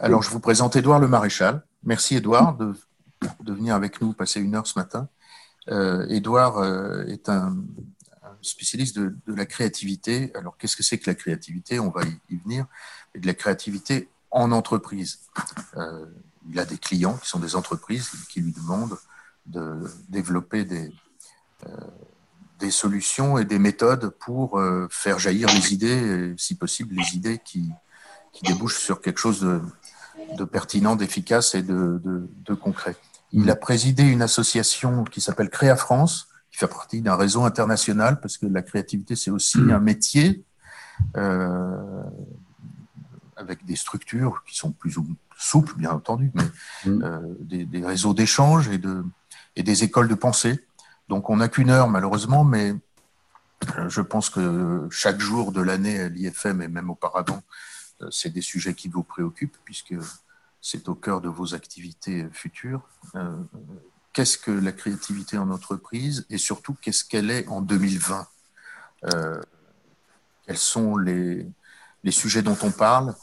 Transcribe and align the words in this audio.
Alors, 0.00 0.22
je 0.22 0.30
vous 0.30 0.38
présente 0.38 0.76
Édouard 0.76 1.00
Le 1.00 1.08
Maréchal. 1.08 1.64
Merci, 1.82 2.14
Édouard, 2.14 2.56
de, 2.56 2.72
de, 3.40 3.52
venir 3.52 3.74
avec 3.74 4.00
nous 4.00 4.12
passer 4.12 4.40
une 4.40 4.54
heure 4.54 4.66
ce 4.66 4.78
matin. 4.78 5.08
Euh, 5.70 6.06
Édouard 6.08 6.58
euh, 6.58 7.04
est 7.06 7.28
un, 7.28 7.56
spécialiste 8.40 8.96
de, 8.96 9.34
la 9.34 9.44
créativité. 9.44 10.30
Alors, 10.36 10.56
qu'est-ce 10.56 10.76
que 10.76 10.84
c'est 10.84 10.98
que 10.98 11.10
la 11.10 11.16
créativité? 11.16 11.80
On 11.80 11.90
va 11.90 12.02
y, 12.30 12.36
venir. 12.36 12.66
Et 13.16 13.18
de 13.18 13.26
la 13.26 13.34
créativité 13.34 14.08
en 14.30 14.52
entreprise. 14.52 15.18
Euh, 15.76 16.06
il 16.48 16.60
a 16.60 16.64
des 16.64 16.78
clients 16.78 17.16
qui 17.16 17.28
sont 17.28 17.40
des 17.40 17.56
entreprises 17.56 18.08
qui 18.30 18.40
lui 18.40 18.52
demandent 18.52 18.98
de 19.46 19.82
développer 20.08 20.64
des, 20.64 20.92
des 22.60 22.70
solutions 22.70 23.36
et 23.36 23.44
des 23.44 23.58
méthodes 23.58 24.10
pour 24.10 24.60
faire 24.90 25.18
jaillir 25.18 25.48
les 25.48 25.74
idées, 25.74 26.34
si 26.38 26.54
possible 26.54 26.94
les 26.94 27.16
idées 27.16 27.38
qui, 27.44 27.70
qui 28.32 28.44
débouchent 28.44 28.78
sur 28.78 29.00
quelque 29.00 29.18
chose 29.18 29.40
de, 29.40 29.60
de 30.36 30.44
pertinent, 30.44 30.96
d'efficace 30.96 31.54
et 31.54 31.62
de, 31.62 32.00
de, 32.04 32.54
concret. 32.54 32.96
Il 33.32 33.50
a 33.50 33.56
présidé 33.56 34.02
une 34.02 34.22
association 34.22 35.04
qui 35.04 35.20
s'appelle 35.20 35.50
Créa 35.50 35.76
France, 35.76 36.28
qui 36.50 36.58
fait 36.58 36.66
partie 36.66 37.02
d'un 37.02 37.16
réseau 37.16 37.44
international, 37.44 38.20
parce 38.20 38.38
que 38.38 38.46
la 38.46 38.62
créativité, 38.62 39.16
c'est 39.16 39.30
aussi 39.30 39.58
un 39.58 39.80
métier, 39.80 40.44
euh, 41.16 42.02
avec 43.36 43.64
des 43.64 43.76
structures 43.76 44.42
qui 44.46 44.56
sont 44.56 44.72
plus 44.72 44.96
souples, 45.36 45.74
bien 45.76 45.90
entendu, 45.90 46.32
mais 46.34 46.44
mm. 46.86 47.02
euh, 47.04 47.20
des, 47.40 47.64
des, 47.64 47.84
réseaux 47.84 48.14
d'échange 48.14 48.68
et, 48.68 48.78
de, 48.78 49.04
et 49.56 49.62
des 49.62 49.84
écoles 49.84 50.08
de 50.08 50.14
pensée. 50.14 50.64
Donc 51.08 51.30
on 51.30 51.36
n'a 51.36 51.48
qu'une 51.48 51.70
heure, 51.70 51.88
malheureusement, 51.88 52.44
mais 52.44 52.74
euh, 53.76 53.88
je 53.88 54.00
pense 54.00 54.30
que 54.30 54.86
chaque 54.90 55.20
jour 55.20 55.52
de 55.52 55.60
l'année 55.60 56.00
à 56.00 56.08
l'IFM 56.08 56.62
et 56.62 56.68
même 56.68 56.90
auparavant, 56.90 57.42
c'est 58.10 58.30
des 58.30 58.42
sujets 58.42 58.74
qui 58.74 58.88
vous 58.88 59.02
préoccupent 59.02 59.56
puisque 59.64 59.94
c'est 60.60 60.88
au 60.88 60.94
cœur 60.94 61.20
de 61.20 61.28
vos 61.28 61.54
activités 61.54 62.26
futures. 62.32 62.82
Euh, 63.14 63.36
qu'est-ce 64.12 64.38
que 64.38 64.50
la 64.50 64.72
créativité 64.72 65.38
en 65.38 65.50
entreprise 65.50 66.26
et 66.30 66.38
surtout 66.38 66.76
qu'est-ce 66.80 67.04
qu'elle 67.04 67.30
est 67.30 67.46
en 67.48 67.60
2020 67.60 68.26
euh, 69.14 69.40
Quels 70.46 70.58
sont 70.58 70.96
les, 70.96 71.46
sujets 72.10 72.42
dont 72.42 72.58
on 72.62 72.70
parle? 72.70 73.14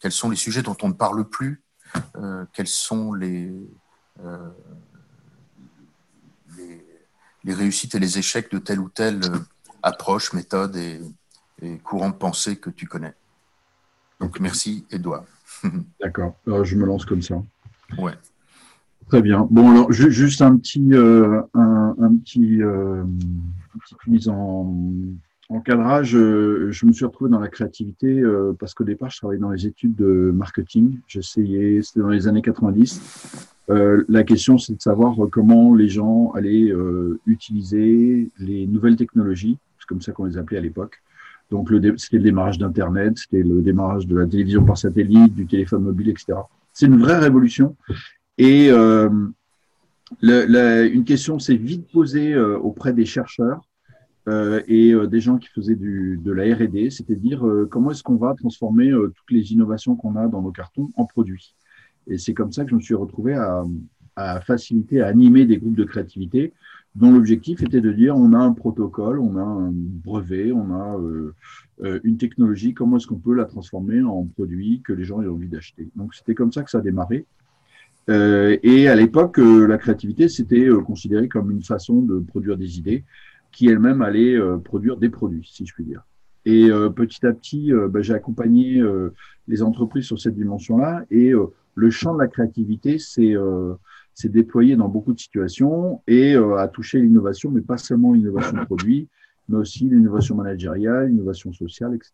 Quels 0.00 0.12
sont 0.12 0.30
les 0.30 0.36
sujets 0.36 0.62
dont 0.62 0.76
on 0.82 0.88
ne 0.88 0.94
parle 0.94 1.28
plus? 1.28 1.62
Quels 2.52 2.68
sont 2.68 3.12
les, 3.12 3.52
réussites 7.46 7.94
et 7.94 7.98
les 7.98 8.18
échecs 8.18 8.50
de 8.50 8.58
telle 8.58 8.80
ou 8.80 8.88
telle 8.88 9.20
approche, 9.82 10.32
méthode 10.32 10.76
et 10.76 11.78
courant 11.84 12.10
de 12.10 12.14
pensée 12.14 12.56
que 12.56 12.70
tu 12.70 12.86
connais? 12.86 13.14
Donc 14.20 14.38
merci, 14.40 14.84
Edouard. 14.90 15.24
D'accord, 16.00 16.36
je 16.46 16.76
me 16.76 16.86
lance 16.86 17.04
comme 17.04 17.22
ça. 17.22 17.42
Ouais. 17.98 18.12
Très 19.10 19.22
bien. 19.22 19.48
Bon, 19.50 19.70
alors 19.72 19.90
juste 19.90 20.40
un 20.40 20.56
petit, 20.56 20.94
euh, 20.94 21.42
un, 21.54 22.14
petit, 22.22 22.62
euh, 22.62 23.02
petite 23.80 24.06
mise 24.06 24.28
en, 24.28 24.72
en 25.48 25.60
cadrage. 25.60 26.10
Je, 26.10 26.86
me 26.86 26.92
suis 26.92 27.04
retrouvé 27.04 27.28
dans 27.28 27.40
la 27.40 27.48
créativité 27.48 28.20
euh, 28.20 28.52
parce 28.56 28.72
qu'au 28.72 28.84
départ, 28.84 29.10
je 29.10 29.16
travaillais 29.16 29.40
dans 29.40 29.50
les 29.50 29.66
études 29.66 29.96
de 29.96 30.30
marketing. 30.32 31.00
J'essayais, 31.08 31.82
c'était 31.82 31.98
dans 31.98 32.10
les 32.10 32.28
années 32.28 32.40
90. 32.40 33.48
la 33.68 34.22
question, 34.22 34.58
c'est 34.58 34.74
de 34.74 34.80
savoir 34.80 35.16
comment 35.32 35.74
les 35.74 35.88
gens 35.88 36.30
allaient 36.36 36.72
utiliser 37.26 38.30
les 38.38 38.68
nouvelles 38.68 38.96
technologies, 38.96 39.58
c'est 39.80 39.88
comme 39.88 40.02
ça 40.02 40.12
qu'on 40.12 40.26
les 40.26 40.38
appelait 40.38 40.58
à 40.58 40.60
l'époque, 40.60 41.02
donc, 41.50 41.68
c'était 41.96 42.18
le 42.18 42.22
démarrage 42.22 42.58
d'Internet, 42.58 43.18
c'était 43.18 43.42
le 43.42 43.60
démarrage 43.60 44.06
de 44.06 44.16
la 44.16 44.26
télévision 44.26 44.64
par 44.64 44.78
satellite, 44.78 45.34
du 45.34 45.46
téléphone 45.46 45.82
mobile, 45.82 46.10
etc. 46.10 46.38
C'est 46.72 46.86
une 46.86 46.98
vraie 46.98 47.18
révolution. 47.18 47.76
Et 48.38 48.70
euh, 48.70 49.10
une 50.22 51.04
question 51.04 51.38
s'est 51.38 51.56
vite 51.56 51.90
posée 51.92 52.32
euh, 52.34 52.58
auprès 52.58 52.92
des 52.92 53.04
chercheurs 53.04 53.60
euh, 54.28 54.62
et 54.68 54.94
des 55.08 55.20
gens 55.20 55.38
qui 55.38 55.48
faisaient 55.48 55.76
de 55.76 56.32
la 56.32 56.54
R&D, 56.54 56.90
c'était 56.90 57.16
de 57.16 57.20
dire 57.20 57.44
comment 57.70 57.90
est-ce 57.90 58.02
qu'on 58.02 58.16
va 58.16 58.34
transformer 58.34 58.90
toutes 58.90 59.30
les 59.30 59.52
innovations 59.52 59.96
qu'on 59.96 60.14
a 60.16 60.28
dans 60.28 60.42
nos 60.42 60.52
cartons 60.52 60.88
en 60.96 61.04
produits? 61.04 61.54
Et 62.06 62.16
c'est 62.16 62.34
comme 62.34 62.52
ça 62.52 62.64
que 62.64 62.70
je 62.70 62.76
me 62.76 62.80
suis 62.80 62.94
retrouvé 62.94 63.34
à 64.16 64.40
faciliter, 64.40 65.00
à 65.00 65.08
animer 65.08 65.46
des 65.46 65.58
groupes 65.58 65.76
de 65.76 65.84
créativité 65.84 66.52
dont 66.96 67.12
l'objectif 67.12 67.62
était 67.62 67.80
de 67.80 67.92
dire 67.92 68.16
on 68.16 68.32
a 68.32 68.38
un 68.38 68.52
protocole, 68.52 69.20
on 69.20 69.36
a 69.36 69.42
un 69.42 69.70
brevet, 69.72 70.52
on 70.52 70.72
a 70.74 70.98
euh, 70.98 71.34
euh, 71.82 72.00
une 72.02 72.16
technologie, 72.16 72.74
comment 72.74 72.96
est-ce 72.96 73.06
qu'on 73.06 73.18
peut 73.18 73.34
la 73.34 73.44
transformer 73.44 74.02
en 74.02 74.24
produit 74.24 74.82
que 74.84 74.92
les 74.92 75.04
gens 75.04 75.22
aient 75.22 75.28
envie 75.28 75.48
d'acheter. 75.48 75.88
Donc 75.94 76.14
c'était 76.14 76.34
comme 76.34 76.52
ça 76.52 76.62
que 76.62 76.70
ça 76.70 76.78
a 76.78 76.82
démarré. 76.82 77.26
Euh, 78.08 78.56
et 78.62 78.88
à 78.88 78.96
l'époque, 78.96 79.38
la 79.38 79.78
créativité, 79.78 80.28
c'était 80.28 80.68
considéré 80.84 81.28
comme 81.28 81.50
une 81.50 81.62
façon 81.62 82.02
de 82.02 82.18
produire 82.18 82.56
des 82.56 82.78
idées 82.78 83.04
qui 83.52 83.68
elles-mêmes 83.68 84.02
allaient 84.02 84.38
produire 84.64 84.96
des 84.96 85.10
produits, 85.10 85.48
si 85.48 85.66
je 85.66 85.74
puis 85.74 85.84
dire. 85.84 86.02
Et 86.44 86.70
petit 86.96 87.24
à 87.26 87.32
petit, 87.32 87.72
bah, 87.90 88.00
j'ai 88.00 88.14
accompagné 88.14 88.82
les 89.46 89.62
entreprises 89.62 90.06
sur 90.06 90.18
cette 90.18 90.34
dimension-là. 90.34 91.04
Et 91.10 91.32
le 91.74 91.90
champ 91.90 92.14
de 92.14 92.20
la 92.20 92.28
créativité, 92.28 92.98
c'est 92.98 93.34
s'est 94.14 94.28
déployé 94.28 94.76
dans 94.76 94.88
beaucoup 94.88 95.12
de 95.12 95.20
situations 95.20 96.02
et 96.06 96.34
euh, 96.34 96.56
a 96.56 96.68
touché 96.68 97.00
l'innovation, 97.00 97.50
mais 97.50 97.60
pas 97.60 97.78
seulement 97.78 98.12
l'innovation 98.12 98.64
produit, 98.64 99.08
mais 99.48 99.56
aussi 99.56 99.84
l'innovation 99.84 100.34
managériale, 100.34 101.08
l'innovation 101.08 101.52
sociale, 101.52 101.94
etc. 101.94 102.12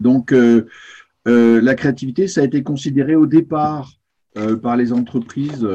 Donc, 0.00 0.32
euh, 0.32 0.66
euh, 1.26 1.60
la 1.60 1.74
créativité, 1.74 2.28
ça 2.28 2.42
a 2.42 2.44
été 2.44 2.62
considéré 2.62 3.16
au 3.16 3.26
départ 3.26 3.92
par 4.62 4.76
les 4.76 4.92
entreprises 4.92 5.66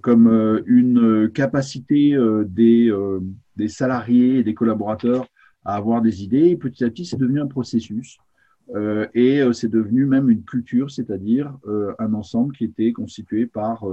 comme 0.00 0.62
une 0.66 1.30
capacité 1.32 2.18
des, 2.48 2.92
des 3.56 3.68
salariés 3.68 4.38
et 4.38 4.42
des 4.42 4.52
collaborateurs 4.52 5.28
à 5.64 5.76
avoir 5.76 6.02
des 6.02 6.24
idées. 6.24 6.48
Et 6.48 6.56
petit 6.56 6.82
à 6.82 6.90
petit, 6.90 7.04
c'est 7.04 7.16
devenu 7.16 7.40
un 7.40 7.46
processus. 7.46 8.18
Euh, 8.74 9.06
et 9.14 9.40
euh, 9.40 9.52
c'est 9.52 9.68
devenu 9.68 10.06
même 10.06 10.30
une 10.30 10.44
culture, 10.44 10.90
c'est-à-dire 10.90 11.56
euh, 11.66 11.92
un 11.98 12.14
ensemble 12.14 12.54
qui 12.54 12.64
était 12.64 12.92
constitué 12.92 13.46
par 13.46 13.84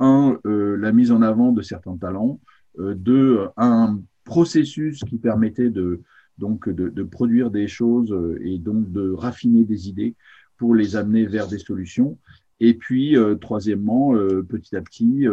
un 0.00 0.38
la 0.44 0.92
mise 0.92 1.10
en 1.10 1.22
avant 1.22 1.50
de 1.50 1.62
certains 1.62 1.96
talents, 1.96 2.38
deux 2.78 3.40
un 3.56 4.00
processus 4.24 5.02
qui 5.04 5.18
permettait 5.18 5.70
de 5.70 6.02
donc 6.38 6.68
de, 6.68 6.88
de, 6.88 7.02
produire 7.02 7.50
des 7.50 7.66
choses 7.66 8.16
et 8.40 8.58
donc 8.58 8.92
de 8.92 9.10
raffiner 9.10 9.64
des 9.64 9.88
idées 9.88 10.14
pour 10.56 10.76
les 10.76 10.94
amener 10.94 11.26
vers 11.26 11.48
des 11.48 11.58
solutions. 11.58 12.16
Et 12.60 12.74
puis 12.74 13.16
troisièmement, 13.40 14.12
petit 14.48 14.76
à 14.76 14.82
petit 14.82 15.26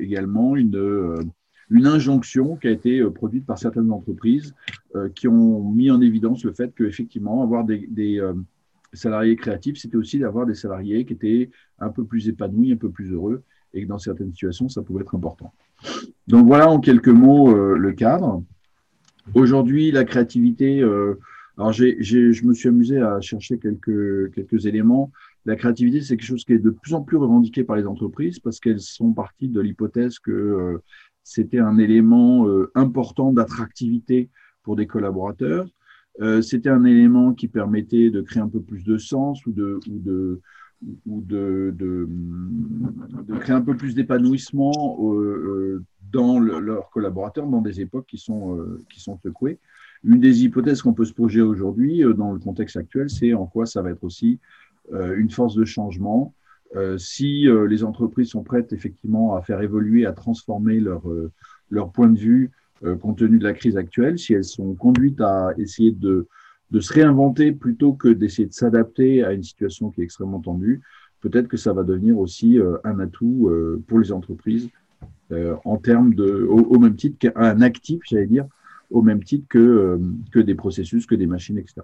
également 0.00 0.56
une 0.56 0.70
une 1.72 1.86
injonction 1.86 2.56
qui 2.56 2.68
a 2.68 2.70
été 2.70 3.00
euh, 3.00 3.10
produite 3.10 3.46
par 3.46 3.58
certaines 3.58 3.90
entreprises 3.90 4.54
euh, 4.94 5.08
qui 5.08 5.26
ont 5.26 5.62
mis 5.62 5.90
en 5.90 6.00
évidence 6.00 6.44
le 6.44 6.52
fait 6.52 6.72
qu'effectivement, 6.76 7.42
avoir 7.42 7.64
des, 7.64 8.20
euh, 8.20 8.34
salariés 8.92 9.36
créatifs, 9.36 9.78
c'était 9.78 9.96
aussi 9.96 10.18
d'avoir 10.18 10.44
des 10.44 10.54
salariés 10.54 11.04
qui 11.06 11.14
étaient 11.14 11.50
un 11.78 11.88
peu 11.88 12.04
plus 12.04 12.28
épanouis, 12.28 12.72
un 12.72 12.76
peu 12.76 12.90
plus 12.90 13.10
heureux, 13.10 13.42
et 13.72 13.82
que 13.82 13.88
dans 13.88 13.98
certaines 13.98 14.32
situations, 14.32 14.68
ça 14.68 14.82
pouvait 14.82 15.00
être 15.00 15.14
important. 15.14 15.52
Donc 16.28 16.46
voilà 16.46 16.68
en 16.70 16.78
quelques 16.78 17.08
mots 17.08 17.54
le 17.54 17.92
cadre. 17.92 18.44
Aujourd'hui, 19.32 19.90
la 19.90 20.04
créativité, 20.04 20.82
alors 21.56 21.72
je 21.72 22.44
me 22.44 22.52
suis 22.52 22.68
amusé 22.68 23.00
à 23.00 23.18
chercher 23.22 23.56
quelques, 23.56 24.30
quelques 24.34 24.66
éléments. 24.66 25.10
La 25.46 25.56
créativité, 25.56 26.02
c'est 26.02 26.18
quelque 26.18 26.26
chose 26.26 26.44
qui 26.44 26.52
est 26.52 26.58
de 26.58 26.70
plus 26.70 26.92
en 26.92 27.00
plus 27.00 27.16
revendiqué 27.16 27.64
par 27.64 27.76
les 27.76 27.86
entreprises 27.86 28.38
parce 28.40 28.60
qu'elles 28.60 28.80
sont 28.80 29.14
parties 29.14 29.48
de 29.48 29.60
l'hypothèse 29.62 30.18
que 30.18 30.82
c'était 31.24 31.60
un 31.60 31.78
élément 31.78 32.46
euh, 32.48 32.70
important 32.74 33.32
d'attractivité 33.32 34.30
pour 34.62 34.76
des 34.76 34.86
collaborateurs. 34.86 35.66
Euh, 36.20 36.42
c'était 36.42 36.68
un 36.68 36.84
élément 36.84 37.32
qui 37.32 37.48
permettait 37.48 38.10
de 38.10 38.20
créer 38.20 38.42
un 38.42 38.48
peu 38.48 38.60
plus 38.60 38.84
de 38.84 38.98
sens 38.98 39.44
ou 39.46 39.52
de, 39.52 39.80
créer 43.40 43.54
un 43.54 43.62
peu 43.62 43.76
plus 43.76 43.94
d'épanouissement 43.94 44.98
euh, 45.02 45.82
dans 46.12 46.38
leurs 46.38 46.90
collaborateurs 46.90 47.46
dans 47.46 47.62
des 47.62 47.80
époques 47.80 48.06
qui 48.06 48.18
sont, 48.18 48.58
qui 48.90 49.00
sont 49.00 49.16
secouées. 49.16 49.58
Une 50.04 50.20
des 50.20 50.44
hypothèses 50.44 50.82
qu'on 50.82 50.92
peut 50.92 51.04
se 51.04 51.14
projeter 51.14 51.40
aujourd'hui 51.40 52.02
dans 52.16 52.32
le 52.32 52.40
contexte 52.40 52.76
actuel, 52.76 53.08
c'est 53.08 53.32
en 53.32 53.46
quoi 53.46 53.64
ça 53.64 53.80
va 53.80 53.90
être 53.90 54.04
aussi 54.04 54.38
une 54.92 55.30
force 55.30 55.54
de 55.54 55.64
changement 55.64 56.34
si 56.98 57.48
euh, 57.48 57.66
les 57.66 57.84
entreprises 57.84 58.28
sont 58.28 58.42
prêtes 58.42 58.72
effectivement 58.72 59.34
à 59.34 59.42
faire 59.42 59.60
évoluer, 59.60 60.06
à 60.06 60.12
transformer 60.12 60.80
leur, 60.80 61.08
euh, 61.10 61.30
point 61.92 62.08
de 62.08 62.18
vue 62.18 62.50
compte 63.00 63.18
tenu 63.18 63.38
de 63.38 63.44
la 63.44 63.52
crise 63.52 63.76
actuelle, 63.76 64.18
si 64.18 64.32
elles 64.34 64.44
sont 64.44 64.74
conduites 64.74 65.20
à 65.20 65.50
essayer 65.56 65.92
de, 65.92 66.26
de 66.72 66.80
se 66.80 66.92
réinventer 66.92 67.52
plutôt 67.52 67.92
que 67.92 68.08
d'essayer 68.08 68.48
de 68.48 68.52
s'adapter 68.52 69.22
à 69.22 69.32
une 69.32 69.44
situation 69.44 69.90
qui 69.90 70.00
est 70.00 70.04
extrêmement 70.04 70.40
tendue, 70.40 70.80
peut-être 71.20 71.46
que 71.46 71.56
ça 71.56 71.72
va 71.72 71.84
devenir 71.84 72.18
aussi 72.18 72.58
un 72.82 72.98
atout 72.98 73.48
pour 73.86 74.00
les 74.00 74.10
entreprises 74.10 74.68
en 75.64 75.76
termes 75.76 76.14
de, 76.14 76.44
au, 76.44 76.76
même 76.80 76.96
titre 76.96 77.18
qu'un 77.20 77.60
actif, 77.60 78.00
j'allais 78.04 78.26
dire, 78.26 78.46
au 78.90 79.00
même 79.00 79.22
titre 79.22 79.46
que, 79.48 80.00
que 80.32 80.40
des 80.40 80.56
processus, 80.56 81.06
que 81.06 81.14
des 81.14 81.28
machines, 81.28 81.58
etc. 81.58 81.82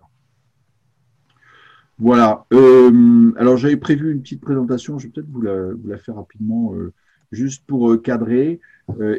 Voilà. 1.98 2.46
Euh, 2.52 3.32
alors 3.36 3.56
j'avais 3.56 3.76
prévu 3.76 4.12
une 4.12 4.22
petite 4.22 4.40
présentation, 4.40 4.98
je 4.98 5.06
vais 5.06 5.12
peut-être 5.12 5.30
vous 5.30 5.40
la, 5.40 5.72
vous 5.72 5.88
la 5.88 5.98
faire 5.98 6.14
rapidement, 6.14 6.74
euh, 6.74 6.92
juste 7.32 7.64
pour 7.66 7.90
euh, 7.90 7.98
cadrer. 7.98 8.60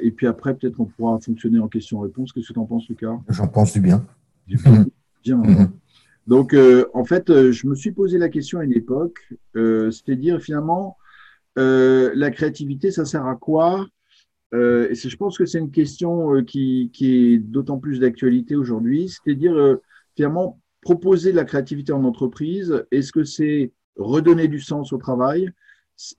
et 0.01 0.11
puis 0.11 0.25
après, 0.25 0.55
peut-être 0.55 0.79
on 0.79 0.85
pourra 0.85 1.19
fonctionner 1.19 1.59
en 1.59 1.67
question-réponse. 1.67 2.31
Qu'est-ce 2.31 2.47
que 2.47 2.53
tu 2.53 2.59
en 2.59 2.65
penses, 2.65 2.87
Lucas? 2.89 3.19
J'en 3.29 3.47
pense 3.47 3.73
du 3.73 3.81
bien. 3.81 4.03
Du 4.47 4.57
bien. 4.57 4.85
bien. 5.23 5.37
Mhm. 5.37 5.71
Donc, 6.25 6.55
en 6.93 7.05
fait, 7.05 7.51
je 7.51 7.67
me 7.67 7.75
suis 7.75 7.91
posé 7.91 8.17
la 8.17 8.29
question 8.29 8.59
à 8.59 8.63
une 8.63 8.73
époque, 8.73 9.19
c'est-à-dire 9.53 10.39
finalement, 10.41 10.97
la 11.55 12.31
créativité, 12.31 12.91
ça 12.91 13.05
sert 13.05 13.25
à 13.25 13.35
quoi? 13.35 13.87
Et 14.53 14.95
je 14.95 15.17
pense 15.17 15.37
que 15.37 15.45
c'est 15.45 15.59
une 15.59 15.71
question 15.71 16.43
qui, 16.43 16.89
qui 16.93 17.33
est 17.33 17.37
d'autant 17.37 17.77
plus 17.77 17.99
d'actualité 17.99 18.55
aujourd'hui, 18.55 19.09
c'est-à-dire 19.09 19.77
finalement 20.15 20.59
proposer 20.81 21.31
de 21.31 21.35
la 21.35 21.45
créativité 21.45 21.91
en 21.91 22.03
entreprise, 22.03 22.85
est-ce 22.91 23.11
que 23.11 23.23
c'est 23.23 23.71
redonner 23.97 24.47
du 24.47 24.59
sens 24.59 24.93
au 24.93 24.97
travail? 24.97 25.51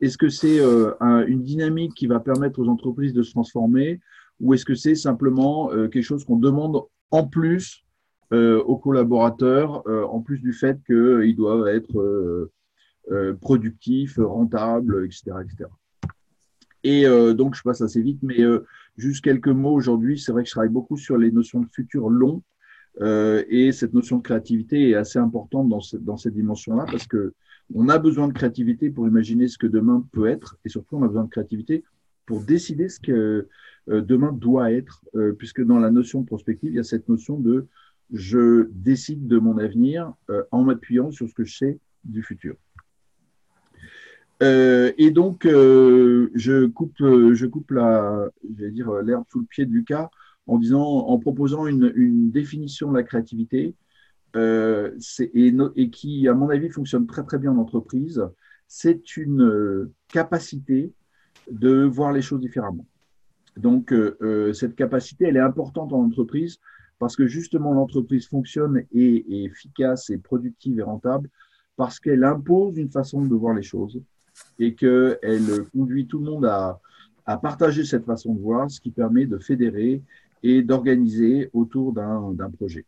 Est-ce 0.01 0.19
que 0.19 0.29
c'est 0.29 0.61
euh, 0.61 0.93
une 1.27 1.43
dynamique 1.43 1.95
qui 1.95 2.07
va 2.07 2.21
permettre 2.21 2.59
aux 2.61 2.69
entreprises 2.69 3.15
de 3.15 3.23
se 3.23 3.31
transformer? 3.31 4.01
Ou 4.41 4.55
est-ce 4.55 4.65
que 4.65 4.75
c'est 4.75 4.95
simplement 4.95 5.73
euh, 5.73 5.89
quelque 5.89 6.05
chose 6.05 6.25
qu'on 6.25 6.37
demande 6.37 6.83
en 7.11 7.27
plus 7.27 7.85
euh, 8.33 8.63
aux 8.63 8.77
collaborateurs, 8.77 9.83
en 9.89 10.21
plus 10.21 10.39
du 10.39 10.53
fait 10.53 10.79
qu'ils 10.87 11.35
doivent 11.35 11.67
être 11.67 12.51
productifs, 13.41 14.19
rentables, 14.19 15.05
etc. 15.05 15.33
etc. 15.43 15.69
Et 16.85 17.05
donc, 17.35 17.57
je 17.57 17.63
passe 17.63 17.81
assez 17.81 18.01
vite, 18.01 18.21
mais 18.23 18.39
juste 18.97 19.25
quelques 19.25 19.49
mots 19.49 19.73
aujourd'hui. 19.73 20.19
C'est 20.19 20.31
vrai 20.31 20.45
que 20.45 20.49
je 20.49 20.53
travaille 20.53 20.71
beaucoup 20.71 20.97
sur 20.97 21.19
les 21.19 21.33
notions 21.33 21.61
de 21.61 21.67
futur 21.67 22.09
long 22.09 22.43
euh, 23.01 23.45
et 23.49 23.73
cette 23.73 23.95
notion 23.95 24.19
de 24.19 24.23
créativité 24.23 24.91
est 24.91 24.95
assez 24.95 25.19
importante 25.19 25.69
dans, 25.69 25.81
dans 26.01 26.17
cette 26.17 26.35
dimension-là 26.35 26.87
parce 26.91 27.07
que 27.07 27.33
on 27.73 27.89
a 27.89 27.99
besoin 27.99 28.27
de 28.27 28.33
créativité 28.33 28.91
pour 28.91 29.07
imaginer 29.07 29.47
ce 29.47 29.57
que 29.57 29.69
demain 29.69 30.05
peut 30.13 30.27
être 30.27 30.57
et 30.65 30.69
surtout 30.69 30.97
on 30.97 31.05
a 31.05 31.07
besoin 31.07 31.25
de 31.25 31.31
créativité 31.31 31.85
pour 32.27 32.41
décider 32.43 32.89
ce 32.89 32.99
que 32.99 33.49
euh, 33.89 34.01
demain 34.03 34.33
doit 34.33 34.73
être, 34.73 35.05
euh, 35.15 35.33
puisque 35.33 35.65
dans 35.65 35.79
la 35.79 35.91
notion 35.91 36.21
de 36.21 36.27
prospective, 36.27 36.71
il 36.71 36.77
y 36.77 36.81
a 36.81 36.85
cette 36.85 37.09
notion 37.09 37.39
de 37.39 37.67
je 38.13 38.69
décide 38.73 39.29
de 39.29 39.39
mon 39.39 39.57
avenir 39.59 40.13
en 40.51 40.65
m'appuyant 40.65 41.13
sur 41.13 41.29
ce 41.29 41.35
que 41.35 41.45
je 41.45 41.57
sais 41.57 41.79
du 42.03 42.25
futur. 42.25 42.57
et 44.41 45.11
donc, 45.13 45.45
je 45.45 46.67
coupe, 46.67 46.97
je 46.99 47.47
coupe 47.47 47.71
la, 47.71 48.29
dire 48.43 48.91
l'herbe 49.03 49.23
sous 49.31 49.39
le 49.39 49.47
pied 49.47 49.65
de 49.65 49.71
Lucas 49.71 50.11
en 50.51 50.59
disant, 50.59 50.83
en 50.83 51.19
proposant 51.21 51.69
une, 51.69 52.33
définition 52.33 52.91
de 52.91 52.97
la 52.97 53.05
créativité, 53.05 53.77
euh, 54.35 54.91
et, 55.21 55.91
qui, 55.91 56.27
à 56.27 56.35
mon 56.35 56.51
avis, 56.51 56.69
fonctionne 56.71 57.07
très 57.07 57.23
très 57.23 57.39
bien 57.39 57.53
en 57.53 57.59
entreprise. 57.59 58.21
C'est 58.67 59.17
une 59.17 59.43
euh, 59.43 59.93
capacité 60.09 60.93
de 61.53 61.85
voir 61.85 62.13
les 62.13 62.21
choses 62.21 62.41
différemment. 62.41 62.85
Donc, 63.57 63.93
euh, 63.93 64.53
cette 64.53 64.75
capacité, 64.75 65.27
elle 65.27 65.37
est 65.37 65.47
importante 65.53 65.93
en 65.93 66.03
entreprise 66.03 66.59
parce 66.99 67.15
que 67.15 67.29
justement, 67.29 67.73
l'entreprise 67.73 68.27
fonctionne 68.27 68.83
et 68.91 69.43
est 69.43 69.45
efficace 69.45 70.11
et 70.11 70.19
productive 70.19 70.81
et 70.81 70.83
rentable 70.83 71.31
parce 71.77 72.01
qu'elle 72.01 72.25
impose 72.25 72.77
une 72.77 72.91
façon 72.91 73.25
de 73.25 73.35
voir 73.37 73.55
les 73.55 73.63
choses 73.63 74.03
et 74.59 74.75
qu'elle 74.75 75.65
conduit 75.73 76.09
tout 76.09 76.19
le 76.19 76.25
monde 76.25 76.47
à, 76.47 76.81
à 77.25 77.37
partager 77.37 77.85
cette 77.85 78.05
façon 78.05 78.35
de 78.35 78.41
voir, 78.41 78.69
ce 78.69 78.81
qui 78.81 78.91
permet 78.91 79.27
de 79.27 79.39
fédérer 79.39 80.03
et 80.43 80.63
d'organiser 80.63 81.51
autour 81.53 81.93
d'un 81.93 82.51
projet. 82.51 82.87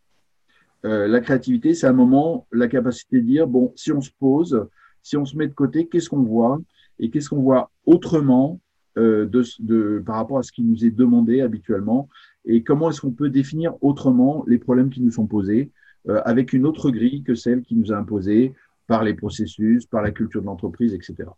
Euh, 0.85 1.07
la 1.07 1.21
créativité, 1.21 1.73
c'est 1.73 1.87
un 1.87 1.93
moment, 1.93 2.45
la 2.51 2.67
capacité 2.67 3.21
de 3.21 3.25
dire, 3.25 3.47
bon, 3.47 3.71
si 3.75 3.91
on 3.91 4.01
se 4.01 4.09
pose, 4.19 4.67
si 5.01 5.15
on 5.15 5.25
se 5.25 5.37
met 5.37 5.47
de 5.47 5.53
côté, 5.53 5.87
qu'est-ce 5.87 6.09
qu'on 6.09 6.23
voit 6.23 6.59
et 6.99 7.09
qu'est-ce 7.09 7.29
qu'on 7.29 7.41
voit 7.41 7.71
autrement 7.85 8.59
euh, 8.97 9.25
de, 9.25 9.43
de, 9.59 10.03
par 10.05 10.15
rapport 10.17 10.37
à 10.37 10.43
ce 10.43 10.51
qui 10.51 10.61
nous 10.61 10.85
est 10.85 10.91
demandé 10.91 11.41
habituellement 11.41 12.09
et 12.45 12.63
comment 12.63 12.89
est-ce 12.89 13.01
qu'on 13.01 13.11
peut 13.11 13.29
définir 13.29 13.73
autrement 13.81 14.43
les 14.45 14.57
problèmes 14.57 14.89
qui 14.89 15.01
nous 15.01 15.11
sont 15.11 15.25
posés 15.25 15.71
euh, 16.09 16.21
avec 16.25 16.53
une 16.53 16.65
autre 16.65 16.91
grille 16.91 17.23
que 17.23 17.33
celle 17.33 17.63
qui 17.63 17.75
nous 17.75 17.91
a 17.91 17.95
imposée 17.95 18.53
par 18.85 19.03
les 19.03 19.13
processus, 19.13 19.85
par 19.85 20.01
la 20.01 20.11
culture 20.11 20.41
de 20.41 20.45
l'entreprise, 20.45 20.93
etc. 20.93 21.29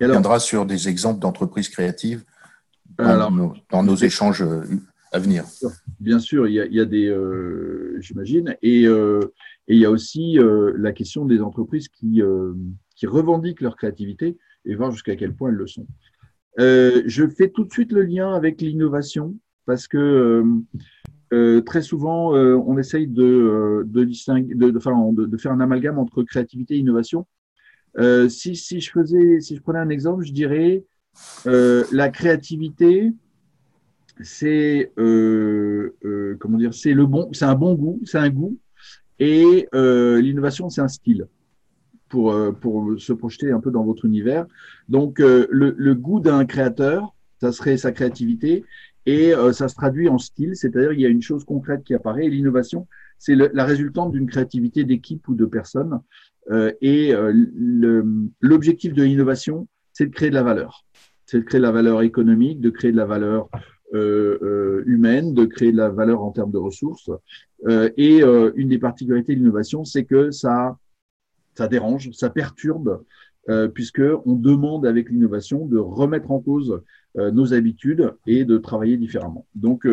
on 0.00 0.06
viendra 0.06 0.38
sur 0.38 0.64
des 0.64 0.88
exemples 0.88 1.18
d'entreprises 1.18 1.68
créatives 1.68 2.24
dans, 2.96 3.30
nos, 3.30 3.54
dans 3.70 3.82
nos 3.82 3.96
échanges 3.96 4.44
à 5.12 5.18
venir. 5.18 5.44
Bien 6.00 6.18
sûr, 6.18 6.46
il 6.48 6.54
y 6.54 6.80
a, 6.80 6.84
des, 6.84 7.06
euh, 7.06 7.96
j'imagine, 8.00 8.56
et, 8.62 8.86
euh, 8.86 9.20
et, 9.66 9.74
il 9.74 9.80
y 9.80 9.84
a 9.84 9.90
aussi 9.90 10.38
euh, 10.38 10.72
la 10.76 10.92
question 10.92 11.24
des 11.24 11.40
entreprises 11.40 11.88
qui, 11.88 12.22
revendiquent 13.04 13.60
leur 13.60 13.76
créativité 13.76 14.38
et 14.64 14.74
voir 14.74 14.90
jusqu'à 14.90 15.16
quel 15.16 15.34
point 15.34 15.50
elles 15.50 15.56
le 15.56 15.66
sont. 15.66 15.86
je 16.58 17.28
fais 17.28 17.48
tout 17.48 17.64
de 17.64 17.72
suite 17.72 17.92
le 17.92 18.02
lien 18.02 18.34
avec 18.34 18.60
l'innovation 18.60 19.36
parce 19.66 19.86
que 19.86 20.42
très 21.64 21.82
souvent 21.82 22.32
on 22.32 22.76
essaye 22.76 23.06
de, 23.06 23.84
distinguer, 24.04 24.54
de, 24.54 24.78
faire 24.80 25.52
un 25.52 25.60
amalgame 25.60 25.98
entre 25.98 26.24
créativité 26.24 26.74
et 26.74 26.78
innovation. 26.78 27.26
si 28.28 28.54
je 28.54 29.60
prenais 29.60 29.78
un 29.78 29.90
exemple, 29.90 30.24
je 30.24 30.32
dirais 30.32 30.84
la 31.44 32.08
créativité, 32.08 33.12
c'est 34.22 34.92
euh, 34.98 35.94
euh, 36.04 36.36
comment 36.40 36.58
dire, 36.58 36.74
c'est 36.74 36.94
le 36.94 37.06
bon, 37.06 37.28
c'est 37.32 37.44
un 37.44 37.54
bon 37.54 37.74
goût, 37.74 38.00
c'est 38.04 38.18
un 38.18 38.30
goût, 38.30 38.58
et 39.18 39.68
euh, 39.74 40.20
l'innovation, 40.20 40.68
c'est 40.70 40.80
un 40.80 40.88
style 40.88 41.26
pour 42.08 42.34
pour 42.60 42.98
se 42.98 43.12
projeter 43.12 43.50
un 43.50 43.60
peu 43.60 43.70
dans 43.70 43.84
votre 43.84 44.06
univers. 44.06 44.46
Donc 44.88 45.18
le, 45.18 45.92
goût 45.92 46.20
d'un 46.20 46.46
créateur, 46.46 47.14
ça 47.40 47.52
serait 47.52 47.76
sa 47.76 47.92
créativité, 47.92 48.64
et 49.04 49.32
ça 49.52 49.68
se 49.68 49.74
traduit 49.74 50.08
en 50.08 50.16
style, 50.16 50.56
c'est-à-dire 50.56 50.92
il 50.92 51.00
y 51.00 51.06
a 51.06 51.10
une 51.10 51.20
chose 51.20 51.44
concrète 51.44 51.84
qui 51.84 51.92
apparaît. 51.94 52.28
L'innovation, 52.28 52.86
c'est 53.18 53.34
la 53.34 53.64
résultante 53.66 54.12
d'une 54.12 54.26
créativité 54.26 54.84
d'équipe 54.84 55.28
ou 55.28 55.34
de 55.34 55.44
personnes. 55.44 56.00
et 56.80 57.12
l'objectif 58.40 58.94
de 58.94 59.02
l'innovation, 59.02 59.68
c'est 59.92 60.06
de 60.06 60.14
créer 60.14 60.30
de 60.30 60.34
la 60.34 60.42
valeur. 60.42 60.86
C'est 61.26 61.40
de 61.40 61.44
créer 61.44 61.60
de 61.60 61.66
la 61.66 61.72
valeur 61.72 62.00
économique, 62.00 62.62
de 62.62 62.70
créer 62.70 62.90
de 62.90 62.96
la 62.96 63.04
valeur 63.04 63.50
humaine, 63.92 65.34
de 65.34 65.44
créer 65.44 65.72
de 65.72 65.76
la 65.76 65.88
valeur 65.88 66.22
en 66.22 66.30
termes 66.30 66.50
de 66.50 66.58
ressources. 66.58 67.10
Euh, 67.66 67.90
et 67.96 68.22
une 68.56 68.68
des 68.68 68.78
particularités 68.78 69.34
de 69.34 69.40
l'innovation, 69.40 69.84
c'est 69.84 70.04
que 70.04 70.30
ça, 70.30 70.78
ça 71.54 71.68
dérange, 71.68 72.10
ça 72.12 72.30
perturbe, 72.30 73.02
puisque 73.72 74.02
on 74.26 74.34
demande 74.34 74.84
avec 74.86 75.08
l'innovation 75.08 75.64
de 75.64 75.78
remettre 75.78 76.30
en 76.30 76.38
cause 76.38 76.82
nos 77.14 77.54
habitudes 77.54 78.12
et 78.26 78.44
de 78.44 78.58
travailler 78.58 78.98
différemment. 78.98 79.46
Donc, 79.54 79.88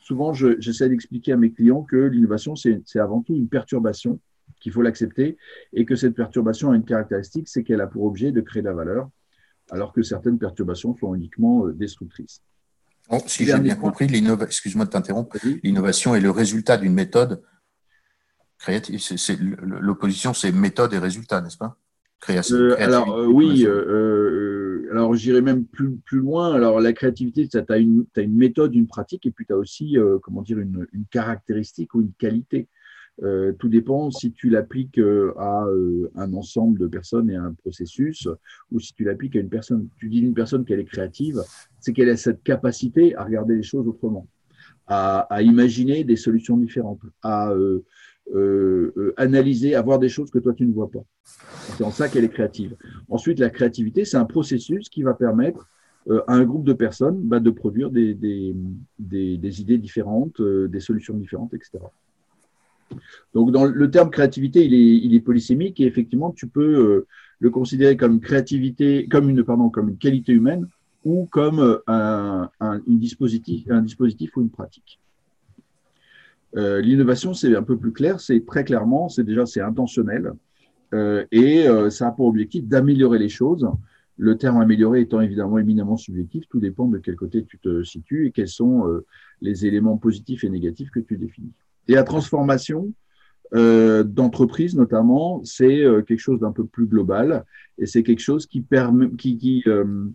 souvent, 0.00 0.32
j'essaie 0.32 0.88
d'expliquer 0.88 1.32
à 1.32 1.36
mes 1.36 1.50
clients 1.50 1.82
que 1.82 1.96
l'innovation, 1.96 2.54
c'est 2.54 3.00
avant 3.00 3.20
tout 3.22 3.34
une 3.34 3.48
perturbation, 3.48 4.20
qu'il 4.60 4.70
faut 4.70 4.82
l'accepter, 4.82 5.38
et 5.72 5.84
que 5.84 5.96
cette 5.96 6.14
perturbation 6.14 6.70
a 6.70 6.76
une 6.76 6.84
caractéristique, 6.84 7.48
c'est 7.48 7.64
qu'elle 7.64 7.80
a 7.80 7.88
pour 7.88 8.04
objet 8.04 8.30
de 8.30 8.40
créer 8.40 8.62
de 8.62 8.68
la 8.68 8.74
valeur, 8.74 9.10
alors 9.70 9.92
que 9.92 10.02
certaines 10.02 10.38
perturbations 10.38 10.96
sont 10.96 11.12
uniquement 11.12 11.66
destructrices 11.66 12.42
si 13.26 13.44
j'ai 13.44 13.58
bien 13.58 13.76
compris, 13.76 14.06
excuse-moi 14.42 14.84
de 14.84 14.90
t'interrompre, 14.90 15.36
l'innovation 15.62 16.14
est 16.14 16.20
le 16.20 16.30
résultat 16.30 16.76
d'une 16.76 16.94
méthode 16.94 17.42
créative. 18.58 19.00
L'opposition, 19.62 20.34
c'est 20.34 20.52
méthode 20.52 20.92
et 20.94 20.98
résultat, 20.98 21.40
n'est-ce 21.40 21.56
pas? 21.56 21.76
Création. 22.20 22.56
Euh, 22.56 22.76
alors 22.78 23.16
euh, 23.16 23.26
oui, 23.26 23.64
euh, 23.66 24.86
alors 24.92 25.14
j'irai 25.14 25.40
même 25.40 25.64
plus, 25.64 25.96
plus 26.04 26.18
loin. 26.18 26.54
Alors 26.54 26.78
la 26.78 26.92
créativité, 26.92 27.48
tu 27.48 27.56
as, 27.56 27.78
une, 27.78 28.04
une 28.16 28.36
méthode, 28.36 28.74
une 28.74 28.86
pratique, 28.86 29.24
et 29.24 29.30
puis 29.30 29.46
tu 29.46 29.54
as 29.54 29.56
aussi, 29.56 29.96
comment 30.22 30.42
dire, 30.42 30.58
une, 30.58 30.86
une, 30.92 31.06
caractéristique 31.06 31.94
ou 31.94 32.02
une 32.02 32.12
qualité. 32.12 32.68
Euh, 33.22 33.52
tout 33.58 33.68
dépend 33.68 34.10
si 34.10 34.32
tu 34.32 34.48
l'appliques 34.48 34.98
euh, 34.98 35.34
à 35.36 35.66
euh, 35.66 36.10
un 36.14 36.32
ensemble 36.32 36.78
de 36.78 36.86
personnes 36.86 37.28
et 37.28 37.36
à 37.36 37.42
un 37.42 37.52
processus, 37.52 38.28
ou 38.72 38.80
si 38.80 38.94
tu 38.94 39.04
l'appliques 39.04 39.36
à 39.36 39.40
une 39.40 39.50
personne. 39.50 39.88
Tu 39.98 40.08
dis 40.08 40.20
une 40.20 40.34
personne 40.34 40.64
qu'elle 40.64 40.80
est 40.80 40.86
créative, 40.86 41.42
c'est 41.80 41.92
qu'elle 41.92 42.08
a 42.08 42.16
cette 42.16 42.42
capacité 42.42 43.14
à 43.16 43.24
regarder 43.24 43.56
les 43.56 43.62
choses 43.62 43.86
autrement, 43.86 44.26
à, 44.86 45.42
imaginer 45.42 46.02
des 46.04 46.16
solutions 46.16 46.56
différentes, 46.56 47.00
à 47.22 47.52
analyser, 49.16 49.74
à 49.74 49.82
voir 49.82 49.98
des 49.98 50.08
choses 50.08 50.30
que 50.30 50.38
toi 50.38 50.54
tu 50.54 50.64
ne 50.64 50.72
vois 50.72 50.90
pas. 50.90 51.04
C'est 51.24 51.84
en 51.84 51.90
ça 51.90 52.08
qu'elle 52.08 52.24
est 52.24 52.30
créative. 52.30 52.76
Ensuite, 53.08 53.38
la 53.38 53.50
créativité, 53.50 54.04
c'est 54.04 54.16
un 54.16 54.24
processus 54.24 54.88
qui 54.88 55.02
va 55.02 55.14
permettre 55.14 55.68
à 56.08 56.32
un 56.34 56.44
groupe 56.44 56.64
de 56.64 56.72
personnes 56.72 57.20
bah, 57.20 57.40
de 57.40 57.50
produire 57.50 57.90
des 57.90 58.56
idées 58.98 59.78
différentes, 59.78 60.40
des 60.40 60.80
solutions 60.80 61.14
différentes, 61.14 61.52
etc. 61.52 61.80
Donc, 63.34 63.52
dans 63.52 63.64
le 63.64 63.90
terme 63.90 64.10
créativité, 64.10 64.64
il 64.64 65.14
est, 65.14 65.20
polysémique 65.20 65.80
et 65.80 65.86
effectivement, 65.86 66.32
tu 66.32 66.46
peux 66.46 66.60
euh, 66.62 67.06
le 67.38 67.50
considérer 67.50 67.96
comme 67.96 68.20
créativité, 68.20 69.06
comme 69.08 69.28
une, 69.28 69.44
qualité 69.98 70.32
humaine 70.32 70.68
ou 71.04 71.26
comme 71.30 71.60
euh, 71.88 72.46
un 72.60 72.80
dispositif 72.86 73.66
ou 74.36 74.40
une 74.42 74.50
pratique. 74.50 74.98
Euh, 76.56 76.80
L'innovation, 76.80 77.32
c'est 77.32 77.54
un 77.54 77.62
peu 77.62 77.76
plus 77.76 77.92
clair, 77.92 78.20
c'est 78.20 78.44
très 78.44 78.64
clairement, 78.64 79.08
c'est 79.08 79.24
déjà 79.24 79.46
c'est 79.46 79.60
intentionnel 79.60 80.32
et 81.30 81.66
ça 81.90 82.08
a 82.08 82.10
pour 82.10 82.26
objectif 82.26 82.66
d'améliorer 82.66 83.20
les 83.20 83.28
choses. 83.28 83.70
Le 84.16 84.36
terme 84.36 84.60
améliorer 84.60 85.02
étant 85.02 85.20
évidemment 85.20 85.56
éminemment 85.56 85.96
subjectif, 85.96 86.48
tout 86.50 86.58
dépend 86.58 86.88
de 86.88 86.98
quel 86.98 87.14
côté 87.14 87.44
tu 87.44 87.58
te 87.58 87.84
situes 87.84 88.26
et 88.26 88.32
quels 88.32 88.48
sont 88.48 89.00
les 89.40 89.66
éléments 89.66 89.98
positifs 89.98 90.42
et 90.42 90.48
négatifs 90.48 90.90
que 90.90 90.98
tu 90.98 91.16
définis. 91.16 91.52
Et 91.90 91.94
la 91.94 92.04
transformation, 92.04 92.92
euh, 93.52 94.04
d'entreprise 94.04 94.76
notamment, 94.76 95.42
c'est 95.42 95.82
euh, 95.82 96.02
quelque 96.02 96.20
chose 96.20 96.38
d'un 96.38 96.52
peu 96.52 96.64
plus 96.64 96.86
global 96.86 97.44
et 97.78 97.86
c'est 97.86 98.04
quelque 98.04 98.20
chose 98.20 98.46
qui, 98.46 98.60
permet, 98.60 99.10
qui, 99.18 99.38
qui, 99.38 99.64
euh, 99.66 100.06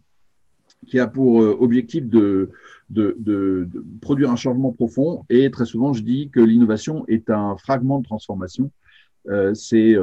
qui 0.88 1.00
a 1.00 1.08
pour 1.08 1.36
objectif 1.62 2.08
de, 2.08 2.52
de, 2.90 3.18
de, 3.20 3.68
de, 3.70 3.86
produire 4.00 4.32
un 4.32 4.38
changement 4.38 4.72
profond. 4.72 5.26
Et 5.30 5.52
très 5.52 5.66
souvent, 5.66 5.92
je 5.92 6.02
dis 6.02 6.30
que 6.30 6.40
l'innovation 6.40 7.06
est 7.10 7.30
un 7.30 7.58
fragment 7.58 8.00
de 8.00 8.06
transformation. 8.06 8.72
c'est 9.54 9.96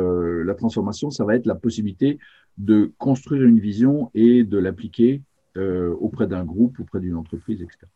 la 0.44 0.54
transformation, 0.54 1.10
ça 1.10 1.24
va 1.24 1.36
être 1.36 1.46
la 1.46 1.54
possibilité 1.54 2.18
de 2.58 2.92
construire 2.98 3.44
une 3.44 3.60
vision 3.60 4.10
et 4.12 4.44
de 4.44 4.58
l'appliquer 4.58 5.22
auprès 5.56 6.26
d'un 6.26 6.44
groupe, 6.44 6.78
auprès 6.80 7.00
d'une 7.00 7.16
entreprise, 7.16 7.62
etc. 7.62 7.86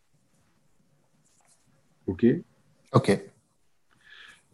OK? 2.06 2.24
OK. 2.94 3.35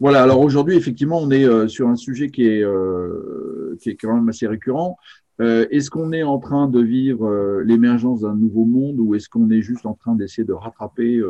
Voilà, 0.02 0.24
alors 0.24 0.40
aujourd'hui, 0.40 0.74
effectivement, 0.74 1.20
on 1.20 1.30
est 1.30 1.44
euh, 1.44 1.68
sur 1.68 1.86
un 1.86 1.94
sujet 1.94 2.28
qui 2.28 2.44
est, 2.44 2.60
euh, 2.60 3.76
qui 3.80 3.90
est 3.90 3.94
quand 3.94 4.12
même 4.12 4.28
assez 4.28 4.48
récurrent. 4.48 4.96
Euh, 5.40 5.64
est-ce 5.70 5.90
qu'on 5.90 6.10
est 6.10 6.24
en 6.24 6.40
train 6.40 6.66
de 6.66 6.80
vivre 6.80 7.62
l'émergence 7.62 8.22
d'un 8.22 8.34
nouveau 8.34 8.64
monde 8.64 8.98
ou 8.98 9.14
est-ce 9.14 9.28
qu'on 9.28 9.48
est 9.50 9.62
juste 9.62 9.86
en 9.86 9.94
train 9.94 10.16
d'essayer 10.16 10.44
de 10.44 10.52
rattraper 10.52 11.22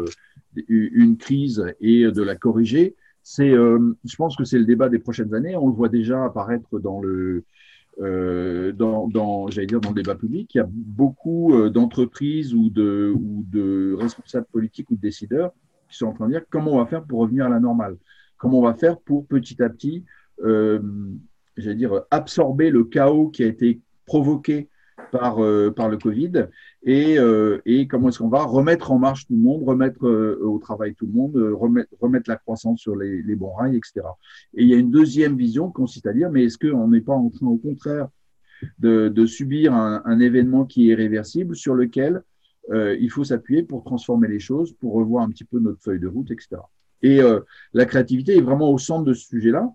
une 0.69 1.19
crise 1.19 1.67
et 1.83 2.05
de 2.11 2.23
la 2.23 2.35
corriger? 2.35 2.97
C'est, 3.23 3.51
je 3.51 4.17
pense 4.17 4.37
que 4.37 4.45
c'est 4.45 4.59
le 4.59 4.65
débat 4.65 4.89
des 4.89 4.99
prochaines 4.99 5.35
années. 5.35 5.55
On 5.55 5.67
le 5.67 5.75
voit 5.75 5.91
déjà 5.91 6.25
apparaître 6.25 6.79
dans 6.79 7.03
le, 7.03 7.45
dans, 8.01 9.07
dans 9.07 9.49
j'allais 9.49 9.67
dire 9.67 9.83
dans 9.83 9.91
le 9.91 9.97
débat 9.97 10.15
public. 10.15 10.55
Il 10.55 10.59
y 10.59 10.61
a 10.63 10.69
beaucoup 10.71 11.69
d'entreprises 11.69 12.55
ou 12.55 12.71
de, 12.71 13.13
ou 13.15 13.45
de 13.53 13.95
responsables 14.01 14.47
politiques 14.51 14.91
ou 14.91 14.97
de 14.97 15.03
décideurs 15.03 15.53
qui 15.91 15.99
sont 15.99 16.07
en 16.07 16.15
train 16.15 16.27
de 16.27 16.33
dire 16.33 16.45
comment 16.49 16.73
on 16.73 16.79
va 16.79 16.87
faire 16.87 17.05
pour 17.05 17.21
revenir 17.21 17.45
à 17.45 17.51
la 17.51 17.61
normale 17.61 17.99
comment 18.43 18.59
on 18.59 18.63
va 18.63 18.75
faire 18.75 18.99
pour 18.99 19.25
petit 19.29 19.63
à 19.63 19.69
petit, 19.71 20.05
euh, 20.43 20.81
j'allais 21.57 21.77
dire, 21.77 22.03
absorber 22.11 22.71
le 22.71 22.83
chaos 22.83 23.29
qui 23.29 23.45
a 23.45 23.47
été 23.47 23.81
provoqué 24.05 24.69
par, 25.13 25.39
euh, 25.39 25.73
le 25.79 25.97
Covid 25.97 26.49
et, 26.83 27.21
euh, 27.21 27.61
et 27.67 27.87
comment 27.87 28.09
est-ce 28.09 28.19
qu'on 28.19 28.29
va 28.29 28.43
remettre 28.43 28.91
en 28.91 28.99
marche 28.99 29.29
tout 29.29 29.35
le 29.35 29.43
monde, 29.43 29.63
remettre 29.65 30.05
au 30.09 30.59
travail 30.59 30.97
tout 30.97 31.07
le 31.07 31.13
monde, 31.13 31.37
remettre, 32.01 32.29
la 32.29 32.37
croissance 32.37 32.81
sur 32.81 32.97
les, 32.97 33.37
bons 33.37 33.53
rails, 33.53 33.77
etc. 33.77 34.01
Et 34.55 34.65
il 34.65 34.69
y 34.69 34.75
a 34.75 34.77
une 34.77 34.91
deuxième 34.91 35.37
vision 35.37 35.69
qui 35.69 35.75
consiste 35.75 36.09
à 36.09 36.13
dire, 36.13 36.29
mais 36.29 36.45
est-ce 36.45 36.59
qu'on 36.59 36.89
n'est 36.89 37.01
pas 37.01 37.15
en 37.15 37.31
train, 37.31 37.47
au 37.47 37.59
contraire, 37.59 38.09
de, 38.81 39.09
de 39.09 39.25
subir 39.25 39.73
un, 39.73 40.03
un, 40.05 40.19
événement 40.19 40.65
qui 40.65 40.89
est 40.89 40.95
irréversible 40.95 41.55
sur 41.55 41.75
lequel 41.75 42.25
il 42.73 43.11
faut 43.11 43.23
s'appuyer 43.23 43.63
pour 43.63 43.85
transformer 43.85 44.27
les 44.27 44.41
choses, 44.41 44.73
pour 44.73 44.95
revoir 44.95 45.23
un 45.23 45.31
petit 45.31 45.45
peu 45.45 45.61
notre 45.61 45.81
feuille 45.81 46.01
de 46.01 46.09
route, 46.09 46.33
etc. 46.33 46.57
Et 47.03 47.21
euh, 47.21 47.41
la 47.75 47.85
créativité 47.85 48.37
est 48.37 48.41
vraiment 48.41 48.71
au 48.71 48.79
centre 48.79 49.05
de 49.05 49.15
ce 49.15 49.27
sujet-là, 49.27 49.69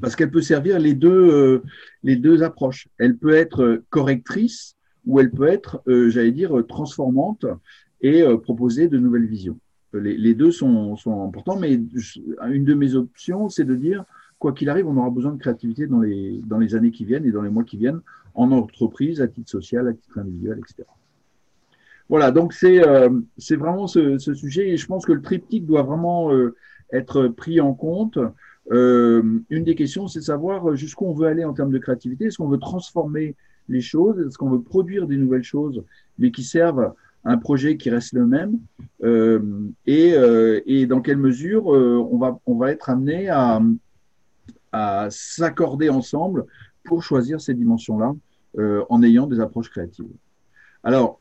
parce 0.00 0.14
qu'elle 0.14 0.30
peut 0.30 0.42
servir 0.42 0.78
les 0.78 0.94
deux, 0.94 1.10
euh, 1.10 1.62
les 2.02 2.16
deux 2.16 2.42
approches. 2.42 2.88
Elle 2.98 3.16
peut 3.16 3.34
être 3.34 3.82
correctrice 3.90 4.76
ou 5.06 5.20
elle 5.20 5.30
peut 5.30 5.48
être, 5.48 5.82
euh, 5.88 6.10
j'allais 6.10 6.32
dire, 6.32 6.52
transformante 6.68 7.46
et 8.00 8.22
proposer 8.44 8.86
de 8.86 8.98
nouvelles 8.98 9.26
visions. 9.26 9.58
Les, 9.92 10.16
les 10.16 10.34
deux 10.34 10.52
sont, 10.52 10.96
sont, 10.96 11.24
importants, 11.24 11.58
mais 11.58 11.80
une 12.50 12.64
de 12.64 12.74
mes 12.74 12.94
options, 12.94 13.48
c'est 13.48 13.64
de 13.64 13.74
dire, 13.74 14.04
quoi 14.38 14.52
qu'il 14.52 14.68
arrive, 14.68 14.86
on 14.86 14.96
aura 14.96 15.10
besoin 15.10 15.32
de 15.32 15.38
créativité 15.38 15.88
dans 15.88 15.98
les, 15.98 16.40
dans 16.46 16.58
les 16.58 16.76
années 16.76 16.92
qui 16.92 17.04
viennent 17.04 17.24
et 17.24 17.32
dans 17.32 17.42
les 17.42 17.50
mois 17.50 17.64
qui 17.64 17.76
viennent, 17.76 18.00
en 18.34 18.52
entreprise, 18.52 19.20
à 19.20 19.26
titre 19.26 19.50
social, 19.50 19.88
à 19.88 19.94
titre 19.94 20.18
individuel, 20.18 20.60
etc. 20.60 20.84
Voilà, 22.08 22.30
donc 22.30 22.54
c'est 22.54 22.86
euh, 22.86 23.10
c'est 23.36 23.56
vraiment 23.56 23.86
ce, 23.86 24.18
ce, 24.18 24.32
sujet 24.32 24.70
et 24.70 24.76
je 24.76 24.86
pense 24.86 25.04
que 25.04 25.12
le 25.12 25.20
triptyque 25.20 25.66
doit 25.66 25.82
vraiment 25.82 26.32
euh, 26.32 26.56
être 26.92 27.28
pris 27.28 27.60
en 27.60 27.74
compte. 27.74 28.18
Euh, 28.72 29.40
une 29.50 29.64
des 29.64 29.74
questions, 29.74 30.08
c'est 30.08 30.22
savoir 30.22 30.74
jusqu'où 30.74 31.06
on 31.06 31.12
veut 31.12 31.26
aller 31.26 31.44
en 31.44 31.52
termes 31.52 31.70
de 31.70 31.78
créativité. 31.78 32.26
Est-ce 32.26 32.38
qu'on 32.38 32.48
veut 32.48 32.58
transformer 32.58 33.36
les 33.68 33.82
choses? 33.82 34.18
Est-ce 34.26 34.38
qu'on 34.38 34.48
veut 34.48 34.62
produire 34.62 35.06
des 35.06 35.16
nouvelles 35.16 35.44
choses, 35.44 35.84
mais 36.18 36.30
qui 36.30 36.44
servent 36.44 36.94
à 37.24 37.32
un 37.32 37.36
projet 37.36 37.76
qui 37.76 37.90
reste 37.90 38.14
le 38.14 38.26
même? 38.26 38.58
Euh, 39.02 39.68
et, 39.86 40.14
et, 40.66 40.86
dans 40.86 41.02
quelle 41.02 41.18
mesure 41.18 41.66
on, 41.66 42.16
va, 42.16 42.38
on 42.46 42.56
va 42.56 42.72
être 42.72 42.88
amené 42.88 43.28
à, 43.28 43.60
à 44.72 45.08
s'accorder 45.10 45.90
ensemble 45.90 46.46
pour 46.84 47.02
choisir 47.02 47.40
ces 47.40 47.52
dimensions-là 47.52 48.14
en 48.88 49.02
ayant 49.02 49.26
des 49.26 49.40
approches 49.40 49.70
créatives? 49.70 50.08
Alors, 50.82 51.20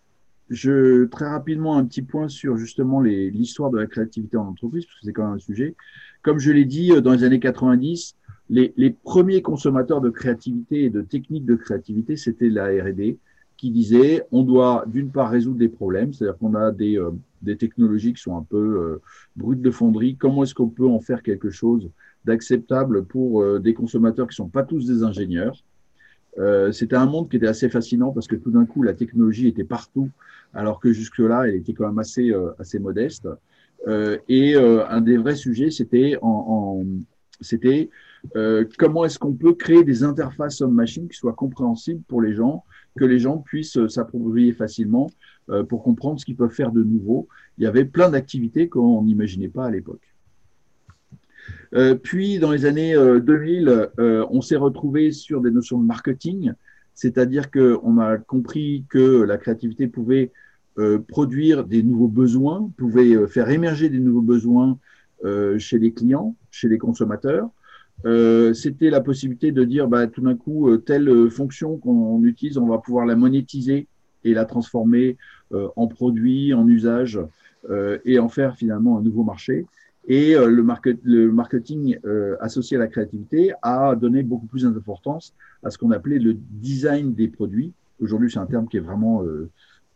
je, 0.49 1.05
très 1.05 1.27
rapidement, 1.27 1.77
un 1.77 1.85
petit 1.85 2.01
point 2.01 2.27
sur 2.27 2.57
justement 2.57 3.01
l'histoire 3.01 3.69
de 3.69 3.77
la 3.77 3.87
créativité 3.87 4.37
en 4.37 4.47
entreprise, 4.47 4.85
parce 4.85 4.99
que 4.99 5.05
c'est 5.05 5.13
quand 5.13 5.25
même 5.25 5.35
un 5.35 5.39
sujet. 5.39 5.75
Comme 6.21 6.39
je 6.39 6.51
l'ai 6.51 6.65
dit, 6.65 6.91
euh, 6.91 7.01
dans 7.01 7.13
les 7.13 7.23
années 7.23 7.39
90, 7.39 8.15
les, 8.49 8.73
les, 8.77 8.91
premiers 8.91 9.41
consommateurs 9.41 10.01
de 10.01 10.09
créativité 10.09 10.83
et 10.83 10.89
de 10.89 11.01
techniques 11.01 11.45
de 11.45 11.55
créativité, 11.55 12.15
c'était 12.15 12.49
la 12.49 12.67
R&D, 12.67 13.17
qui 13.57 13.71
disait 13.71 14.23
on 14.31 14.43
doit 14.43 14.85
d'une 14.87 15.11
part 15.11 15.31
résoudre 15.31 15.57
des 15.57 15.67
problèmes, 15.67 16.13
c'est-à-dire 16.13 16.37
qu'on 16.37 16.53
a 16.55 16.71
des, 16.71 16.97
euh, 16.97 17.11
technologies 17.55 18.13
qui 18.13 18.21
sont 18.21 18.37
un 18.37 18.43
peu 18.43 18.57
euh, 18.57 19.01
brutes 19.35 19.61
de 19.61 19.71
fonderie. 19.71 20.15
Comment 20.15 20.43
est-ce 20.43 20.55
qu'on 20.55 20.69
peut 20.69 20.87
en 20.87 20.99
faire 20.99 21.23
quelque 21.23 21.49
chose 21.49 21.89
d'acceptable 22.25 23.05
pour 23.05 23.59
des 23.59 23.73
consommateurs 23.73 24.27
qui 24.27 24.35
sont 24.35 24.49
pas 24.49 24.63
tous 24.63 24.85
des 24.85 25.01
ingénieurs? 25.03 25.63
Euh, 26.37 26.71
C'était 26.71 26.95
un 26.95 27.05
monde 27.05 27.29
qui 27.29 27.37
était 27.37 27.47
assez 27.47 27.69
fascinant 27.69 28.11
parce 28.11 28.27
que 28.27 28.35
tout 28.35 28.51
d'un 28.51 28.65
coup, 28.65 28.83
la 28.83 28.93
technologie 28.93 29.47
était 29.47 29.63
partout 29.63 30.09
alors 30.53 30.79
que 30.79 30.91
jusque-là, 30.93 31.47
elle 31.47 31.55
était 31.55 31.73
quand 31.73 31.87
même 31.87 31.99
assez, 31.99 32.31
euh, 32.31 32.51
assez 32.59 32.79
modeste. 32.79 33.27
Euh, 33.87 34.17
et 34.27 34.55
euh, 34.55 34.87
un 34.87 35.01
des 35.01 35.17
vrais 35.17 35.35
sujets, 35.35 35.69
c'était 35.69 36.17
en, 36.21 36.27
en 36.27 36.85
c'était 37.39 37.89
euh, 38.35 38.65
comment 38.79 39.05
est-ce 39.05 39.19
qu'on 39.19 39.33
peut 39.33 39.53
créer 39.53 39.83
des 39.83 40.03
interfaces 40.03 40.61
homme-machine 40.61 41.07
qui 41.07 41.15
soient 41.15 41.33
compréhensibles 41.33 42.01
pour 42.07 42.21
les 42.21 42.33
gens, 42.33 42.63
que 42.97 43.05
les 43.05 43.19
gens 43.19 43.37
puissent 43.37 43.85
s'approprier 43.87 44.53
facilement 44.53 45.11
pour 45.69 45.83
comprendre 45.83 46.19
ce 46.19 46.25
qu'ils 46.25 46.35
peuvent 46.35 46.51
faire 46.51 46.71
de 46.71 46.83
nouveau. 46.83 47.27
Il 47.57 47.63
y 47.63 47.67
avait 47.67 47.85
plein 47.85 48.09
d'activités 48.09 48.67
qu'on 48.67 49.03
n'imaginait 49.03 49.47
pas 49.47 49.67
à 49.67 49.71
l'époque. 49.71 50.16
Euh, 51.73 51.95
puis, 51.95 52.39
dans 52.39 52.51
les 52.51 52.65
années 52.65 52.95
2000, 52.95 53.89
on 53.97 54.41
s'est 54.41 54.55
retrouvé 54.55 55.11
sur 55.11 55.41
des 55.41 55.51
notions 55.51 55.79
de 55.79 55.85
marketing, 55.85 56.53
c'est-à-dire 56.93 57.51
qu'on 57.51 57.99
a 57.99 58.17
compris 58.17 58.85
que 58.89 59.21
la 59.21 59.37
créativité 59.37 59.87
pouvait 59.87 60.31
euh, 60.79 60.99
produire 60.99 61.63
des 61.63 61.81
nouveaux 61.81 62.07
besoins, 62.07 62.71
pouvait 62.77 63.15
euh, 63.15 63.25
faire 63.25 63.49
émerger 63.49 63.89
des 63.89 63.97
nouveaux 63.97 64.21
besoins 64.21 64.77
euh, 65.25 65.57
chez 65.57 65.79
les 65.79 65.91
clients, 65.91 66.35
chez 66.51 66.69
les 66.69 66.77
consommateurs. 66.77 67.49
C'était 68.53 68.91
la 68.91 69.01
possibilité 69.01 69.51
de 69.51 69.63
dire, 69.63 69.87
bah, 69.87 70.05
tout 70.05 70.21
d'un 70.21 70.35
coup, 70.35 70.77
telle 70.77 71.31
fonction 71.31 71.77
qu'on 71.77 72.23
utilise, 72.23 72.59
on 72.59 72.67
va 72.67 72.77
pouvoir 72.77 73.07
la 73.07 73.15
monétiser 73.15 73.87
et 74.23 74.35
la 74.35 74.45
transformer 74.45 75.17
en 75.51 75.87
produit, 75.87 76.53
en 76.53 76.67
usage 76.67 77.19
et 78.05 78.19
en 78.19 78.29
faire 78.29 78.55
finalement 78.55 78.99
un 78.99 79.01
nouveau 79.01 79.23
marché. 79.23 79.65
Et 80.09 80.35
le, 80.35 80.63
le, 81.03 81.31
marketing 81.31 81.99
associé 82.39 82.77
à 82.77 82.79
la 82.79 82.87
créativité 82.87 83.53
a 83.61 83.93
donné 83.95 84.23
beaucoup 84.23 84.45
plus 84.45 84.63
d'importance 84.63 85.33
à 85.63 85.69
ce 85.69 85.77
qu'on 85.77 85.91
appelait 85.91 86.17
le 86.19 86.33
design 86.33 87.13
des 87.13 87.27
produits. 87.27 87.73
Aujourd'hui, 87.99 88.31
c'est 88.31 88.39
un 88.39 88.45
terme 88.45 88.69
qui 88.69 88.77
est 88.77 88.81
vraiment 88.81 89.21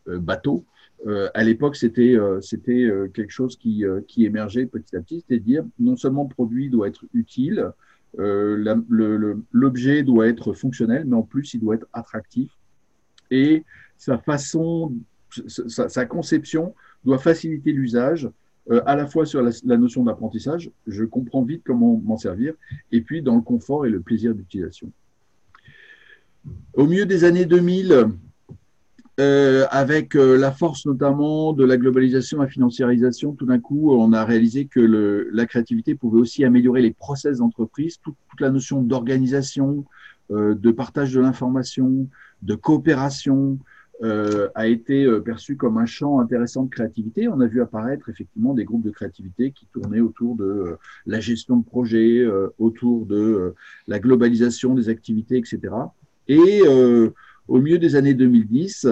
bateau, 0.06 0.65
euh, 1.08 1.30
à 1.34 1.44
l'époque, 1.44 1.75
c'était 1.75 2.15
euh, 2.15 2.41
c'était 2.41 2.84
euh, 2.84 3.08
quelque 3.08 3.32
chose 3.32 3.58
qui, 3.58 3.84
qui 4.08 4.25
émergeait 4.25 4.65
petit 4.65 4.96
à 4.96 5.01
petit, 5.01 5.24
c'est-à-dire 5.27 5.63
non 5.80 5.98
seulement 5.98 6.24
le 6.24 6.30
produit 6.30 6.70
doit 6.70 6.88
être 6.88 7.06
utile, 7.13 7.72
l'objet 8.18 10.03
doit 10.03 10.27
être 10.27 10.53
fonctionnel, 10.53 11.06
mais 11.08 11.15
en 11.15 11.24
plus, 11.24 11.53
il 11.53 11.62
doit 11.62 11.75
être 11.75 11.88
attractif. 11.94 12.51
Et 13.32 13.63
sa 13.98 14.18
façon, 14.18 14.94
sa, 15.48 15.88
sa 15.88 16.06
conception 16.06 16.75
doit 17.06 17.20
faciliter 17.20 17.72
l'usage, 17.72 18.30
à 18.86 18.96
la 18.96 19.08
fois 19.08 19.25
sur 19.25 19.41
la, 19.41 19.77
notion 19.77 20.03
d'apprentissage, 20.03 20.70
je 20.88 21.03
comprends 21.03 21.44
vite 21.44 21.63
comment 21.65 22.00
m'en 22.03 22.18
servir, 22.18 22.53
et 22.91 23.01
puis 23.01 23.22
dans 23.22 23.36
le 23.36 23.41
confort 23.41 23.86
et 23.86 23.89
le 23.89 24.01
plaisir 24.01 24.36
d'utilisation. 24.36 24.91
Au 26.74 26.86
milieu 26.86 27.06
des 27.06 27.24
années 27.24 27.46
2000, 27.46 28.12
euh, 29.20 29.68
avec 29.70 30.15
euh, 30.15 30.38
la 30.38 30.51
force 30.51 30.86
notamment 30.86 31.53
de 31.53 31.65
la 31.65 31.77
globalisation, 31.77 32.39
la 32.39 32.48
financiarisation, 32.48 33.34
tout 33.34 33.46
d'un 33.46 33.60
coup, 33.60 33.91
on 33.91 34.13
a 34.13 34.24
réalisé 34.24 34.65
que 34.65 35.27
la 35.32 35.46
créativité 35.46 35.96
pouvait 35.96 36.20
aussi 36.20 36.46
améliorer 36.46 36.82
les 36.82 36.91
process 36.91 37.38
d'entreprise, 37.38 37.98
toute, 38.01 38.15
toute, 38.30 38.41
la 38.41 38.50
notion 38.50 38.82
d'organisation, 38.82 39.86
euh, 40.32 40.56
de 40.56 40.72
partage 40.72 41.13
de 41.13 41.20
l'information, 41.20 42.08
de 42.41 42.56
coopération, 42.56 43.60
a 44.03 44.67
été 44.67 45.08
perçu 45.22 45.55
comme 45.58 45.77
un 45.77 45.86
champ 45.86 46.20
intéressant 46.20 46.63
de 46.63 46.70
créativité. 46.70 47.27
On 47.27 47.39
a 47.39 47.48
vu 47.48 47.62
apparaître 47.62 48.10
effectivement 48.10 48.53
des 48.53 48.65
groupes 48.65 48.84
de 48.84 48.91
créativité 48.91 49.51
qui 49.51 49.67
tournaient 49.67 50.00
autour 50.00 50.36
de 50.36 50.77
la 51.05 51.20
gestion 51.20 51.58
de 51.58 51.63
projets, 51.63 52.25
autour 52.58 53.05
de 53.05 53.53
la 53.88 54.00
globalisation 54.00 54.74
des 54.74 54.89
activités, 54.89 55.38
etc. 55.38 55.60
Et 56.27 56.63
au 57.48 57.60
milieu 57.60 57.77
des 57.77 57.96
années 57.96 58.13
2010, 58.15 58.88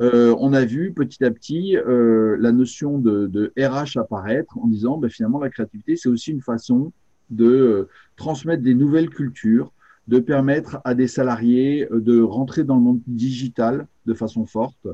euh, 0.00 0.34
on 0.38 0.54
a 0.54 0.64
vu 0.64 0.92
petit 0.92 1.22
à 1.24 1.30
petit 1.30 1.76
euh, 1.76 2.36
la 2.40 2.52
notion 2.52 2.98
de, 2.98 3.52
RH 3.58 3.98
apparaître 3.98 4.56
en 4.58 4.66
disant 4.66 4.96
ben, 4.96 5.10
finalement 5.10 5.38
la 5.38 5.50
créativité, 5.50 5.96
c'est 5.96 6.08
aussi 6.08 6.30
une 6.30 6.40
façon 6.40 6.92
de 7.28 7.46
euh, 7.46 7.88
transmettre 8.16 8.62
des 8.62 8.74
nouvelles 8.74 9.10
cultures, 9.10 9.72
de 10.08 10.18
permettre 10.18 10.80
à 10.84 10.94
des 10.94 11.06
salariés 11.06 11.86
de 11.90 12.20
rentrer 12.20 12.64
dans 12.64 12.76
le 12.76 12.82
monde 12.82 13.00
digital 13.06 13.86
de 14.06 14.14
façon 14.14 14.46
forte. 14.46 14.88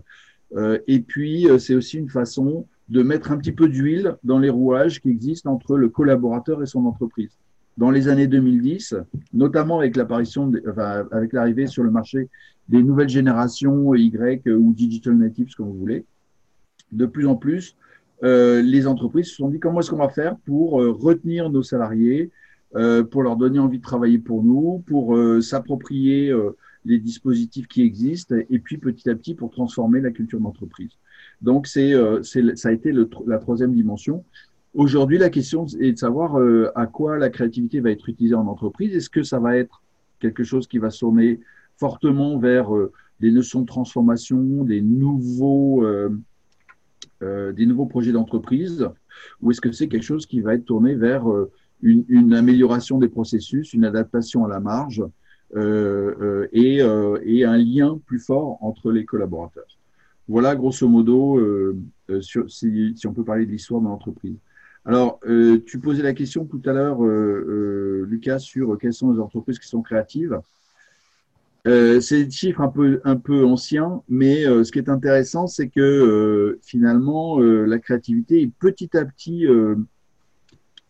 et 0.86 1.00
puis, 1.00 1.46
c'est 1.58 1.74
aussi 1.74 1.98
une 1.98 2.08
façon 2.08 2.66
de 2.88 3.02
mettre 3.02 3.32
un 3.32 3.38
petit 3.38 3.52
peu 3.52 3.68
d'huile 3.68 4.16
dans 4.24 4.38
les 4.38 4.50
rouages 4.50 5.00
qui 5.00 5.08
existent 5.08 5.52
entre 5.52 5.76
le 5.76 5.88
collaborateur 5.88 6.62
et 6.62 6.66
son 6.66 6.84
entreprise. 6.86 7.38
Dans 7.76 7.90
les 7.90 8.08
années 8.08 8.26
2010, 8.26 8.96
notamment 9.32 9.78
avec 9.80 9.96
l'apparition, 9.96 10.50
avec 11.10 11.32
l'arrivée 11.32 11.66
sur 11.66 11.82
le 11.82 11.90
marché 11.90 12.28
des 12.68 12.82
nouvelles 12.82 13.08
générations 13.08 13.94
Y 13.94 14.48
ou 14.48 14.72
digital 14.72 15.14
natives, 15.14 15.54
comme 15.56 15.68
vous 15.68 15.78
voulez. 15.78 16.04
De 16.92 17.06
plus 17.06 17.26
en 17.26 17.36
plus, 17.36 17.76
euh, 18.22 18.62
les 18.62 18.86
entreprises 18.86 19.28
se 19.28 19.36
sont 19.36 19.48
dit 19.48 19.60
comment 19.60 19.80
est-ce 19.80 19.90
qu'on 19.90 19.98
va 19.98 20.08
faire 20.08 20.36
pour 20.46 20.80
euh, 20.80 20.90
retenir 20.90 21.50
nos 21.50 21.62
salariés, 21.62 22.22
euh, 22.22 22.30
pour 23.10 23.22
leur 23.22 23.36
donner 23.36 23.58
envie 23.58 23.78
de 23.78 23.82
travailler 23.82 24.18
pour 24.18 24.42
nous, 24.42 24.82
pour 24.86 25.16
s'approprier 25.42 26.34
les 26.84 26.98
dispositifs 26.98 27.68
qui 27.68 27.82
existent, 27.82 28.34
et 28.50 28.58
puis 28.58 28.78
petit 28.78 29.08
à 29.08 29.14
petit 29.14 29.34
pour 29.34 29.50
transformer 29.50 30.00
la 30.00 30.10
culture 30.10 30.40
d'entreprise. 30.40 30.90
Donc 31.40 31.66
c'est, 31.66 31.94
ça 32.22 32.68
a 32.68 32.72
été 32.72 32.92
la 32.92 33.38
troisième 33.38 33.72
dimension. 33.72 34.24
Aujourd'hui, 34.74 35.16
la 35.16 35.30
question 35.30 35.66
est 35.80 35.92
de 35.92 35.98
savoir 35.98 36.36
à 36.74 36.86
quoi 36.86 37.16
la 37.18 37.30
créativité 37.30 37.80
va 37.80 37.90
être 37.90 38.08
utilisée 38.08 38.34
en 38.34 38.46
entreprise. 38.46 38.94
Est-ce 38.94 39.10
que 39.10 39.22
ça 39.22 39.38
va 39.38 39.56
être 39.56 39.82
quelque 40.20 40.44
chose 40.44 40.66
qui 40.66 40.78
va 40.78 40.90
sonner 40.90 41.40
fortement 41.76 42.38
vers 42.38 42.74
euh, 42.74 42.92
des 43.20 43.30
notions 43.30 43.60
de 43.60 43.66
transformation, 43.66 44.64
des 44.64 44.80
nouveaux, 44.80 45.84
euh, 45.84 46.10
euh, 47.22 47.52
des 47.52 47.66
nouveaux 47.66 47.86
projets 47.86 48.12
d'entreprise, 48.12 48.88
ou 49.40 49.50
est-ce 49.50 49.60
que 49.60 49.72
c'est 49.72 49.88
quelque 49.88 50.04
chose 50.04 50.26
qui 50.26 50.40
va 50.40 50.54
être 50.54 50.64
tourné 50.64 50.94
vers 50.94 51.24
une, 51.82 52.34
amélioration 52.34 52.98
des 52.98 53.08
processus, 53.08 53.72
une 53.72 53.84
adaptation 53.84 54.44
à 54.44 54.48
la 54.48 54.60
marge 54.60 55.04
et, 55.54 56.82
un 56.82 57.58
lien 57.58 58.00
plus 58.06 58.18
fort 58.18 58.58
entre 58.60 58.90
les 58.90 59.04
collaborateurs 59.04 59.78
Voilà, 60.28 60.56
grosso 60.56 60.88
modo, 60.88 61.40
si, 62.20 63.06
on 63.06 63.12
peut 63.12 63.24
parler 63.24 63.46
de 63.46 63.52
l'histoire 63.52 63.80
de 63.80 63.86
l'entreprise. 63.86 64.36
Alors, 64.84 65.20
tu 65.66 65.78
posais 65.78 66.02
la 66.02 66.14
question 66.14 66.44
tout 66.44 66.62
à 66.64 66.72
l'heure, 66.72 67.00
Lucas, 67.02 68.38
sur 68.38 68.76
quelles 68.78 68.94
sont 68.94 69.12
les 69.12 69.20
entreprises 69.20 69.58
qui 69.58 69.68
sont 69.68 69.82
créatives. 69.82 70.40
Euh, 71.66 72.00
c'est 72.00 72.24
des 72.24 72.30
chiffres 72.30 72.60
un 72.60 72.68
peu, 72.68 73.00
un 73.04 73.16
peu 73.16 73.44
anciens, 73.44 74.02
mais 74.08 74.46
euh, 74.46 74.62
ce 74.62 74.70
qui 74.70 74.78
est 74.78 74.88
intéressant, 74.88 75.48
c'est 75.48 75.68
que 75.68 75.80
euh, 75.80 76.60
finalement, 76.62 77.40
la 77.40 77.78
créativité 77.78 78.42
est 78.42 78.50
petit 78.58 78.96
à 78.96 79.04
petit 79.04 79.46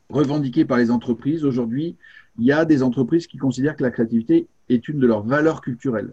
revendiquée 0.08 0.64
par 0.64 0.78
les 0.78 0.90
entreprises. 0.90 1.44
Aujourd'hui, 1.44 1.96
il 2.38 2.44
y 2.44 2.52
a 2.52 2.64
des 2.64 2.82
entreprises 2.82 3.26
qui 3.26 3.38
considèrent 3.38 3.76
que 3.76 3.82
la 3.82 3.90
créativité 3.90 4.46
est 4.68 4.88
une 4.88 4.98
de 4.98 5.06
leurs 5.06 5.22
valeurs 5.22 5.60
culturelles, 5.60 6.12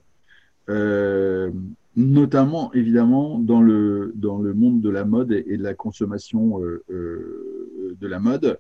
notamment 1.96 2.74
évidemment 2.74 3.40
dans 3.40 3.62
le, 3.62 4.14
dans 4.16 4.40
le 4.40 4.54
monde 4.54 4.82
de 4.82 4.90
la 4.90 5.06
mode 5.06 5.32
et, 5.32 5.58
de 5.58 5.64
la 5.64 5.74
consommation 5.74 6.60
de 6.60 8.08
la 8.08 8.20
mode. 8.20 8.58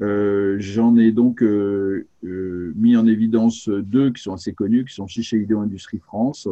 Euh, 0.00 0.56
j'en 0.58 0.96
ai 0.96 1.12
donc 1.12 1.42
euh, 1.42 2.06
euh, 2.24 2.72
mis 2.74 2.96
en 2.96 3.06
évidence 3.06 3.68
deux 3.68 4.10
qui 4.10 4.22
sont 4.22 4.32
assez 4.32 4.52
connus, 4.52 4.84
qui 4.84 4.94
sont 4.94 5.06
Shiseido 5.06 5.60
Industrie 5.60 6.00
France 6.00 6.48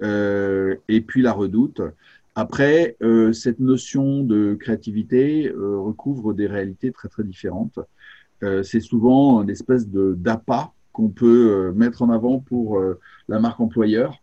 et 0.00 1.00
puis 1.00 1.22
La 1.22 1.32
Redoute. 1.32 1.80
Après, 2.40 2.96
cette 3.32 3.58
notion 3.58 4.22
de 4.22 4.54
créativité 4.54 5.52
recouvre 5.56 6.34
des 6.34 6.46
réalités 6.46 6.92
très 6.92 7.08
très 7.08 7.24
différentes. 7.24 7.80
C'est 8.62 8.78
souvent 8.78 9.42
une 9.42 9.50
espèce 9.50 9.88
d'appât 9.88 10.72
qu'on 10.92 11.08
peut 11.08 11.72
mettre 11.74 12.02
en 12.02 12.10
avant 12.10 12.38
pour 12.38 12.80
la 13.28 13.40
marque 13.40 13.58
employeur. 13.58 14.22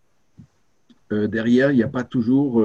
derrière, 1.12 1.72
il 1.72 1.76
n'y 1.76 1.84
a 1.84 1.90
pas 1.90 2.06
toujours 2.06 2.64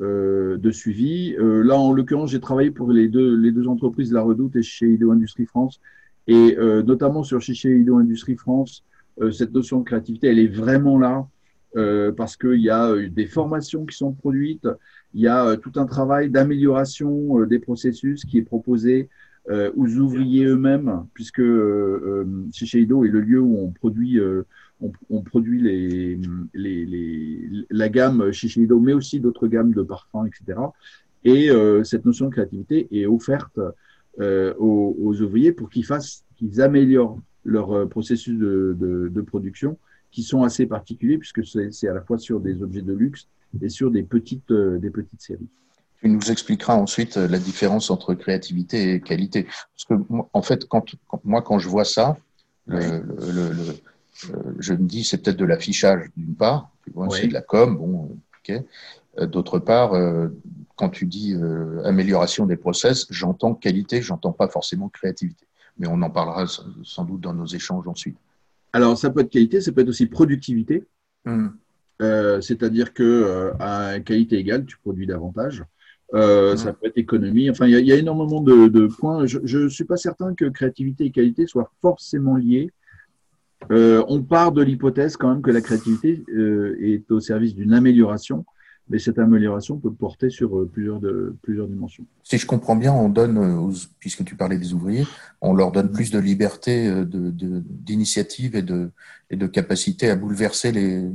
euh, 0.00 0.56
de 0.56 0.70
suivi. 0.70 1.36
Euh, 1.38 1.62
là, 1.62 1.76
en 1.76 1.92
l'occurrence, 1.92 2.30
j'ai 2.30 2.40
travaillé 2.40 2.70
pour 2.70 2.90
les 2.90 3.08
deux, 3.08 3.36
les 3.36 3.52
deux 3.52 3.68
entreprises, 3.68 4.10
La 4.10 4.22
Redoute 4.22 4.56
et 4.56 4.62
chez 4.62 4.94
Ido 4.94 5.12
Industrie 5.12 5.44
France. 5.44 5.82
Et 6.26 6.56
euh, 6.58 6.82
notamment 6.82 7.24
sur 7.24 7.42
chez 7.42 7.76
Ido 7.76 7.98
Industrie 7.98 8.36
France, 8.36 8.84
cette 9.30 9.52
notion 9.52 9.80
de 9.80 9.84
créativité, 9.84 10.28
elle 10.28 10.38
est 10.38 10.46
vraiment 10.46 10.98
là 10.98 11.26
parce 12.16 12.36
qu'il 12.36 12.60
y 12.60 12.70
a 12.70 12.94
des 13.08 13.26
formations 13.26 13.86
qui 13.86 13.96
sont 13.96 14.12
produites, 14.12 14.68
il 15.14 15.20
y 15.22 15.28
a 15.28 15.56
tout 15.56 15.72
un 15.76 15.86
travail 15.86 16.30
d'amélioration 16.30 17.44
des 17.46 17.58
processus 17.58 18.24
qui 18.24 18.38
est 18.38 18.42
proposé 18.42 19.08
aux 19.50 19.88
ouvriers 19.96 20.44
eux-mêmes, 20.44 21.06
puisque 21.14 21.42
Shiseido 22.52 23.04
est 23.04 23.08
le 23.08 23.20
lieu 23.20 23.40
où 23.40 23.58
on 23.58 23.70
produit 23.70 24.20
on, 25.10 25.22
produit 25.22 25.60
les, 25.62 26.20
la 27.70 27.88
gamme 27.88 28.32
Shiseido, 28.32 28.80
mais 28.80 28.92
aussi 28.92 29.20
d'autres 29.20 29.46
gammes 29.46 29.72
de 29.72 29.82
parfums, 29.82 30.26
etc. 30.26 30.58
Et 31.24 31.50
euh, 31.50 31.84
cette 31.84 32.04
notion 32.04 32.26
de 32.26 32.32
créativité 32.32 32.88
est 32.90 33.06
offerte 33.06 33.60
euh, 34.20 34.54
aux, 34.58 35.20
ouvriers 35.20 35.52
pour 35.52 35.70
qu'ils 35.70 35.86
fassent, 35.86 36.24
qu'ils 36.36 36.60
améliorent 36.60 37.20
leur 37.44 37.72
euh, 37.72 37.86
processus 37.86 38.36
de, 38.36 39.24
production, 39.26 39.78
qui 40.12 40.22
sont 40.22 40.44
assez 40.44 40.66
particuliers 40.66 41.18
puisque 41.18 41.44
c'est 41.44 41.88
à 41.88 41.94
la 41.94 42.02
fois 42.02 42.18
sur 42.18 42.38
des 42.38 42.62
objets 42.62 42.82
de 42.82 42.92
luxe 42.92 43.26
et 43.60 43.68
sur 43.68 43.90
des 43.90 44.04
petites, 44.04 44.52
des 44.52 44.90
petites 44.90 45.20
séries. 45.20 45.48
Tu 46.00 46.08
nous 46.08 46.30
expliqueras 46.30 46.74
ensuite 46.74 47.16
la 47.16 47.38
différence 47.38 47.90
entre 47.90 48.14
créativité 48.14 48.94
et 48.94 49.00
qualité. 49.00 49.44
Parce 49.44 49.84
que, 49.88 49.94
en 50.32 50.42
fait, 50.42 50.66
quand, 50.66 50.84
moi, 51.24 51.42
quand 51.42 51.58
je 51.58 51.68
vois 51.68 51.84
ça, 51.84 52.16
le, 52.66 53.02
euh, 54.30 54.54
je 54.58 54.74
me 54.74 54.86
dis, 54.86 55.04
c'est 55.04 55.18
peut-être 55.18 55.36
de 55.36 55.44
l'affichage 55.44 56.10
d'une 56.16 56.34
part, 56.34 56.70
c'est 57.10 57.28
de 57.28 57.32
la 57.32 57.42
com, 57.42 57.76
bon, 57.76 58.18
ok. 58.38 58.62
Euh, 59.18 59.26
d'autre 59.26 59.58
part, 59.58 59.94
euh, 59.94 60.28
quand 60.76 60.88
tu 60.88 61.06
dis 61.06 61.34
amélioration 61.84 62.46
des 62.46 62.56
process, 62.56 63.06
j'entends 63.10 63.54
qualité, 63.54 64.02
j'entends 64.02 64.32
pas 64.32 64.48
forcément 64.48 64.88
créativité. 64.88 65.46
Mais 65.78 65.86
on 65.86 66.00
en 66.02 66.10
parlera 66.10 66.46
sans 66.82 67.04
doute 67.04 67.20
dans 67.20 67.34
nos 67.34 67.46
échanges 67.46 67.86
ensuite. 67.86 68.16
Alors, 68.72 68.96
ça 68.96 69.10
peut 69.10 69.20
être 69.20 69.30
qualité, 69.30 69.60
ça 69.60 69.72
peut 69.72 69.82
être 69.82 69.88
aussi 69.88 70.06
productivité. 70.06 70.84
Hmm. 71.24 71.48
C'est-à-dire 72.40 72.92
que 72.92 73.52
à 73.60 74.00
qualité 74.00 74.36
égale, 74.36 74.64
tu 74.64 74.76
produis 74.78 75.06
davantage. 75.06 75.62
Hmm. 76.12 76.56
Ça 76.56 76.72
peut 76.72 76.88
être 76.88 76.98
économie. 76.98 77.48
Enfin, 77.48 77.68
il 77.68 77.86
y, 77.86 77.92
a 77.92 77.96
énormément 77.96 78.40
de, 78.40 78.66
de 78.66 78.86
points. 78.88 79.24
Je 79.26 79.58
ne 79.58 79.68
suis 79.68 79.84
pas 79.84 79.96
certain 79.96 80.34
que 80.34 80.46
créativité 80.46 81.04
et 81.04 81.10
qualité 81.12 81.46
soient 81.46 81.70
forcément 81.80 82.34
liés 82.34 82.72
euh, 83.70 84.02
on 84.08 84.22
part 84.22 84.52
de 84.52 84.62
l'hypothèse 84.62 85.16
quand 85.16 85.28
même 85.28 85.42
que 85.42 85.50
la 85.50 85.60
créativité 85.60 86.24
euh, 86.34 86.76
est 86.80 87.10
au 87.10 87.20
service 87.20 87.54
d'une 87.54 87.72
amélioration, 87.72 88.44
mais 88.88 88.98
cette 88.98 89.18
amélioration 89.18 89.78
peut 89.78 89.92
porter 89.92 90.30
sur 90.30 90.58
euh, 90.58 90.68
plusieurs, 90.70 91.00
de, 91.00 91.34
plusieurs 91.42 91.68
dimensions. 91.68 92.04
Si 92.22 92.38
je 92.38 92.46
comprends 92.46 92.76
bien, 92.76 92.92
on 92.92 93.08
donne, 93.08 93.72
puisque 93.98 94.24
tu 94.24 94.36
parlais 94.36 94.58
des 94.58 94.74
ouvriers, 94.74 95.06
on 95.40 95.54
leur 95.54 95.72
donne 95.72 95.90
plus 95.90 96.10
de 96.10 96.18
liberté 96.18 96.92
d'initiative 97.04 98.56
et, 98.56 98.62
de, 98.62 98.90
et 99.30 99.36
de 99.36 99.46
capacité 99.46 100.10
à 100.10 100.16
bouleverser 100.16 100.72
les, 100.72 101.08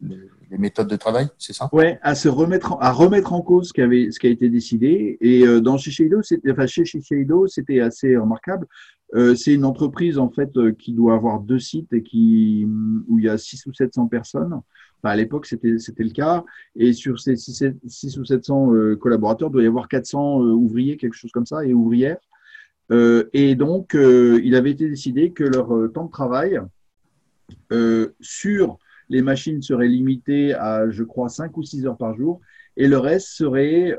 les 0.00 0.58
méthodes 0.58 0.88
de 0.88 0.96
travail, 0.96 1.28
c'est 1.38 1.52
ça? 1.52 1.68
Oui, 1.72 1.84
à 2.02 2.14
se 2.14 2.28
remettre, 2.28 2.76
à 2.80 2.90
remettre 2.90 3.32
en 3.32 3.42
cause 3.42 3.68
ce 3.68 3.72
qui, 3.72 3.82
avait, 3.82 4.10
ce 4.10 4.18
qui 4.18 4.26
a 4.26 4.30
été 4.30 4.48
décidé. 4.48 5.18
Et 5.20 5.44
dans 5.60 5.76
Shiseido, 5.76 6.20
enfin, 6.50 6.66
chez 6.66 6.84
Shiseido, 6.84 7.46
c'était 7.46 7.80
assez 7.80 8.16
remarquable. 8.16 8.66
Euh, 9.14 9.34
c'est 9.34 9.54
une 9.54 9.64
entreprise 9.64 10.18
en 10.18 10.30
fait 10.30 10.56
euh, 10.56 10.72
qui 10.72 10.92
doit 10.92 11.14
avoir 11.14 11.40
deux 11.40 11.58
sites 11.58 11.92
et 11.92 12.02
qui 12.02 12.66
où 13.08 13.18
il 13.18 13.24
y 13.24 13.28
a 13.28 13.38
6 13.38 13.66
ou 13.66 13.74
700 13.74 14.06
personnes. 14.06 14.60
À 15.02 15.16
l'époque, 15.16 15.46
c'était 15.46 15.68
le 15.70 16.10
cas. 16.10 16.44
Et 16.76 16.92
sur 16.92 17.18
ces 17.18 17.36
6, 17.36 18.18
ou 18.18 18.24
700 18.24 18.74
euh, 18.74 18.96
collaborateurs, 18.96 19.48
il 19.48 19.52
doit 19.52 19.62
y 19.62 19.66
avoir 19.66 19.88
400 19.88 20.40
ouvriers, 20.40 20.96
quelque 20.96 21.14
chose 21.14 21.32
comme 21.32 21.46
ça, 21.46 21.64
et 21.64 21.74
ouvrières. 21.74 22.18
et 22.90 23.54
donc, 23.54 23.94
il 23.94 24.54
avait 24.54 24.72
été 24.72 24.88
décidé 24.88 25.30
que 25.30 25.44
leur 25.44 25.68
temps 25.92 26.06
de 26.06 26.10
travail 26.10 26.60
sur 28.20 28.78
les 29.08 29.22
machines 29.22 29.62
serait 29.62 29.88
limité 29.88 30.54
à, 30.54 30.90
je 30.90 31.04
crois, 31.04 31.28
5 31.28 31.56
ou 31.56 31.62
6 31.62 31.86
heures 31.86 31.96
par 31.96 32.16
jour, 32.16 32.40
et 32.76 32.88
le 32.88 32.98
reste 32.98 33.28
serait 33.28 33.96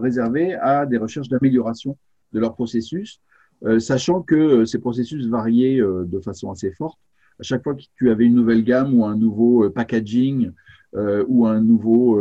réservé 0.00 0.54
à 0.54 0.84
des 0.86 0.98
recherches 0.98 1.28
d'amélioration 1.28 1.96
de 2.32 2.40
leur 2.40 2.54
processus 2.54 3.20
euh, 3.64 3.80
sachant 3.80 4.22
que 4.22 4.34
euh, 4.36 4.66
ces 4.66 4.78
processus 4.78 5.26
variaient 5.26 5.80
euh, 5.80 6.04
de 6.04 6.20
façon 6.20 6.50
assez 6.50 6.70
forte. 6.72 6.98
À 7.40 7.42
chaque 7.42 7.62
fois 7.62 7.74
que 7.74 7.82
tu 7.96 8.10
avais 8.10 8.26
une 8.26 8.34
nouvelle 8.34 8.64
gamme 8.64 8.94
ou 8.94 9.04
un 9.04 9.16
nouveau 9.16 9.70
packaging 9.70 10.50
ou 10.94 11.46
un 11.46 11.60
nouveau, 11.60 12.20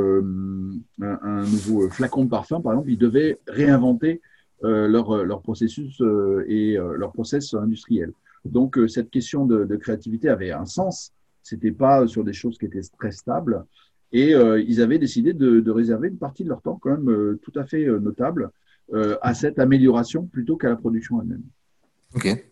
nouveau 0.99 1.89
flacon 1.89 2.25
de 2.25 2.29
parfum, 2.29 2.61
par 2.61 2.73
exemple, 2.73 2.91
ils 2.91 2.97
devaient 2.97 3.39
réinventer 3.47 4.21
leur, 4.61 5.41
processus 5.41 6.01
et 6.47 6.75
leur 6.75 7.13
process 7.13 7.53
industriel. 7.53 8.11
Donc, 8.45 8.77
cette 8.87 9.09
question 9.09 9.45
de, 9.45 9.63
de 9.63 9.75
créativité 9.75 10.29
avait 10.29 10.51
un 10.51 10.65
sens. 10.65 11.13
C'était 11.41 11.71
pas 11.71 12.07
sur 12.07 12.23
des 12.23 12.33
choses 12.33 12.57
qui 12.57 12.65
étaient 12.65 12.81
très 12.99 13.11
stables. 13.11 13.65
Et 14.11 14.33
ils 14.33 14.81
avaient 14.81 14.99
décidé 14.99 15.33
de, 15.33 15.61
de, 15.61 15.71
réserver 15.71 16.09
une 16.09 16.17
partie 16.17 16.43
de 16.43 16.49
leur 16.49 16.61
temps, 16.61 16.77
quand 16.79 16.95
même 16.95 17.37
tout 17.41 17.53
à 17.55 17.63
fait 17.63 17.85
notable, 17.85 18.51
à 19.21 19.33
cette 19.33 19.59
amélioration 19.59 20.25
plutôt 20.25 20.57
qu'à 20.57 20.69
la 20.69 20.75
production 20.75 21.21
elle-même. 21.21 21.43
Ok. 22.15 22.47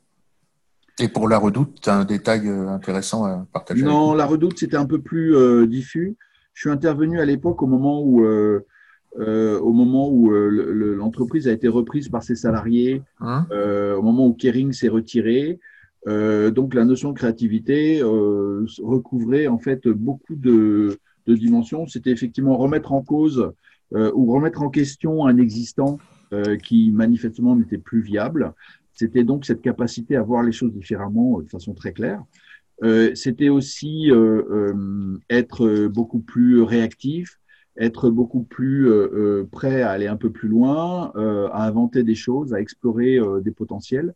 Et 0.99 1.09
pour 1.09 1.27
la 1.27 1.37
redoute, 1.37 1.87
un 1.87 2.05
détail 2.05 2.47
euh, 2.47 2.69
intéressant 2.69 3.25
à 3.25 3.45
partager 3.51 3.83
Non, 3.83 4.13
la 4.13 4.25
redoute, 4.25 4.57
c'était 4.57 4.77
un 4.77 4.85
peu 4.85 5.01
plus 5.01 5.35
euh, 5.35 5.67
diffus. 5.67 6.15
Je 6.53 6.61
suis 6.61 6.69
intervenu 6.69 7.19
à 7.19 7.25
l'époque 7.25 7.61
au 7.61 7.67
moment 7.67 8.01
où, 8.01 8.23
euh, 8.23 8.61
au 9.17 9.73
moment 9.73 10.09
où 10.09 10.29
l'entreprise 10.31 11.49
a 11.49 11.51
été 11.51 11.67
reprise 11.67 12.07
par 12.07 12.23
ses 12.23 12.35
salariés, 12.35 13.01
hein? 13.19 13.45
au 13.51 14.01
moment 14.01 14.25
où 14.25 14.33
Kering 14.33 14.71
s'est 14.71 14.87
retiré. 14.87 15.59
donc 16.05 16.73
la 16.73 16.85
notion 16.85 17.11
de 17.11 17.17
créativité 17.17 18.01
recouvrait 18.01 19.47
en 19.47 19.57
fait 19.57 19.89
beaucoup 19.89 20.35
de, 20.35 20.97
de 21.27 21.35
dimensions. 21.35 21.87
C'était 21.87 22.11
effectivement 22.11 22.55
remettre 22.55 22.93
en 22.93 23.01
cause 23.01 23.51
ou 23.93 24.31
remettre 24.31 24.61
en 24.61 24.69
question 24.69 25.25
un 25.25 25.37
existant 25.37 25.99
qui 26.63 26.91
manifestement 26.91 27.57
n'était 27.57 27.77
plus 27.77 28.01
viable. 28.01 28.53
C'était 28.95 29.25
donc 29.25 29.45
cette 29.45 29.61
capacité 29.61 30.15
à 30.15 30.21
voir 30.21 30.41
les 30.41 30.53
choses 30.53 30.73
différemment 30.73 31.39
euh, 31.39 31.43
de 31.43 31.49
façon 31.49 31.73
très 31.73 31.91
claire. 31.91 32.23
Euh, 32.83 33.13
c'était 33.15 33.49
aussi 33.49 34.09
euh, 34.11 35.17
être 35.29 35.87
beaucoup 35.87 36.19
plus 36.19 36.61
réactif, 36.61 37.39
être 37.77 38.09
beaucoup 38.09 38.43
plus 38.43 38.89
prêt 39.51 39.81
à 39.81 39.91
aller 39.91 40.07
un 40.07 40.15
peu 40.15 40.29
plus 40.29 40.47
loin, 40.47 41.11
à 41.51 41.67
inventer 41.67 42.03
des 42.03 42.15
choses, 42.15 42.53
à 42.53 42.61
explorer 42.61 43.19
des 43.41 43.51
potentiels. 43.51 44.13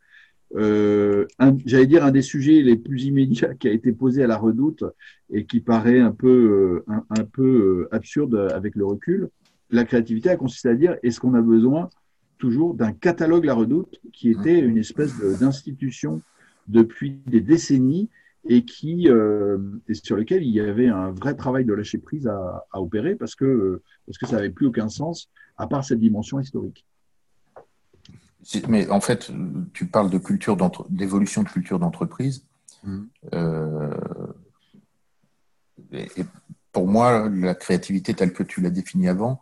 J'allais 0.55 1.85
dire 1.85 2.05
un 2.05 2.11
des 2.11 2.21
sujets 2.21 2.61
les 2.61 2.77
plus 2.77 3.03
immédiats 3.03 3.55
qui 3.55 3.67
a 3.67 3.71
été 3.71 3.91
posé 3.91 4.23
à 4.23 4.27
la 4.27 4.37
redoute 4.37 4.85
et 5.29 5.45
qui 5.45 5.59
paraît 5.59 5.99
un 5.99 6.11
peu, 6.11 6.83
un 6.87 7.25
peu 7.25 7.89
absurde 7.91 8.47
avec 8.53 8.75
le 8.75 8.85
recul. 8.85 9.29
La 9.71 9.83
créativité 9.83 10.29
a 10.29 10.37
consisté 10.37 10.69
à 10.69 10.75
dire 10.75 10.95
est-ce 11.03 11.19
qu'on 11.19 11.33
a 11.33 11.41
besoin 11.41 11.89
toujours 12.39 12.73
d'un 12.73 12.93
catalogue 12.93 13.45
La 13.45 13.53
Redoute, 13.53 13.99
qui 14.11 14.31
était 14.31 14.59
une 14.59 14.77
espèce 14.77 15.15
d'institution 15.39 16.21
depuis 16.67 17.19
des 17.27 17.41
décennies 17.41 18.09
et 18.47 18.63
qui 18.63 19.09
euh, 19.09 19.57
sur 19.91 20.15
lequel 20.15 20.43
il 20.43 20.49
y 20.49 20.59
avait 20.59 20.87
un 20.87 21.11
vrai 21.11 21.35
travail 21.35 21.65
de 21.65 21.73
lâcher 21.73 21.97
prise 21.97 22.27
à, 22.27 22.65
opérer 22.73 23.15
parce 23.15 23.35
que, 23.35 23.81
parce 24.07 24.17
que 24.17 24.25
ça 24.25 24.37
n'avait 24.37 24.49
plus 24.49 24.65
aucun 24.65 24.89
sens 24.89 25.29
à 25.57 25.67
part 25.67 25.83
cette 25.83 25.99
dimension 25.99 26.39
historique. 26.39 26.85
Mais 28.67 28.89
en 28.89 29.01
fait, 29.01 29.31
tu 29.73 29.85
parles 29.85 30.09
de 30.09 30.17
culture 30.17 30.57
d'évolution 30.89 31.43
de 31.43 31.49
culture 31.49 31.77
d'entreprise. 31.77 32.45
Mmh. 32.83 32.99
Euh, 33.33 33.93
et 35.91 36.23
pour 36.71 36.87
moi, 36.87 37.29
la 37.29 37.53
créativité 37.53 38.13
telle 38.13 38.31
que 38.31 38.43
tu 38.43 38.61
l'as 38.61 38.69
définie 38.69 39.09
avant 39.09 39.41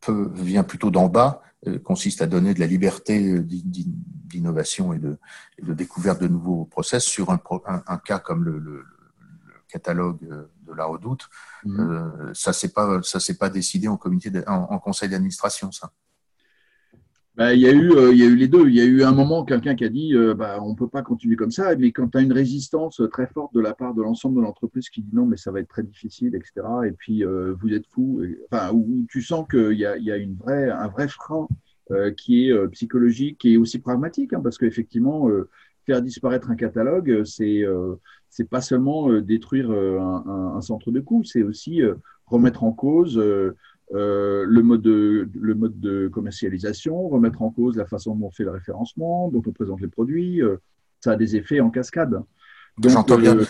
peut, 0.00 0.30
vient 0.34 0.62
plutôt 0.62 0.92
d'en 0.92 1.08
bas 1.08 1.42
euh, 1.42 1.47
consiste 1.84 2.22
à 2.22 2.26
donner 2.26 2.54
de 2.54 2.60
la 2.60 2.66
liberté 2.66 3.32
euh, 3.32 3.42
d'innovation 3.42 4.92
et 4.92 4.98
de, 4.98 5.18
de, 5.62 5.74
découverte 5.74 6.20
de 6.20 6.28
nouveaux 6.28 6.64
process 6.64 7.04
sur 7.04 7.30
un, 7.30 7.40
un, 7.86 7.98
cas 7.98 8.18
comme 8.18 8.44
le, 8.44 8.84
catalogue 9.68 10.18
euh, 10.30 10.44
de 10.66 10.72
la 10.72 10.84
Redoute. 10.86 11.28
Mmh. 11.64 12.32
ça 12.34 12.52
c'est 12.52 12.72
pas 12.72 13.02
ça 13.02 13.18
c'est 13.20 13.36
pas 13.36 13.50
décidé 13.50 13.88
en 13.88 13.96
comité 13.96 14.30
en, 14.46 14.78
conseil 14.78 15.08
d'administration 15.08 15.72
ça. 15.72 15.92
Bah, 17.38 17.54
il, 17.54 17.60
y 17.60 17.68
a 17.68 17.72
eu, 17.72 17.92
il 18.10 18.18
y 18.18 18.24
a 18.24 18.26
eu 18.26 18.34
les 18.34 18.48
deux. 18.48 18.68
Il 18.68 18.74
y 18.74 18.80
a 18.80 18.84
eu 18.84 19.04
un 19.04 19.12
moment 19.12 19.44
quelqu'un 19.44 19.76
qui 19.76 19.84
a 19.84 19.88
dit 19.88 20.12
bah, 20.36 20.58
on 20.60 20.70
ne 20.70 20.74
peut 20.74 20.88
pas 20.88 21.02
continuer 21.02 21.36
comme 21.36 21.52
ça, 21.52 21.76
mais 21.76 21.92
quand 21.92 22.08
tu 22.08 22.18
as 22.18 22.20
une 22.20 22.32
résistance 22.32 23.00
très 23.12 23.28
forte 23.28 23.54
de 23.54 23.60
la 23.60 23.74
part 23.74 23.94
de 23.94 24.02
l'ensemble 24.02 24.38
de 24.38 24.40
l'entreprise 24.40 24.88
qui 24.88 25.02
dit 25.02 25.14
non, 25.14 25.24
mais 25.24 25.36
ça 25.36 25.52
va 25.52 25.60
être 25.60 25.68
très 25.68 25.84
difficile, 25.84 26.34
etc., 26.34 26.66
et 26.84 26.90
puis 26.90 27.22
vous 27.22 27.72
êtes 27.72 27.86
fou, 27.86 28.20
enfin, 28.50 28.72
où 28.72 29.06
tu 29.08 29.22
sens 29.22 29.46
qu'il 29.48 29.78
y 29.78 29.86
a, 29.86 29.96
il 29.96 30.02
y 30.02 30.10
a 30.10 30.16
une 30.16 30.34
vraie, 30.34 30.68
un 30.68 30.88
vrai 30.88 31.06
frein 31.06 31.46
qui 32.16 32.48
est 32.48 32.68
psychologique 32.72 33.44
et 33.44 33.56
aussi 33.56 33.78
pragmatique, 33.78 34.32
hein, 34.32 34.40
parce 34.42 34.58
qu'effectivement, 34.58 35.28
faire 35.86 36.02
disparaître 36.02 36.50
un 36.50 36.56
catalogue, 36.56 37.22
c'est 37.24 37.64
c'est 38.30 38.50
pas 38.50 38.60
seulement 38.60 39.12
détruire 39.20 39.70
un, 39.70 40.54
un, 40.56 40.60
centre 40.60 40.90
de 40.90 40.98
coût, 40.98 41.22
c'est 41.22 41.44
aussi 41.44 41.82
remettre 42.26 42.64
en 42.64 42.72
cause 42.72 43.16
euh, 43.94 44.44
le, 44.46 44.62
mode 44.62 44.82
de, 44.82 45.28
le 45.34 45.54
mode 45.54 45.80
de 45.80 46.08
commercialisation, 46.08 47.08
remettre 47.08 47.40
en 47.40 47.50
cause 47.50 47.76
la 47.76 47.86
façon 47.86 48.14
dont 48.14 48.26
on 48.26 48.30
fait 48.30 48.44
le 48.44 48.50
référencement, 48.50 49.30
dont 49.30 49.42
on 49.46 49.52
présente 49.52 49.80
les 49.80 49.88
produits. 49.88 50.42
Euh, 50.42 50.58
ça 51.00 51.12
a 51.12 51.16
des 51.16 51.36
effets 51.36 51.60
en 51.60 51.70
cascade. 51.70 52.22
J'entends 52.84 53.16
bien, 53.16 53.38
euh, 53.38 53.44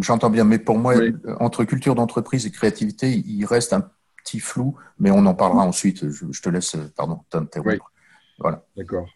j'entends 0.00 0.28
bien, 0.28 0.44
mais 0.44 0.58
pour 0.58 0.78
moi, 0.78 0.94
entre 1.40 1.64
culture 1.64 1.94
d'entreprise 1.94 2.46
et 2.46 2.50
créativité, 2.50 3.10
il 3.10 3.44
reste 3.44 3.72
un 3.72 3.88
petit 4.22 4.40
flou, 4.40 4.76
mais 4.98 5.10
on 5.10 5.24
en 5.24 5.34
parlera 5.34 5.62
ensuite. 5.64 6.10
Je, 6.10 6.42
te 6.42 6.48
laisse, 6.48 6.76
pardon, 6.96 7.20
t'interrompre. 7.30 7.92
Voilà. 8.38 8.66
D'accord. 8.76 9.08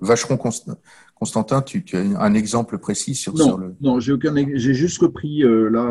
Vacheron, 0.00 0.36
Constantin, 1.16 1.62
tu, 1.62 1.84
as 1.94 1.98
un 1.98 2.34
exemple 2.34 2.78
précis 2.78 3.16
sur, 3.16 3.34
non, 3.34 3.56
le. 3.56 3.74
Non, 3.80 3.98
j'ai 3.98 4.12
aucun. 4.12 4.34
J'ai 4.54 4.74
juste 4.74 4.98
repris 4.98 5.42
là 5.42 5.90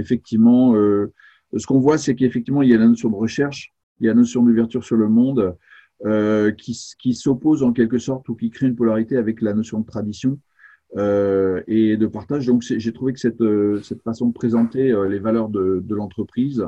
effectivement, 0.00 0.74
euh, 0.74 1.12
ce 1.56 1.66
qu'on 1.66 1.78
voit, 1.78 1.98
c'est 1.98 2.14
qu'effectivement, 2.14 2.62
il 2.62 2.70
y 2.70 2.74
a 2.74 2.78
la 2.78 2.86
notion 2.86 3.10
de 3.10 3.14
recherche, 3.14 3.72
il 4.00 4.06
y 4.06 4.08
a 4.08 4.12
la 4.12 4.18
notion 4.18 4.42
d'ouverture 4.42 4.84
sur 4.84 4.96
le 4.96 5.08
monde 5.08 5.56
euh, 6.06 6.50
qui, 6.52 6.78
qui 6.98 7.14
s'oppose 7.14 7.62
en 7.62 7.72
quelque 7.72 7.98
sorte 7.98 8.28
ou 8.28 8.34
qui 8.34 8.50
crée 8.50 8.66
une 8.66 8.76
polarité 8.76 9.16
avec 9.16 9.42
la 9.42 9.52
notion 9.52 9.80
de 9.80 9.86
tradition 9.86 10.38
euh, 10.96 11.62
et 11.66 11.96
de 11.96 12.06
partage. 12.06 12.46
Donc, 12.46 12.62
j'ai 12.62 12.92
trouvé 12.92 13.12
que 13.12 13.20
cette, 13.20 13.42
cette 13.82 14.02
façon 14.02 14.28
de 14.28 14.32
présenter 14.32 14.94
les 15.08 15.18
valeurs 15.18 15.48
de, 15.48 15.82
de 15.84 15.94
l'entreprise 15.94 16.64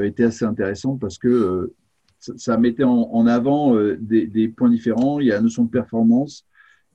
était 0.00 0.24
assez 0.24 0.44
intéressante 0.44 1.00
parce 1.00 1.18
que 1.18 1.72
ça 2.18 2.56
mettait 2.56 2.84
en, 2.84 3.26
avant 3.26 3.76
des, 4.00 4.26
des, 4.26 4.48
points 4.48 4.70
différents. 4.70 5.20
Il 5.20 5.26
y 5.26 5.32
a 5.32 5.36
la 5.36 5.42
notion 5.42 5.64
de 5.64 5.70
performance, 5.70 6.46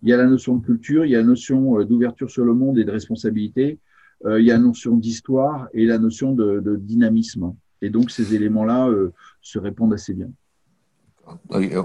il 0.02 0.10
y 0.10 0.14
a 0.14 0.18
la 0.18 0.26
notion 0.26 0.58
de 0.58 0.66
culture, 0.66 1.06
il 1.06 1.12
y 1.12 1.16
a 1.16 1.20
la 1.20 1.24
notion 1.24 1.82
d'ouverture 1.86 2.30
sur 2.30 2.44
le 2.44 2.54
monde 2.54 2.78
et 2.80 2.84
de 2.84 2.92
responsabilité. 2.92 3.80
Euh, 4.26 4.40
il 4.40 4.46
y 4.46 4.52
a 4.52 4.56
la 4.56 4.60
notion 4.60 4.98
d'histoire 4.98 5.68
et 5.74 5.86
la 5.86 5.98
notion 5.98 6.34
de, 6.34 6.76
dynamisme. 6.78 7.54
Et 7.82 7.90
donc, 7.90 8.12
ces 8.12 8.36
éléments-là 8.36 8.88
euh, 8.88 9.14
se 9.42 9.60
répondent 9.60 9.94
assez 9.94 10.14
bien. 10.14 10.30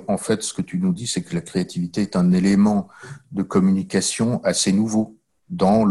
En 0.08 0.16
fait, 0.16 0.42
ce 0.42 0.54
que 0.54 0.62
tu 0.62 0.78
nous 0.78 0.92
dis, 0.92 1.06
c'est 1.06 1.22
que 1.22 1.34
la 1.34 1.42
créativité 1.42 2.00
est 2.00 2.16
un 2.16 2.32
élément 2.32 2.88
de 3.32 3.42
communication 3.42 4.42
assez 4.42 4.72
nouveau 4.72 5.18
dans 5.50 5.84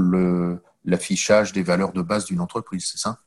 l'affichage 0.84 1.53
des 1.53 1.62
valeurs 1.62 1.93
de 1.93 2.01
base 2.01 2.25
d'une 2.25 2.39
entreprise, 2.39 2.89
c'est 2.91 2.97
ça? 2.97 3.19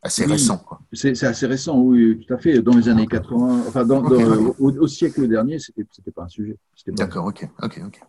Assez 0.00 0.26
récent. 0.26 0.64
C'est 0.92 1.24
assez 1.24 1.46
récent, 1.46 1.80
oui, 1.80 2.20
tout 2.20 2.34
à 2.34 2.38
fait. 2.38 2.60
Dans 2.60 2.76
les 2.76 2.88
années 2.90 3.06
80, 3.06 3.64
enfin, 3.66 3.84
dans, 3.84 4.04
au, 4.04 4.86
siècle 4.86 5.26
dernier, 5.26 5.58
ce 5.58 5.72
n'était 5.76 6.10
pas 6.10 6.24
un 6.24 6.28
sujet. 6.28 6.56
D'accord, 6.88 7.24
ok, 7.26 7.48
ok, 7.62 7.80
ok. 7.86 8.00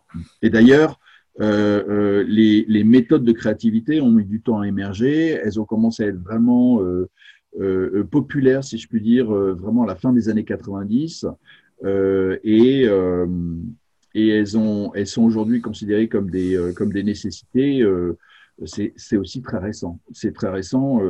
Et 0.42 0.50
d'ailleurs, 0.50 1.00
euh, 1.42 1.84
euh, 1.90 2.24
les, 2.28 2.64
les, 2.68 2.84
méthodes 2.86 3.26
de 3.26 3.32
créativité 3.34 4.00
ont 4.00 4.12
mis 4.12 4.24
du 4.24 4.42
temps 4.42 4.62
à 4.62 4.68
émerger. 4.68 5.32
Elles 5.32 5.60
ont 5.60 5.66
commencé 5.66 6.04
à 6.04 6.08
être 6.08 6.22
vraiment 6.22 6.82
euh, 6.82 8.04
populaires, 8.10 8.64
si 8.64 8.78
je 8.78 8.88
puis 8.88 9.02
dire, 9.02 9.28
vraiment 9.28 9.84
à 9.84 9.88
la 9.88 9.96
fin 9.96 10.14
des 10.14 10.30
années 10.30 10.46
90. 10.46 11.26
et, 11.84 12.86
et 14.18 14.30
elles, 14.30 14.58
ont, 14.58 14.94
elles 14.94 15.08
sont 15.08 15.24
aujourd'hui 15.24 15.62
considérées 15.62 16.08
comme 16.08 16.30
des, 16.30 16.58
comme 16.76 16.94
des 16.94 17.04
nécessités. 17.04 17.86
c'est 18.66 19.18
aussi 19.18 19.42
très 19.42 19.58
récent. 19.58 20.00
C'est 20.14 20.34
très 20.34 20.50
récent 20.50 21.02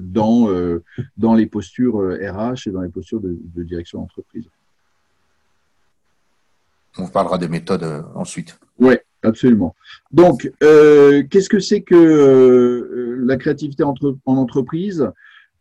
dans, 0.00 0.48
dans 1.18 1.34
les 1.34 1.46
postures 1.46 1.96
RH 1.98 2.68
et 2.68 2.70
dans 2.70 2.80
les 2.80 2.88
postures 2.88 3.20
de, 3.20 3.36
de 3.54 3.62
direction 3.62 4.00
d'entreprise. 4.00 4.46
On 6.96 7.08
parlera 7.08 7.36
des 7.38 7.48
méthodes 7.48 8.06
ensuite. 8.14 8.58
Oui, 8.78 8.94
Absolument. 9.24 9.74
Donc, 10.12 10.52
euh, 10.62 11.22
qu'est-ce 11.30 11.48
que 11.48 11.58
c'est 11.58 11.80
que 11.80 11.94
euh, 11.94 13.16
la 13.24 13.36
créativité 13.36 13.82
entre, 13.82 14.18
en 14.26 14.36
entreprise? 14.36 15.10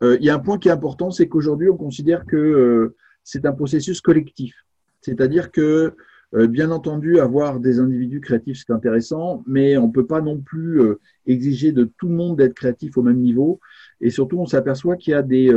Euh, 0.04 0.18
Il 0.20 0.26
y 0.26 0.30
a 0.30 0.36
un 0.36 0.40
point 0.40 0.60
qui 0.60 0.68
est 0.68 0.72
important, 0.72 1.12
c'est 1.12 1.30
qu'aujourd'hui, 1.30 1.70
on 1.70 1.78
considère 1.78 2.26
que 2.26 2.94
c'est 3.24 3.46
un 3.46 3.54
processus 3.54 4.02
collectif. 4.02 4.54
C'est-à-dire 5.02 5.50
que, 5.50 5.96
bien 6.34 6.72
entendu, 6.72 7.20
avoir 7.20 7.60
des 7.60 7.80
individus 7.80 8.20
créatifs, 8.20 8.64
c'est 8.66 8.74
intéressant, 8.74 9.44
mais 9.48 9.78
on 9.78 9.88
ne 9.88 9.94
peut 9.94 10.06
pas 10.06 10.20
non 10.20 10.40
plus 10.40 10.82
exiger 11.26 11.72
de 11.72 11.86
tout 11.98 12.10
le 12.10 12.16
monde 12.16 12.38
d'être 12.38 12.56
créatif 12.56 12.98
au 12.98 13.04
même 13.04 13.20
niveau. 13.20 13.60
Et 14.02 14.10
surtout, 14.10 14.40
on 14.40 14.46
s'aperçoit 14.46 14.98
qu'il 14.98 15.12
y 15.12 15.14
a 15.14 15.22
des, 15.22 15.54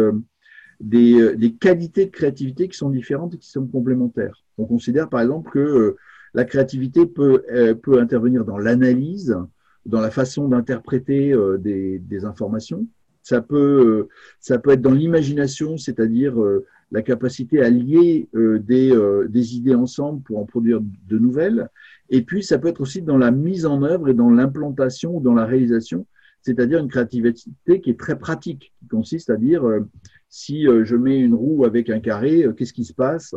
qualités 1.58 2.06
de 2.06 2.10
créativité 2.10 2.68
qui 2.68 2.76
sont 2.76 2.90
différentes 2.90 3.34
et 3.34 3.38
qui 3.38 3.50
sont 3.50 3.66
complémentaires. 3.66 4.44
On 4.58 4.66
considère, 4.66 5.08
par 5.08 5.22
exemple, 5.22 5.50
que 5.50 5.96
la 6.36 6.44
créativité 6.44 7.04
peut, 7.06 7.42
euh, 7.50 7.74
peut 7.74 7.98
intervenir 7.98 8.44
dans 8.44 8.58
l'analyse, 8.58 9.36
dans 9.84 10.00
la 10.00 10.12
façon 10.12 10.48
d'interpréter 10.48 11.34
des, 11.58 11.98
des, 11.98 12.24
informations. 12.24 12.86
Ça 13.22 13.40
peut, 13.40 14.06
ça 14.38 14.58
peut 14.58 14.70
être 14.70 14.82
dans 14.82 14.92
l'imagination, 14.92 15.76
c'est-à-dire 15.76 16.34
la 16.90 17.02
capacité 17.02 17.62
à 17.62 17.70
lier 17.70 18.28
des, 18.34 19.26
des 19.28 19.56
idées 19.56 19.76
ensemble 19.76 20.22
pour 20.22 20.38
en 20.38 20.44
produire 20.44 20.80
de 20.80 21.18
nouvelles. 21.18 21.68
Et 22.10 22.22
puis, 22.22 22.42
ça 22.42 22.58
peut 22.58 22.68
être 22.68 22.80
aussi 22.80 23.02
dans 23.02 23.18
la 23.18 23.30
mise 23.30 23.66
en 23.66 23.82
œuvre 23.82 24.08
et 24.08 24.14
dans 24.14 24.30
l'implantation 24.30 25.16
ou 25.16 25.20
dans 25.20 25.34
la 25.34 25.44
réalisation, 25.44 26.06
c'est-à-dire 26.46 26.78
une 26.78 26.88
créativité 26.88 27.80
qui 27.80 27.90
est 27.90 27.98
très 27.98 28.18
pratique, 28.18 28.72
qui 28.78 28.86
consiste 28.86 29.30
à 29.30 29.36
dire 29.36 29.66
euh, 29.66 29.80
si 30.28 30.66
euh, 30.66 30.84
je 30.84 30.96
mets 30.96 31.18
une 31.18 31.34
roue 31.34 31.64
avec 31.64 31.90
un 31.90 32.00
carré, 32.00 32.44
euh, 32.44 32.52
qu'est-ce 32.52 32.72
qui 32.72 32.84
se 32.84 32.94
passe? 32.94 33.34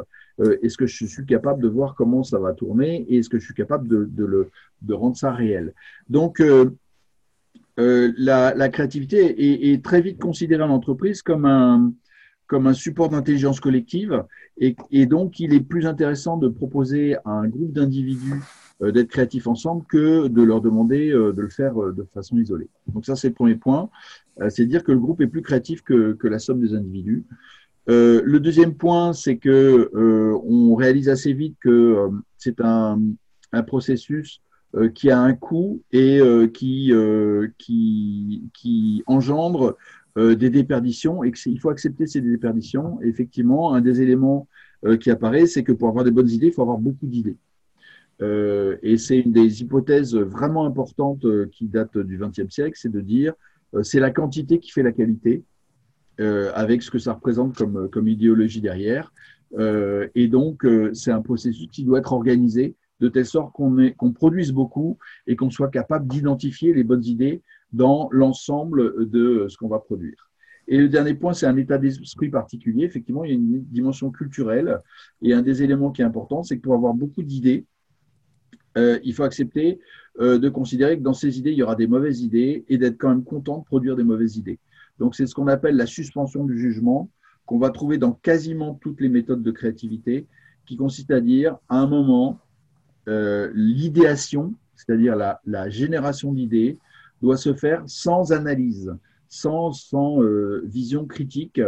Est-ce 0.62 0.78
que 0.78 0.86
je 0.86 1.06
suis 1.06 1.26
capable 1.26 1.62
de 1.62 1.68
voir 1.68 1.96
comment 1.96 2.24
ça 2.24 2.40
va 2.40 2.54
tourner 2.54 3.06
Et 3.10 3.18
est-ce 3.18 3.28
que 3.28 3.40
je 3.40 3.44
suis 3.44 3.54
capable 3.54 3.90
de, 3.90 4.10
de, 4.82 4.94
rendre 4.94 5.18
ça 5.18 5.34
réel? 5.34 5.74
Donc, 6.08 6.42
la, 7.76 8.70
créativité 8.70 9.74
est, 9.74 9.84
très 9.84 10.00
vite 10.00 10.18
considérée 10.18 10.64
en 10.64 10.70
entreprise 10.70 11.22
comme 11.24 11.44
un, 11.44 11.92
comme 12.50 12.68
un 12.68 12.74
support 12.74 13.10
d'intelligence 13.10 13.60
collective. 13.60 14.24
Et, 14.58 14.76
et, 14.92 15.06
donc, 15.06 15.40
il 15.40 15.54
est 15.54 15.62
plus 15.62 15.86
intéressant 15.86 16.36
de 16.36 16.50
proposer 16.50 17.16
à 17.24 17.32
un 17.32 17.48
groupe 17.48 17.72
d'individus 17.72 18.34
euh, 18.34 18.69
d'être 18.82 19.10
créatifs 19.10 19.48
ensemble 19.48 19.86
que 19.88 20.28
de 20.28 20.42
leur 20.42 20.62
demander 20.62 21.12
euh, 21.12 21.34
de 21.34 21.42
le 21.42 21.50
faire 21.50 21.82
euh, 21.82 21.94
de 21.94 22.04
façon 22.14 22.38
isolée. 22.38 22.70
Donc 22.94 23.06
ça, 23.06 23.16
c'est 23.16 23.30
le 23.30 23.34
premier 23.34 23.56
point. 23.56 23.90
c'est 24.50 24.66
dire 24.66 24.84
que 24.84 24.92
le 24.92 25.00
groupe 25.00 25.22
est 25.22 25.28
plus 25.28 25.42
créatif 25.42 25.82
que, 25.82 26.18
la 26.24 26.40
somme 26.40 26.62
des 26.62 26.74
individus. 26.74 27.26
Euh, 27.90 28.22
le 28.24 28.40
deuxième 28.40 28.76
point, 28.76 29.14
c'est 29.14 29.38
que 29.38 29.90
euh, 29.94 30.40
on 30.46 30.76
réalise 30.76 31.10
assez 31.10 31.34
vite 31.34 31.58
que 31.60 32.10
c'est 32.38 32.62
un, 32.62 33.00
processus 33.66 34.42
qui 34.94 35.10
a 35.10 35.20
un 35.20 35.34
coût 35.34 35.82
et 35.92 36.22
qui, 36.54 36.94
engendre 39.08 39.76
euh, 40.18 40.36
des 40.36 40.50
déperditions 40.50 41.24
et 41.24 41.32
qu'il 41.32 41.60
faut 41.60 41.70
accepter 41.70 42.08
ces 42.08 42.20
déperditions. 42.20 43.00
effectivement, 43.02 43.74
un 43.74 43.82
des 43.82 44.02
éléments 44.02 44.48
euh, 44.84 44.98
qui 44.98 45.12
apparaît, 45.12 45.46
c'est 45.46 45.64
que 45.64 45.72
pour 45.72 45.88
avoir 45.88 46.04
des 46.04 46.12
bonnes 46.12 46.30
idées, 46.30 46.48
il 46.48 46.54
faut 46.54 46.64
avoir 46.64 46.80
beaucoup 46.80 47.06
d'idées. 47.06 47.38
Euh, 48.22 48.78
et 48.82 48.98
c'est 48.98 49.20
une 49.20 49.32
des 49.32 49.62
hypothèses 49.62 50.16
vraiment 50.16 50.66
importantes 50.66 51.26
qui 51.52 51.68
date 51.68 51.98
du 51.98 52.18
XXe 52.18 52.50
siècle, 52.50 52.78
c'est 52.80 52.92
de 52.92 53.02
dire 53.02 53.34
c'est 53.84 54.00
la 54.00 54.10
quantité 54.10 54.60
qui 54.60 54.72
fait 54.72 54.84
la 54.84 54.92
qualité, 54.92 55.44
avec 56.18 56.82
ce 56.82 56.92
que 56.92 57.00
ça 57.00 57.14
représente 57.14 57.56
comme, 57.56 57.88
comme 57.90 58.08
idéologie 58.08 58.62
derrière. 58.62 59.14
et 59.60 60.28
donc, 60.28 60.66
c'est 60.94 61.12
un 61.12 61.22
processus 61.22 61.70
qui 61.72 61.86
doit 61.86 62.00
être 62.00 62.12
organisé 62.12 62.76
de 63.00 63.08
telle 63.10 63.26
sorte 63.26 63.54
qu'on 63.54 64.12
produise 64.12 64.52
beaucoup 64.52 64.98
et 65.28 65.36
qu'on 65.36 65.50
soit 65.50 65.70
capable 65.70 66.08
d'identifier 66.08 66.74
les 66.74 66.84
bonnes 66.84 67.06
idées 67.06 67.42
dans 67.72 68.10
l'ensemble 68.12 69.08
de 69.10 69.46
ce 69.50 69.58
qu'on 69.58 69.68
va 69.68 69.80
produire. 69.80 70.30
Et 70.68 70.78
le 70.78 70.88
dernier 70.88 71.16
point, 71.16 71.34
c'est 71.34 71.48
un 71.48 71.58
état 71.58 71.80
d'esprit 71.80 72.30
particulier. 72.30 72.84
Effectivement, 72.84 73.24
il 73.24 73.30
y 73.30 73.34
a 73.34 73.36
une 73.36 73.64
dimension 73.66 74.12
culturelle. 74.12 74.80
Et 75.24 75.34
un 75.34 75.42
des 75.42 75.64
éléments 75.64 75.92
qui 75.92 76.04
est 76.04 76.06
important, 76.06 76.44
c'est 76.44 76.58
que 76.58 76.62
pour 76.62 76.76
avoir 76.76 76.94
beaucoup 76.94 77.24
d'idées, 77.24 77.66
euh, 78.80 79.00
il 79.04 79.14
faut 79.14 79.24
accepter 79.24 79.80
euh, 80.20 80.40
de 80.40 80.50
considérer 80.50 80.98
que 80.98 81.04
dans 81.04 81.14
ces 81.14 81.38
idées, 81.38 81.52
il 81.52 81.58
y 81.58 81.64
aura 81.64 81.76
des 81.76 81.88
mauvaises 81.88 82.22
idées 82.22 82.66
et 82.68 82.78
d'être 82.78 82.98
quand 82.98 83.10
même 83.10 83.24
content 83.24 83.60
de 83.60 83.64
produire 83.66 83.96
des 83.96 84.04
mauvaises 84.04 84.38
idées. 84.38 84.60
Donc, 84.98 85.16
c'est 85.16 85.28
ce 85.28 85.36
qu'on 85.36 85.48
appelle 85.48 85.76
la 85.76 85.86
suspension 85.86 86.44
du 86.44 86.58
jugement, 86.58 87.10
qu'on 87.46 87.60
va 87.60 87.70
trouver 87.70 87.98
dans 87.98 88.12
quasiment 88.12 88.76
toutes 88.82 89.02
les 89.02 89.10
méthodes 89.10 89.44
de 89.44 89.52
créativité, 89.52 90.28
qui 90.66 90.78
consiste 90.78 91.12
à 91.12 91.22
dire, 91.22 91.58
à 91.68 91.78
un 91.78 91.88
moment, 91.88 92.40
euh, 93.08 93.52
l'idéation, 93.54 94.54
c'est-à-dire 94.76 95.16
la, 95.16 95.70
génération 95.70 96.34
d'idées, 96.34 96.78
doit 97.22 97.38
se 97.38 97.54
faire 97.54 97.84
sans 97.88 98.32
analyse, 98.32 98.96
sans, 99.28 99.72
sans 99.72 100.20
vision 100.64 101.06
critique, 101.06 101.60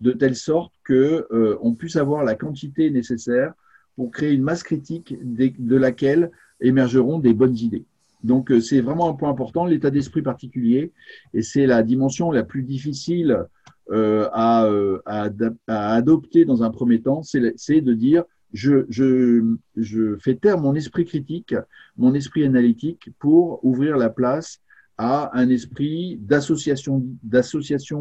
de 0.00 0.12
telle 0.12 0.36
sorte 0.36 0.72
que 0.84 1.26
euh, 1.32 1.56
on 1.62 1.74
puisse 1.74 1.96
avoir 1.96 2.24
la 2.24 2.34
quantité 2.34 2.90
nécessaire 2.90 3.54
pour 3.96 4.10
créer 4.10 4.32
une 4.32 4.42
masse 4.42 4.62
critique 4.62 5.14
de, 5.22 5.76
laquelle 5.76 6.30
émergeront 6.60 7.18
des 7.18 7.34
bonnes 7.34 7.56
idées. 7.56 7.84
Donc 8.22 8.50
euh, 8.50 8.60
c'est 8.60 8.80
vraiment 8.80 9.10
un 9.10 9.14
point 9.14 9.30
important, 9.30 9.66
l'état 9.66 9.90
d'esprit 9.90 10.22
particulier, 10.22 10.92
et 11.34 11.42
c'est 11.42 11.66
la 11.66 11.82
dimension 11.82 12.30
la 12.30 12.42
plus 12.42 12.62
difficile 12.62 13.44
euh, 13.90 14.28
à, 14.32 14.66
à, 15.04 15.94
adopter 15.94 16.46
dans 16.46 16.62
un 16.62 16.70
premier 16.70 17.02
temps, 17.02 17.22
c'est 17.22 17.80
de 17.80 17.92
dire 17.92 18.24
je, 18.54 20.16
fais 20.20 20.36
taire 20.36 20.58
mon 20.58 20.74
esprit 20.74 21.04
critique, 21.04 21.54
mon 21.96 22.14
esprit 22.14 22.44
analytique 22.44 23.10
pour 23.18 23.64
ouvrir 23.64 23.96
la 23.96 24.08
place 24.08 24.60
à 24.96 25.36
un 25.38 25.50
esprit 25.50 26.16
d'association 26.20 27.02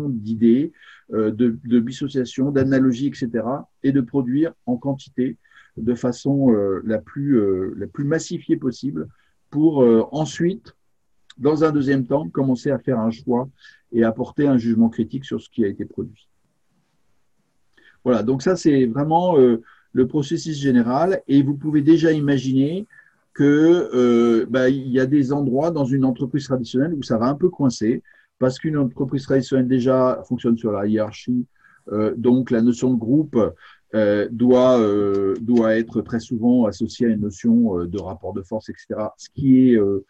d'idées, 0.10 0.72
euh, 1.12 1.32
de, 1.32 1.58
de, 1.66 2.52
d'analogie, 2.52 3.08
etc., 3.08 3.30
et 3.82 3.92
de 3.92 4.02
produire 4.02 4.54
en 4.68 4.78
quantité 4.78 5.38
de 5.78 5.96
façon 5.96 6.52
euh, 6.52 6.82
la, 6.86 7.00
plus, 7.00 7.38
euh, 7.38 7.74
la 7.78 7.88
plus 7.88 8.04
massifiée 8.04 8.58
possible 8.58 9.08
pour 9.50 9.86
ensuite, 10.12 10.76
dans 11.38 11.64
un 11.64 11.72
deuxième 11.72 12.08
temps, 12.08 12.28
commencer 12.28 12.72
à 12.72 12.80
faire 12.80 12.98
un 12.98 13.12
choix 13.12 13.48
et 13.92 14.04
apporter 14.04 14.48
un 14.48 14.58
jugement 14.58 14.90
critique 14.90 15.26
sur 15.26 15.40
ce 15.40 15.48
qui 15.48 15.64
a 15.64 15.68
été 15.68 15.86
produit. 15.86 16.28
Voilà, 18.04 18.24
donc 18.24 18.42
ça 18.42 18.56
c'est 18.56 18.88
vraiment 18.88 19.36
le 19.38 20.08
processus 20.08 20.58
général 20.58 21.22
et 21.28 21.44
vous 21.44 21.54
pouvez 21.54 21.84
déjà 21.84 22.12
imaginer 22.12 22.88
que 23.34 23.90
euh, 23.94 24.46
bah, 24.50 24.70
y 24.70 25.00
a 25.00 25.06
des 25.06 25.34
endroits 25.34 25.72
dans 25.72 25.86
une 25.86 26.06
entreprise 26.06 26.46
traditionnelle 26.46 26.94
où 26.94 27.04
ça 27.04 27.18
va 27.18 27.26
un 27.26 27.36
peu 27.36 27.50
coincer 27.50 28.04
parce 28.40 28.60
qu'une 28.60 28.78
entreprise 28.78 29.24
traditionnelle 29.24 29.68
déjà 29.68 30.22
fonctionne 30.28 30.58
sur 30.58 30.72
la 30.72 30.86
hiérarchie, 30.86 31.46
euh, 31.92 32.14
donc 32.16 32.52
la 32.52 32.62
notion 32.62 32.94
de 32.94 33.00
groupe 33.00 33.38
euh, 33.96 34.28
doit 34.32 34.80
euh, 34.80 35.36
doit 35.42 35.76
être 35.76 36.02
très 36.02 36.20
souvent 36.20 36.66
associée 36.66 37.08
à 37.08 37.10
une 37.10 37.22
notion 37.22 37.80
euh, 37.80 37.88
de 37.88 38.00
rapport 38.00 38.34
de 38.34 38.42
force, 38.42 38.70
etc. 38.70 38.88
Ce 39.18 39.30
qui 39.30 39.70
est 39.70 39.78
euh, 39.78 40.06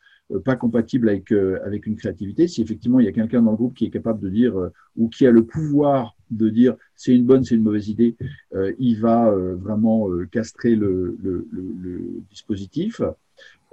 pas 0.45 0.55
compatible 0.55 1.09
avec 1.09 1.31
avec 1.31 1.85
une 1.85 1.95
créativité. 1.95 2.47
Si 2.47 2.61
effectivement 2.61 2.99
il 2.99 3.05
y 3.05 3.09
a 3.09 3.11
quelqu'un 3.11 3.41
dans 3.41 3.51
le 3.51 3.57
groupe 3.57 3.75
qui 3.75 3.85
est 3.85 3.89
capable 3.89 4.19
de 4.19 4.29
dire 4.29 4.55
ou 4.95 5.09
qui 5.09 5.27
a 5.27 5.31
le 5.31 5.43
pouvoir 5.43 6.15
de 6.37 6.49
dire 6.49 6.75
c'est 6.95 7.15
une 7.15 7.25
bonne, 7.25 7.43
c'est 7.43 7.55
une 7.55 7.63
mauvaise 7.63 7.89
idée, 7.89 8.15
euh, 8.55 8.73
il 8.79 8.99
va 8.99 9.29
euh, 9.29 9.55
vraiment 9.55 10.09
euh, 10.09 10.25
castrer 10.31 10.75
le, 10.75 11.17
le, 11.21 11.47
le, 11.51 12.21
dispositif. 12.29 13.01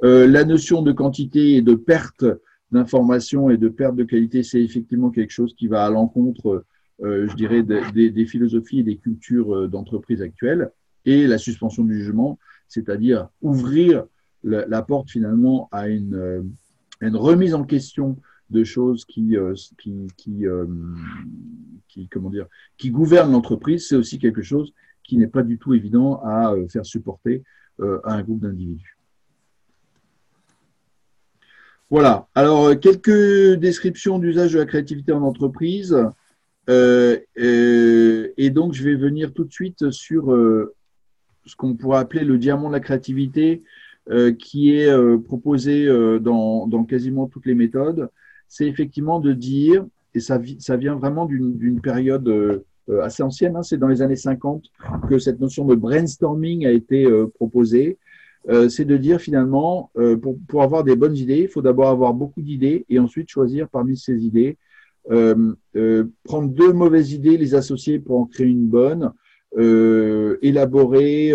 la 0.02 0.44
notion 0.44 0.82
de 0.82 0.92
quantité 0.92 1.56
et 1.56 1.62
de 1.62 1.74
perte 1.74 2.24
d'information 2.72 3.50
et 3.50 3.56
de 3.56 3.68
perte 3.68 3.96
de 3.96 4.04
qualité, 4.04 4.42
c'est 4.42 4.62
effectivement 4.62 5.10
quelque 5.10 5.32
chose 5.32 5.54
qui 5.54 5.66
va 5.66 5.84
à 5.84 5.90
l'encontre, 5.90 6.64
je 7.02 7.34
dirais, 7.34 7.62
des, 7.62 8.26
philosophies 8.26 8.80
et 8.80 8.82
des 8.84 8.96
cultures 8.96 9.68
d'entreprise 9.68 10.22
actuelles. 10.22 10.70
Et 11.06 11.26
la 11.26 11.38
suspension 11.38 11.84
du 11.84 11.98
jugement, 11.98 12.38
c'est-à-dire 12.68 13.28
ouvrir 13.40 14.04
la, 14.42 14.82
porte 14.82 15.10
finalement 15.10 15.68
à 15.72 15.88
une, 15.88 16.50
une 17.00 17.16
remise 17.16 17.54
en 17.54 17.64
question 17.64 18.16
de 18.50 18.64
choses 18.64 19.04
qui, 19.04 19.36
euh, 19.36 19.54
euh, 20.28 20.66
comment 22.10 22.30
dire, 22.30 22.46
qui 22.76 22.90
gouvernent 22.90 23.32
l'entreprise, 23.32 23.88
c'est 23.88 23.96
aussi 23.96 24.18
quelque 24.18 24.42
chose 24.42 24.72
qui 25.04 25.16
n'est 25.16 25.28
pas 25.28 25.42
du 25.42 25.58
tout 25.58 25.74
évident 25.74 26.20
à 26.24 26.52
euh, 26.52 26.68
faire 26.68 26.84
supporter 26.84 27.42
à 28.04 28.12
un 28.12 28.22
groupe 28.22 28.40
d'individus. 28.40 28.98
Voilà. 31.88 32.28
Alors, 32.34 32.78
quelques 32.78 33.54
descriptions 33.58 34.18
d'usage 34.18 34.52
de 34.52 34.58
la 34.58 34.66
créativité 34.66 35.12
en 35.12 35.22
entreprise. 35.22 35.96
Euh, 36.68 37.18
et 37.36 38.50
donc, 38.50 38.74
je 38.74 38.84
vais 38.84 38.94
venir 38.94 39.32
tout 39.32 39.44
de 39.44 39.52
suite 39.52 39.90
sur 39.90 40.32
euh, 40.32 40.74
ce 41.46 41.56
qu'on 41.56 41.74
pourrait 41.74 41.98
appeler 41.98 42.24
le 42.24 42.38
diamant 42.38 42.68
de 42.68 42.74
la 42.74 42.80
créativité, 42.80 43.62
euh, 44.10 44.32
qui 44.32 44.74
est 44.74 44.92
proposé 45.24 45.86
dans, 46.20 46.66
dans, 46.66 46.84
quasiment 46.84 47.26
toutes 47.26 47.46
les 47.46 47.54
méthodes 47.54 48.10
c'est 48.50 48.66
effectivement 48.66 49.20
de 49.20 49.32
dire, 49.32 49.86
et 50.14 50.20
ça, 50.20 50.40
ça 50.58 50.76
vient 50.76 50.96
vraiment 50.96 51.24
d'une 51.24 51.80
période 51.80 52.28
euh, 52.28 52.64
assez 53.00 53.22
ancienne, 53.22 53.56
hein, 53.56 53.62
c'est 53.62 53.78
dans 53.78 53.86
les 53.86 54.02
années 54.02 54.16
50 54.16 54.64
que 55.08 55.20
cette 55.20 55.40
notion 55.40 55.64
de 55.64 55.76
brainstorming 55.76 56.66
a 56.66 56.72
été 56.72 57.04
euh, 57.04 57.28
proposée. 57.28 57.96
Euh, 58.48 58.68
c'est 58.68 58.84
de 58.84 58.96
dire 58.96 59.20
finalement, 59.20 59.90
pour, 60.20 60.36
pour, 60.48 60.62
avoir 60.62 60.82
des 60.82 60.96
bonnes 60.96 61.16
idées, 61.16 61.42
il 61.42 61.48
faut 61.48 61.62
d'abord 61.62 61.88
avoir 61.88 62.12
beaucoup 62.12 62.42
d'idées 62.42 62.84
et 62.88 62.98
ensuite 62.98 63.28
choisir 63.28 63.68
parmi 63.68 63.96
ces 63.96 64.24
idées, 64.24 64.56
prendre 65.08 66.48
deux 66.48 66.72
mauvaises 66.72 67.12
idées, 67.12 67.36
les 67.36 67.54
associer 67.54 67.98
pour 67.98 68.18
en 68.20 68.26
créer 68.26 68.46
une 68.46 68.68
bonne, 68.68 69.12
élaborer 70.42 71.28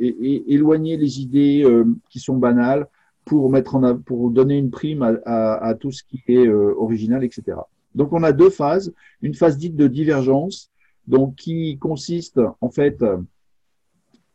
et, 0.00 0.54
éloigner 0.54 0.96
les 0.96 1.20
idées 1.20 1.64
qui 2.10 2.20
sont 2.20 2.36
banales 2.36 2.86
pour 3.24 3.50
mettre 3.50 3.74
en 3.76 3.96
pour 3.96 4.30
donner 4.30 4.58
une 4.58 4.70
prime 4.70 5.02
à, 5.02 5.14
à, 5.24 5.68
à 5.68 5.74
tout 5.74 5.90
ce 5.90 6.02
qui 6.02 6.22
est 6.28 6.46
euh, 6.46 6.74
original, 6.76 7.24
etc. 7.24 7.56
Donc 7.94 8.12
on 8.12 8.22
a 8.22 8.32
deux 8.32 8.50
phases, 8.50 8.92
une 9.22 9.34
phase 9.34 9.56
dite 9.56 9.76
de 9.76 9.86
divergence, 9.86 10.70
donc 11.06 11.36
qui 11.36 11.78
consiste 11.78 12.40
en 12.60 12.70
fait 12.70 13.02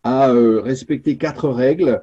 à 0.04 0.30
euh, 0.30 0.62
respecter 0.62 1.18
quatre 1.18 1.50
règles. 1.50 2.02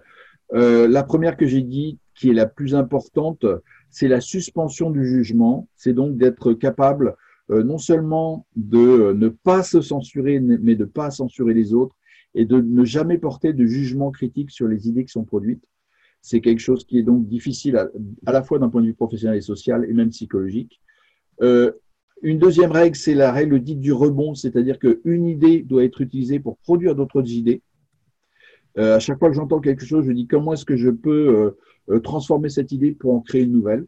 Euh, 0.53 0.87
la 0.87 1.03
première 1.03 1.37
que 1.37 1.47
j'ai 1.47 1.63
dit, 1.63 1.99
qui 2.15 2.31
est 2.31 2.35
la 2.35 2.47
plus 2.47 2.75
importante, 2.75 3.45
c'est 3.97 4.09
la 4.09 4.21
suspension 4.21 4.91
du 4.91 5.07
jugement, 5.07 5.71
c'est 5.75 5.95
donc 5.95 6.19
d'être 6.19 6.53
capable 6.53 7.17
euh, 7.51 7.63
non 7.63 7.79
seulement 7.79 8.47
de 8.55 8.77
euh, 8.79 9.15
ne 9.15 9.29
pas 9.29 9.63
se 9.63 9.81
censurer, 9.81 10.39
mais 10.39 10.75
de 10.75 10.85
ne 10.85 10.91
pas 10.91 11.11
censurer 11.11 11.55
les 11.55 11.73
autres, 11.73 11.97
et 12.35 12.45
de 12.45 12.61
ne 12.61 12.85
jamais 12.85 13.17
porter 13.17 13.55
de 13.55 13.65
jugement 13.65 14.11
critique 14.11 14.51
sur 14.51 14.69
les 14.69 14.87
idées 14.87 15.07
qui 15.07 15.13
sont 15.13 15.25
produites. 15.25 15.65
C'est 16.21 16.43
quelque 16.43 16.59
chose 16.59 16.85
qui 16.85 16.99
est 16.99 17.03
donc 17.03 17.27
difficile 17.27 17.79
à, 18.27 18.33
la 18.33 18.43
fois 18.43 18.59
d'un 18.59 18.69
point 18.69 18.83
de 18.83 18.87
vue 18.89 18.93
professionnel 18.93 19.39
et 19.39 19.41
social, 19.41 19.87
et 19.89 19.95
même 19.95 20.11
psychologique. 20.11 20.79
Euh, 21.41 21.73
une 22.21 22.39
deuxième 22.39 22.73
règle, 22.73 22.97
c'est 22.97 23.15
la 23.15 23.33
règle 23.33 23.63
dite 23.63 23.81
du 23.81 23.95
rebond, 23.95 24.35
c'est-à-dire 24.35 24.79
qu'une 24.79 25.27
idée 25.27 25.63
doit 25.63 25.85
être 25.85 26.03
utilisée 26.03 26.39
pour 26.39 26.59
produire 26.59 26.95
d'autres 26.95 27.33
idées. 27.33 27.63
À 28.77 28.99
chaque 28.99 29.19
fois 29.19 29.31
que 29.31 29.35
j'entends 29.35 29.61
quelque 29.61 29.87
chose, 29.87 30.05
je 30.05 30.13
dis 30.13 30.27
comment 30.27 30.53
est-ce 30.53 30.67
que 30.67 30.77
je 30.77 30.91
peux 30.91 31.57
transformer 32.03 32.49
cette 32.49 32.73
idée 32.73 32.93
pour 32.93 33.15
en 33.15 33.21
créer 33.21 33.43
une 33.43 33.53
nouvelle. 33.53 33.87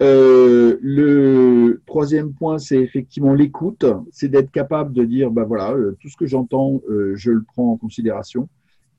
le 0.00 1.80
troisième 1.86 2.32
point, 2.32 2.58
c'est 2.58 2.78
effectivement 2.78 3.34
l'écoute, 3.34 3.84
c'est 4.10 4.28
d'être 4.28 4.50
capable 4.50 4.92
de 4.92 5.04
dire, 5.04 5.30
ben 5.30 5.44
voilà, 5.44 5.74
tout 6.00 6.08
ce 6.08 6.16
que 6.16 6.26
j'entends, 6.26 6.80
je 7.14 7.30
le 7.30 7.42
prends 7.42 7.72
en 7.72 7.76
considération 7.76 8.48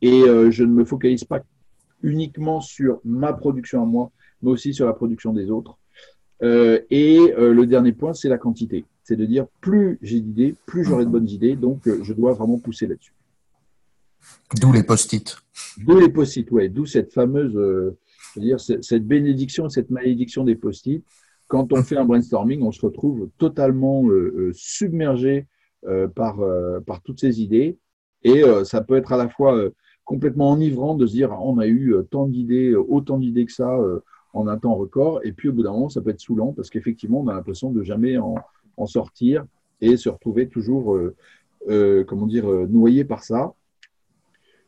et 0.01 0.23
je 0.49 0.63
ne 0.63 0.71
me 0.71 0.85
focalise 0.85 1.23
pas 1.23 1.41
uniquement 2.03 2.61
sur 2.61 2.99
ma 3.03 3.33
production 3.33 3.81
à 3.81 3.85
moi, 3.85 4.11
mais 4.41 4.51
aussi 4.51 4.73
sur 4.73 4.85
la 4.85 4.93
production 4.93 5.33
des 5.33 5.49
autres. 5.49 5.77
Euh, 6.43 6.79
et 6.89 7.33
euh, 7.37 7.53
le 7.53 7.65
dernier 7.65 7.93
point, 7.93 8.13
c'est 8.13 8.29
la 8.29 8.37
quantité. 8.37 8.85
C'est 9.03 9.15
de 9.15 9.25
dire 9.25 9.47
plus 9.61 9.97
j'ai 10.01 10.19
d'idées, 10.21 10.55
plus 10.65 10.83
j'aurai 10.83 11.05
de 11.05 11.09
bonnes 11.09 11.29
idées. 11.29 11.55
Donc, 11.55 11.87
euh, 11.87 12.03
je 12.03 12.13
dois 12.13 12.33
vraiment 12.33 12.59
pousser 12.59 12.87
là-dessus. 12.87 13.13
D'où 14.59 14.71
les 14.71 14.83
post-it. 14.83 15.37
D'où 15.77 15.99
les 15.99 16.09
post-it, 16.09 16.49
ouais. 16.51 16.69
D'où 16.69 16.85
cette 16.85 17.13
fameuse, 17.13 17.53
veux 17.53 17.97
dire, 18.37 18.59
cette 18.59 19.05
bénédiction, 19.05 19.69
cette 19.69 19.89
malédiction 19.89 20.43
des 20.43 20.55
post-it. 20.55 21.03
Quand 21.47 21.71
on 21.71 21.83
fait 21.83 21.97
un 21.97 22.05
brainstorming, 22.05 22.61
on 22.61 22.71
se 22.71 22.85
retrouve 22.85 23.29
totalement 23.37 24.03
submergé 24.53 25.47
par, 26.15 26.37
toutes 27.03 27.19
ces 27.19 27.41
idées. 27.41 27.77
Et 28.23 28.43
ça 28.63 28.81
peut 28.81 28.95
être 28.95 29.13
à 29.13 29.17
la 29.17 29.29
fois 29.29 29.57
complètement 30.05 30.51
enivrant 30.51 30.95
de 30.95 31.05
se 31.05 31.13
dire 31.13 31.31
ah, 31.31 31.39
on 31.41 31.57
a 31.57 31.67
eu 31.67 31.95
tant 32.09 32.27
d'idées, 32.27 32.75
autant 32.75 33.17
d'idées 33.17 33.45
que 33.45 33.53
ça 33.53 33.77
en 34.37 34.47
un 34.47 34.57
temps 34.57 34.75
record. 34.75 35.21
Et 35.23 35.31
puis, 35.31 35.49
au 35.49 35.53
bout 35.53 35.63
d'un 35.63 35.71
moment, 35.71 35.89
ça 35.89 36.01
peut 36.01 36.11
être 36.11 36.19
saoulant 36.19 36.53
parce 36.53 36.69
qu'effectivement, 36.69 37.21
on 37.21 37.27
a 37.27 37.33
l'impression 37.33 37.71
de 37.71 37.83
jamais 37.83 38.17
en, 38.17 38.35
sortir 38.85 39.43
et 39.81 39.97
se 39.97 40.07
retrouver 40.07 40.47
toujours, 40.49 40.95
euh, 40.95 41.15
euh, 41.67 42.03
comment 42.03 42.27
dire, 42.27 42.49
euh, 42.49 42.67
noyé 42.67 43.03
par 43.03 43.23
ça. 43.23 43.53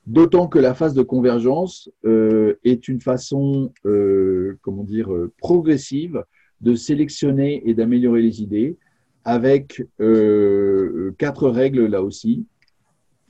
D'autant 0.10 0.48
que 0.48 0.58
la 0.58 0.74
phase 0.74 0.96
de 0.96 1.04
convergence 1.04 1.92
est 2.04 2.88
une 2.88 3.00
façon, 3.00 3.72
comment 4.62 4.84
dire, 4.84 5.10
progressive 5.38 6.24
de 6.62 6.74
sélectionner 6.74 7.62
et 7.70 7.76
d'améliorer 7.76 8.24
les 8.24 8.42
idées 8.42 8.78
avec 9.24 9.84
quatre 11.20 11.50
règles 11.50 11.86
là 11.86 12.02
aussi. 12.02 12.48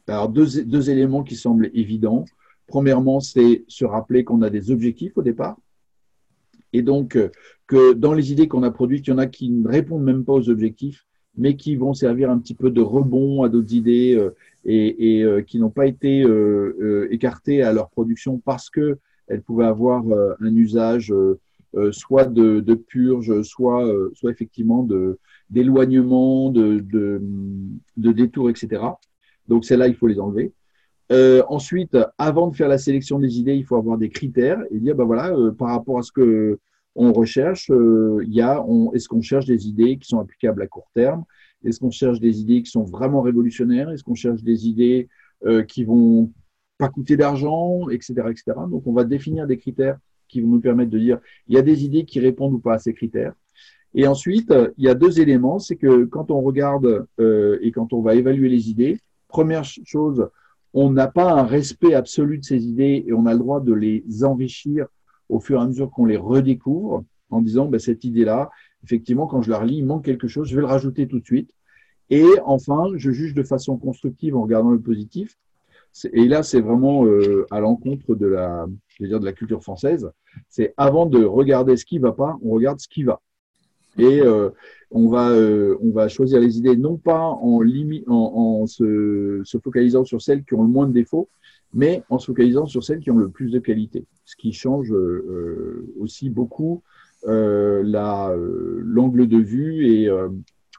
Alors, 0.08 0.30
deux, 0.30 0.63
deux 0.63 0.89
éléments 0.89 1.24
qui 1.24 1.36
semblent 1.36 1.70
évidents. 1.74 2.24
Premièrement, 2.65 3.20
c'est 3.20 3.65
se 3.68 3.84
rappeler 3.84 4.24
qu'on 4.24 4.42
a 4.42 4.50
des 4.50 4.72
objectifs 4.72 5.18
au 5.18 5.22
départ. 5.22 5.58
Et 6.74 6.82
donc, 6.82 7.15
euh, 7.15 7.30
que 7.68 7.94
dans 7.94 8.13
les 8.13 8.32
idées 8.32 8.48
qu'on 8.48 8.63
a 8.63 8.72
produites, 8.72 9.08
il 9.08 9.10
y 9.10 9.13
en 9.13 9.18
a 9.18 9.28
qui 9.28 9.50
ne 9.50 9.68
répondent 9.68 10.04
même 10.04 10.24
pas 10.24 10.34
aux 10.34 10.50
objectifs, 10.50 11.06
mais 11.39 11.56
qui 11.56 11.75
vont 11.75 11.93
servir 11.93 12.30
un 12.30 12.38
petit 12.38 12.54
peu 12.54 12.69
de 12.69 12.82
rebond 12.82 13.43
à 13.43 13.49
d'autres 13.49 13.73
idées 13.73 14.15
euh, 14.15 14.36
et, 14.65 15.23
euh, 15.23 15.41
qui 15.41 15.58
n'ont 15.58 15.71
pas 15.71 15.88
été 15.88 16.23
écartées 17.10 17.63
à 17.63 17.73
leur 17.73 17.89
production 17.89 18.38
parce 18.38 18.69
qu'elles 18.69 19.41
pouvaient 19.45 19.65
avoir 19.65 20.04
un 20.39 20.56
usage 20.56 21.13
soit 21.91 22.25
de, 22.25 22.73
purge, 22.75 23.41
soit, 23.41 23.91
soit 24.13 24.32
effectivement 24.32 24.88
d'éloignement, 25.49 26.52
de, 26.52 26.80
de, 26.80 27.21
de, 27.97 28.12
détour, 28.12 28.49
etc. 28.49 28.84
Donc, 29.47 29.65
celles-là, 29.65 29.88
il 29.88 29.95
faut 29.95 30.08
les 30.08 30.19
enlever. 30.19 30.52
Euh, 31.12 31.41
ensuite, 31.47 31.97
avant 32.17 32.47
de 32.47 32.56
faire 32.56 32.67
la 32.67 32.78
sélection 32.78 33.17
des 33.19 33.39
idées, 33.39 33.56
il 33.56 33.65
faut 33.65 33.75
avoir 33.75 33.97
des 33.97 34.10
critères 34.10 34.62
et 34.69 34.80
dire, 34.80 34.95
ben 34.95 35.06
voilà, 35.06 35.30
euh, 35.30 35.52
par 35.52 35.69
rapport 35.69 35.97
à 35.97 36.04
ce 36.04 36.12
que 36.12 36.60
on 37.02 37.14
recherche, 37.14 37.72
euh, 37.72 38.22
il 38.26 38.34
y 38.34 38.42
a, 38.42 38.64
est-ce 38.94 39.08
qu'on 39.08 39.22
cherche 39.22 39.46
des 39.46 39.68
idées 39.68 39.98
qui 39.98 40.08
sont 40.08 40.20
applicables 40.20 40.62
à 40.62 40.68
court 40.68 40.90
terme? 40.94 41.24
Est-ce 41.64 41.80
qu'on 41.80 41.92
cherche 41.92 42.20
des 42.20 42.42
idées 42.42 42.62
qui 42.62 42.70
sont 42.70 42.84
vraiment 42.84 43.22
révolutionnaires? 43.22 43.90
Est-ce 43.90 44.04
qu'on 44.04 44.16
cherche 44.16 44.44
des 44.44 44.68
idées 44.68 45.08
qui 45.70 45.86
vont 45.86 46.34
pas 46.78 46.90
coûter 46.90 47.16
d'argent, 47.16 47.88
etc., 47.90 48.14
etc. 48.30 48.44
Donc, 48.70 48.86
on 48.86 48.92
va 48.92 49.06
définir 49.06 49.48
des 49.48 49.58
critères 49.58 49.98
qui 50.28 50.42
vont 50.42 50.50
nous 50.50 50.60
permettre 50.60 50.92
de 50.92 51.00
dire, 51.00 51.20
il 51.48 51.56
y 51.56 51.58
a 51.58 51.62
des 51.62 51.86
idées 51.86 52.04
qui 52.04 52.20
répondent 52.20 52.54
ou 52.54 52.60
pas 52.60 52.74
à 52.74 52.80
ces 52.80 52.94
critères. 52.94 53.34
Et 53.94 54.06
ensuite, 54.06 54.54
il 54.78 54.84
y 54.84 54.90
a 54.90 54.96
deux 54.96 55.22
éléments, 55.22 55.60
c'est 55.60 55.78
que 55.78 56.04
quand 56.06 56.32
on 56.32 56.42
regarde 56.42 57.08
et 57.62 57.72
quand 57.72 57.94
on 57.94 58.02
va 58.02 58.16
évaluer 58.16 58.50
les 58.50 58.70
idées, 58.70 59.00
première 59.30 59.64
chose, 59.64 60.30
on 60.74 60.92
n'a 60.92 61.08
pas 61.08 61.32
un 61.32 61.44
respect 61.44 61.94
absolu 61.94 62.38
de 62.38 62.44
ces 62.44 62.66
idées 62.66 63.04
et 63.08 63.14
on 63.14 63.26
a 63.26 63.34
le 63.34 63.40
droit 63.40 63.62
de 63.62 63.74
les 63.74 64.04
enrichir 64.24 64.88
au 65.30 65.39
fur 65.39 65.60
et 65.60 65.63
à 65.63 65.68
mesure 65.68 65.92
qu'on 65.92 66.06
les 66.06 66.18
redécouvre 66.18 67.06
en 67.30 67.42
disant 67.42 67.68
ben, 67.68 67.80
cette 67.80 68.04
idée-là, 68.04 68.50
effectivement, 68.84 69.28
quand 69.28 69.42
je 69.42 69.50
la 69.50 69.60
relis, 69.60 69.78
il 69.78 69.86
manque 69.86 70.06
quelque 70.06 70.28
chose, 70.28 70.50
je 70.50 70.56
vais 70.56 70.62
le 70.62 70.68
rajouter 70.68 71.08
tout 71.08 71.20
de 71.20 71.26
suite. 71.26 71.52
Et 72.10 72.26
enfin, 72.44 72.86
je 72.96 73.12
juge 73.12 73.34
de 73.36 73.44
façon 73.44 73.78
constructive 73.78 74.36
en 74.36 74.42
regardant 74.42 74.72
le 74.72 74.82
positif. 74.82 75.38
Et 76.13 76.28
là, 76.28 76.44
c'est 76.44 76.62
vraiment 76.62 77.06
euh, 77.06 77.46
à 77.52 77.60
l'encontre 77.60 78.15
de 78.15 78.26
la, 78.26 78.68
je 79.00 79.06
dire, 79.06 79.20
de 79.20 79.26
la 79.26 79.34
culture 79.34 79.62
française. 79.62 80.12
C'est 80.48 80.74
avant 80.78 81.06
de 81.06 81.24
regarder 81.24 81.78
ce 81.78 81.86
qui 81.86 82.00
va 82.00 82.12
pas, 82.12 82.38
on 82.44 82.52
regarde 82.52 82.80
ce 82.80 82.88
qui 82.88 83.04
va. 83.04 83.22
Et 83.98 84.22
euh, 84.22 84.50
on, 84.92 85.10
va, 85.10 85.30
euh, 85.30 85.78
on 85.82 85.89
va 85.89 86.08
choisir 86.08 86.39
les 86.39 86.58
idées 86.58 86.78
non 86.78 86.98
pas 86.98 87.20
en, 87.20 87.62
en, 88.08 88.68
se, 88.68 89.44
focalisant 89.62 90.06
sur 90.06 90.22
celles 90.22 90.44
qui 90.44 90.54
ont 90.54 90.63
le 90.63 90.70
moins 90.70 90.88
de 90.88 90.94
défauts, 90.94 91.28
mais 91.73 92.03
en 92.10 92.19
se 92.19 92.27
focalisant 92.27 92.65
sur 92.65 92.84
celles 92.84 92.99
qui 92.99 93.12
ont 93.12 93.17
le 93.17 93.29
plus 93.29 93.51
de 93.51 93.60
qualité. 93.60 94.05
Ce 94.25 94.36
qui 94.36 94.53
change 94.53 94.91
euh, 94.91 95.93
aussi 95.99 96.29
beaucoup 96.29 96.84
l'angle 97.25 99.27
de 99.27 99.38
vue 99.38 99.88
et, 99.88 100.10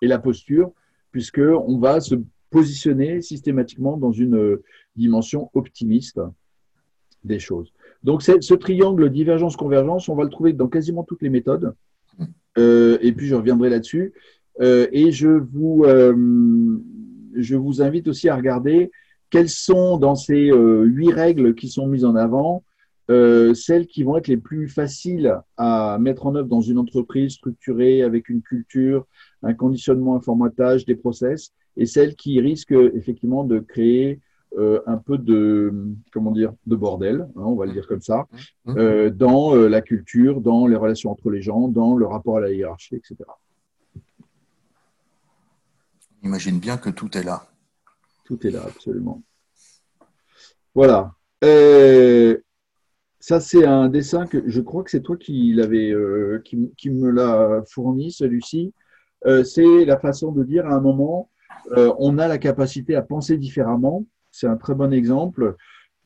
la 0.03 0.18
posture, 0.18 0.72
puisqu'on 1.12 1.79
va 1.79 2.00
se 2.00 2.14
positionner 2.48 3.20
systématiquement 3.20 3.98
dans 3.98 4.12
une 4.12 4.59
dimension 4.96 5.50
optimiste 5.53 6.18
des 7.24 7.38
choses. 7.38 7.72
Donc 8.03 8.22
ce 8.22 8.55
triangle 8.55 9.11
divergence-convergence, 9.11 10.09
on 10.09 10.14
va 10.14 10.24
le 10.24 10.31
trouver 10.31 10.55
dans 10.55 10.68
quasiment 10.68 11.05
toutes 11.05 11.22
les 11.22 11.29
méthodes. 11.29 11.74
Euh, 12.59 12.98
et 13.00 13.12
puis 13.12 13.26
je 13.26 13.35
reviendrai 13.35 13.70
là-dessus. 13.70 14.12
Euh, 14.61 14.88
et 14.92 15.11
euh, 15.22 16.79
je 17.35 17.57
vous 17.57 17.83
invite 17.83 18.09
aussi 18.09 18.29
à 18.29 18.37
regarder 18.37 18.90
quelles 19.31 19.49
sont 19.49 19.97
dans 19.97 20.14
ces 20.14 20.51
huit 20.53 21.12
règles 21.12 21.55
qui 21.55 21.69
sont 21.69 21.87
mises 21.87 22.05
en 22.05 22.16
avant 22.16 22.64
celles 23.09 23.88
qui 23.88 24.05
vont 24.05 24.16
être 24.19 24.29
les 24.29 24.37
plus 24.37 24.69
faciles 24.69 25.37
à 25.57 25.99
mettre 26.01 26.27
en 26.27 26.35
œuvre 26.37 26.47
dans 26.47 26.61
une 26.61 26.79
entreprise 26.79 27.33
structurée 27.33 28.03
avec 28.03 28.29
une 28.29 28.40
culture, 28.40 29.05
un 29.43 29.53
conditionnement, 29.53 30.14
un 30.14 30.21
formatage, 30.21 30.85
des 30.85 30.95
process, 30.95 31.53
et 31.77 31.87
celles 31.87 32.14
qui 32.14 32.40
risquent 32.40 32.71
effectivement 32.95 33.43
de 33.43 33.59
créer 33.59 34.21
euh, 34.59 34.81
un 34.87 34.97
peu 34.97 35.16
de 35.16 35.73
comment 36.12 36.33
dire 36.33 36.53
de 36.66 36.75
bordel, 36.75 37.21
hein, 37.37 37.43
on 37.43 37.55
va 37.55 37.66
le 37.66 37.73
dire 37.73 37.87
comme 37.87 38.01
ça, 38.01 38.27
mmh. 38.64 38.79
Euh, 38.79 39.11
dans 39.11 39.55
euh, 39.55 39.69
la 39.69 39.81
culture, 39.81 40.40
dans 40.40 40.66
les 40.66 40.75
relations 40.75 41.12
entre 41.12 41.31
les 41.31 41.40
gens, 41.40 41.69
dans 41.69 41.97
le 41.97 42.05
rapport 42.05 42.38
à 42.38 42.40
la 42.40 42.51
hiérarchie, 42.51 42.97
etc. 42.97 43.16
On 46.23 46.27
imagine 46.27 46.59
bien 46.59 46.79
que 46.79 46.90
tout 46.90 47.16
est 47.16 47.23
là. 47.23 47.47
Tout 48.31 48.47
est 48.47 48.51
là, 48.51 48.62
absolument. 48.64 49.23
Voilà. 50.75 51.14
ça, 53.19 53.40
c'est 53.40 53.64
un 53.64 53.88
dessin 53.88 54.27
que 54.27 54.43
je 54.47 54.61
crois 54.61 54.85
que 54.85 54.90
c'est 54.90 55.03
toi 55.03 55.16
qui 55.16 55.53
l'avais, 55.53 55.93
qui, 56.45 56.73
qui, 56.77 56.90
me 56.90 57.11
l'a 57.11 57.62
fourni, 57.69 58.12
celui-ci. 58.12 58.73
c'est 59.45 59.85
la 59.85 59.99
façon 59.99 60.33
de 60.33 60.45
dire 60.45 60.66
à 60.66 60.75
un 60.75 60.81
moment, 60.81 61.29
on 61.77 62.19
a 62.19 62.29
la 62.29 62.38
capacité 62.38 62.95
à 62.95 63.03
penser 63.03 63.37
différemment 63.37 64.07
c'est 64.31 64.47
un 64.47 64.57
très 64.57 64.75
bon 64.75 64.93
exemple. 64.93 65.57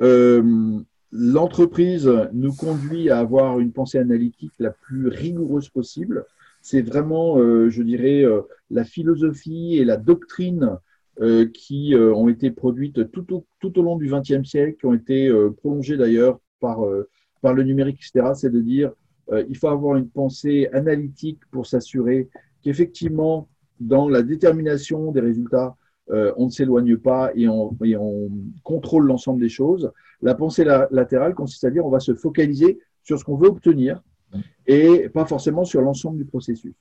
Euh, 0.02 0.80
l'entreprise 1.12 2.10
nous 2.32 2.52
conduit 2.52 3.10
à 3.10 3.18
avoir 3.18 3.60
une 3.60 3.72
pensée 3.72 3.98
analytique 3.98 4.52
la 4.58 4.70
plus 4.70 5.08
rigoureuse 5.08 5.68
possible. 5.68 6.24
C'est 6.60 6.82
vraiment, 6.82 7.38
euh, 7.38 7.68
je 7.68 7.82
dirais, 7.82 8.24
euh, 8.24 8.42
la 8.70 8.84
philosophie 8.84 9.76
et 9.76 9.84
la 9.84 9.96
doctrine 9.96 10.78
qui 11.52 11.94
ont 11.96 12.28
été 12.28 12.50
produites 12.50 13.10
tout 13.12 13.34
au, 13.34 13.46
tout 13.60 13.78
au 13.78 13.82
long 13.82 13.96
du 13.96 14.10
XXe 14.10 14.48
siècle, 14.48 14.76
qui 14.78 14.86
ont 14.86 14.94
été 14.94 15.32
prolongées 15.58 15.96
d'ailleurs 15.96 16.40
par, 16.60 16.80
par 17.40 17.54
le 17.54 17.62
numérique, 17.62 18.00
etc. 18.00 18.32
C'est 18.34 18.50
de 18.50 18.60
dire 18.60 18.90
il 19.48 19.56
faut 19.56 19.68
avoir 19.68 19.96
une 19.96 20.08
pensée 20.08 20.68
analytique 20.72 21.38
pour 21.52 21.66
s'assurer 21.66 22.28
qu'effectivement, 22.62 23.48
dans 23.78 24.08
la 24.08 24.22
détermination 24.22 25.12
des 25.12 25.20
résultats, 25.20 25.76
euh, 26.10 26.32
on 26.36 26.46
ne 26.46 26.50
s'éloigne 26.50 26.96
pas 26.98 27.30
et 27.34 27.48
on, 27.48 27.74
contrôle 28.62 29.06
l'ensemble 29.06 29.40
des 29.40 29.48
choses. 29.48 29.90
La 30.20 30.34
pensée 30.34 30.64
latérale 30.64 31.34
consiste 31.34 31.64
à 31.64 31.70
dire 31.70 31.84
on 31.86 31.90
va 31.90 32.00
se 32.00 32.14
focaliser 32.14 32.78
sur 33.02 33.18
ce 33.18 33.24
qu'on 33.24 33.36
veut 33.36 33.48
obtenir 33.48 34.02
et 34.66 35.08
pas 35.10 35.24
forcément 35.24 35.64
sur 35.64 35.80
l'ensemble 35.80 36.18
du 36.18 36.24
processus. 36.24 36.74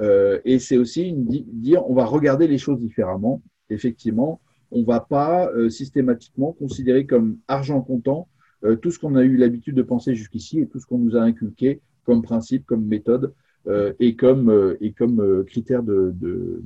Euh, 0.00 0.40
et 0.44 0.58
c'est 0.58 0.76
aussi 0.76 1.12
dire 1.14 1.88
on 1.88 1.94
va 1.94 2.04
regarder 2.04 2.48
les 2.48 2.58
choses 2.58 2.80
différemment. 2.80 3.42
Effectivement, 3.70 4.40
on 4.70 4.80
ne 4.80 4.84
va 4.84 5.00
pas 5.00 5.48
euh, 5.50 5.70
systématiquement 5.70 6.52
considérer 6.52 7.06
comme 7.06 7.38
argent 7.48 7.80
comptant 7.80 8.28
euh, 8.64 8.76
tout 8.76 8.90
ce 8.90 8.98
qu'on 8.98 9.16
a 9.16 9.22
eu 9.22 9.36
l'habitude 9.36 9.74
de 9.74 9.82
penser 9.82 10.14
jusqu'ici 10.14 10.60
et 10.60 10.66
tout 10.66 10.80
ce 10.80 10.86
qu'on 10.86 10.98
nous 10.98 11.16
a 11.16 11.20
inculqué 11.20 11.80
comme 12.04 12.22
principe, 12.22 12.66
comme 12.66 12.84
méthode 12.84 13.34
et 14.00 14.16
comme, 14.16 14.74
et 14.80 14.92
comme 14.92 15.44
critère 15.44 15.82
de, 15.82 16.14
de, 16.18 16.62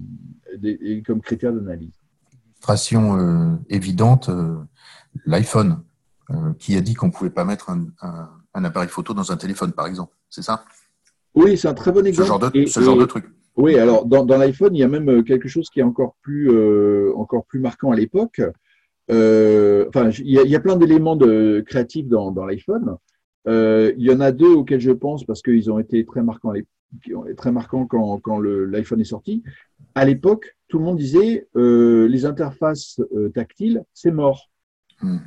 et 0.63 1.03
comme 1.03 1.21
critère 1.21 1.53
d'analyse. 1.53 1.93
Illustration 2.55 3.59
évidente, 3.69 4.31
l'iPhone, 5.27 5.83
qui 6.61 6.77
a 6.77 6.81
dit 6.81 6.95
qu'on 6.95 7.09
ne 7.09 7.13
pouvait 7.13 7.31
pas 7.31 7.45
mettre 7.45 7.69
un, 7.71 7.89
un 8.55 8.65
appareil 8.65 8.89
photo 8.89 9.13
dans 9.13 9.33
un 9.33 9.37
téléphone, 9.37 9.73
par 9.73 9.87
exemple. 9.87 10.15
C'est 10.31 10.43
ça? 10.43 10.65
Oui, 11.35 11.59
c'est 11.59 11.69
un 11.69 11.75
très 11.75 11.93
bon 11.93 12.07
exemple. 12.07 12.51
Ce 12.67 12.81
genre 12.81 12.97
de, 12.97 13.05
truc. 13.05 13.27
Oui, 13.57 13.79
alors 13.79 14.05
dans, 14.05 14.25
l'iPhone, 14.37 14.75
il 14.75 14.81
y 14.81 14.83
a 14.83 14.89
même 14.89 15.09
euh, 15.09 15.23
quelque 15.23 15.49
chose 15.49 15.71
qui 15.71 15.81
est 15.81 15.85
encore 15.85 16.17
plus, 16.23 16.51
euh, 16.51 17.13
encore 17.17 17.45
plus 17.47 17.61
marquant 17.61 17.93
à 17.93 17.97
l'époque. 17.97 18.43
Euh, 19.11 19.87
enfin, 19.89 20.11
il 20.11 20.31
y, 20.31 20.57
a, 20.57 20.61
plein 20.61 20.77
d'éléments 20.77 21.17
créatifs 21.67 22.09
dans, 22.09 22.33
l'iPhone. 22.47 22.97
il 23.47 23.95
y 23.99 24.11
en 24.11 24.21
a 24.21 24.33
deux 24.33 24.53
auxquels 24.53 24.81
je 24.81 24.91
pense 24.91 25.25
parce 25.25 25.43
qu'ils 25.43 25.71
ont 25.71 25.79
été 25.79 26.05
très 26.05 26.23
marquants, 26.23 26.53
très 27.37 27.53
marquants 27.53 27.87
quand, 27.87 28.19
quand 28.19 28.41
l'iPhone 28.41 29.01
est 29.01 29.05
sorti. 29.05 29.43
À 29.95 30.05
l'époque, 30.05 30.57
tout 30.69 30.79
le 30.79 30.85
monde 30.85 30.97
disait 30.97 31.47
les 31.55 32.25
interfaces 32.25 33.01
tactiles, 33.35 33.85
c'est 33.93 34.11
mort. 34.11 34.51
Hmm. 35.03 35.19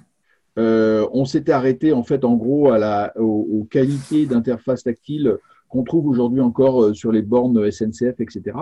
on 0.58 1.26
s'était 1.26 1.52
arrêté 1.52 1.94
en 1.94 2.04
fait 2.04 2.24
en 2.24 2.36
gros 2.36 2.72
à 2.72 2.80
la, 2.80 3.14
aux, 3.18 3.48
aux 3.52 3.64
qualités 3.66 4.26
d'interface 4.26 4.84
tactile 4.84 5.38
qu'on 5.70 5.84
trouve 5.84 6.08
aujourd'hui 6.08 6.42
encore 6.42 6.84
euh, 6.84 6.94
sur 6.94 7.12
les 7.12 7.22
bornes 7.22 7.70
SNCF, 7.72 8.20
etc. 8.20 8.58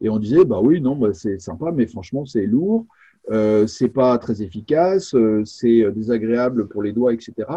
Et 0.00 0.08
on 0.08 0.18
disait, 0.18 0.44
bah 0.44 0.60
oui, 0.62 0.80
non, 0.80 0.96
bah, 0.96 1.12
c'est 1.12 1.40
sympa, 1.40 1.72
mais 1.72 1.86
franchement, 1.86 2.26
c'est 2.26 2.46
lourd, 2.46 2.86
euh, 3.30 3.66
c'est 3.66 3.88
pas 3.88 4.16
très 4.18 4.42
efficace, 4.42 5.14
euh, 5.14 5.42
c'est 5.44 5.82
euh, 5.82 5.90
désagréable 5.90 6.68
pour 6.68 6.82
les 6.82 6.92
doigts, 6.92 7.12
etc. 7.12 7.48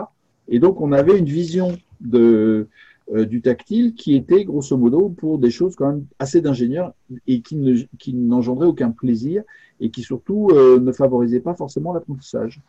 Et 0.48 0.60
donc, 0.60 0.82
on 0.82 0.92
avait 0.92 1.18
une 1.18 1.26
vision 1.26 1.78
de, 2.02 2.68
du 3.14 3.42
tactile 3.42 3.94
qui 3.94 4.16
était 4.16 4.46
grosso 4.46 4.76
modo 4.78 5.10
pour 5.10 5.38
des 5.38 5.52
choses 5.52 5.76
quand 5.76 5.90
même 5.90 6.06
assez 6.18 6.42
d'ingénieurs 6.42 6.94
et 7.28 7.42
qui, 7.42 7.56
ne, 7.56 7.84
qui 8.00 8.14
n'engendraient 8.14 8.66
aucun 8.66 8.90
plaisir 8.90 9.44
et 9.80 9.92
qui 9.92 10.02
surtout 10.02 10.50
ne 10.52 10.92
favorisaient 10.92 11.40
pas 11.40 11.54
forcément 11.54 11.94
l'apprentissage. 11.94 12.62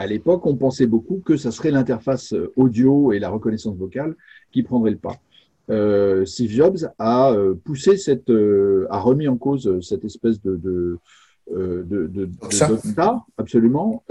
Euh, 0.00 0.04
à 0.04 0.06
l'époque, 0.06 0.46
on 0.46 0.56
pensait 0.56 0.86
beaucoup 0.86 1.20
que 1.24 1.36
ça 1.36 1.50
serait 1.50 1.70
l'interface 1.70 2.34
audio 2.56 3.12
et 3.12 3.18
la 3.18 3.30
reconnaissance 3.30 3.76
vocale 3.76 4.16
qui 4.52 4.62
prendrait 4.62 4.92
le 4.92 4.96
pas. 4.98 5.16
Euh, 5.70 6.24
Steve 6.24 6.50
Jobs 6.50 6.78
a 6.98 7.32
euh, 7.32 7.54
poussé 7.54 7.96
cette, 7.96 8.30
euh, 8.30 8.86
a 8.90 8.98
remis 8.98 9.28
en 9.28 9.36
cause 9.36 9.80
cette 9.86 10.04
espèce 10.04 10.40
de, 10.42 10.56
de 10.56 10.98
de, 11.52 12.06
de, 12.06 12.28
absolument, 13.36 14.04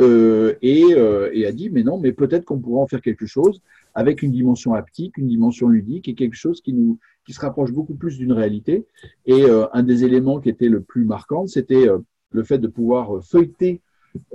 et, 0.62 0.84
et, 0.92 1.46
a 1.46 1.52
dit 1.54 1.70
mais 1.70 1.84
non, 1.84 1.98
mais 1.98 2.12
peut-être 2.12 2.44
qu'on 2.44 2.60
pourrait 2.60 2.82
en 2.82 2.88
faire 2.88 3.00
quelque 3.00 3.28
chose 3.28 3.62
avec 3.96 4.24
une 4.24 4.32
dimension 4.32 4.74
haptique, 4.74 5.18
une 5.18 5.30
dimension 5.30 5.70
ludique 5.70 6.10
et 6.10 6.16
quelque 6.16 6.36
chose 6.36 6.60
qui 6.60 6.74
nous 6.74 7.00
qui 7.26 7.32
se 7.32 7.40
rapproche 7.40 7.72
beaucoup 7.72 7.94
plus 7.94 8.18
d'une 8.18 8.34
réalité. 8.34 8.86
Et 9.26 9.46
un 9.72 9.84
des 9.84 10.04
éléments 10.04 10.42
qui 10.42 10.50
était 10.50 10.68
le 10.68 10.82
plus 10.82 11.06
marquant, 11.06 11.48
c'était 11.48 11.88
le 12.30 12.44
fait 12.44 12.58
de 12.58 12.68
pouvoir 12.68 13.24
feuilleter 13.24 13.80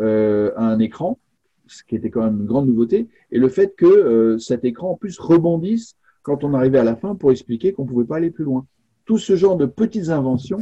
un 0.01 0.79
écran 0.79 1.19
ce 1.67 1.83
qui 1.85 1.97
était 1.97 2.11
quand 2.11 2.23
même 2.23 2.41
une 2.41 2.47
grande 2.47 2.67
nouveauté, 2.67 3.09
et 3.31 3.39
le 3.39 3.49
fait 3.49 3.75
que 3.77 3.87
euh, 3.87 4.39
cet 4.39 4.65
écran 4.65 4.91
en 4.91 4.97
plus 4.97 5.19
rebondisse 5.19 5.97
quand 6.23 6.45
on 6.45 6.55
arrivait 6.55 6.79
à 6.79 6.85
la 6.85 6.97
fin 6.97 7.15
pour 7.15 7.33
expliquer 7.33 7.73
qu'on 7.73 7.85
ne 7.85 7.89
pouvait 7.89 8.05
pas 8.05 8.17
aller 8.17 8.31
plus 8.31 8.45
loin. 8.45 8.67
Tout 9.05 9.19
ce 9.19 9.37
genre 9.37 9.57
de 9.57 9.67
petites 9.67 10.09
inventions 10.09 10.61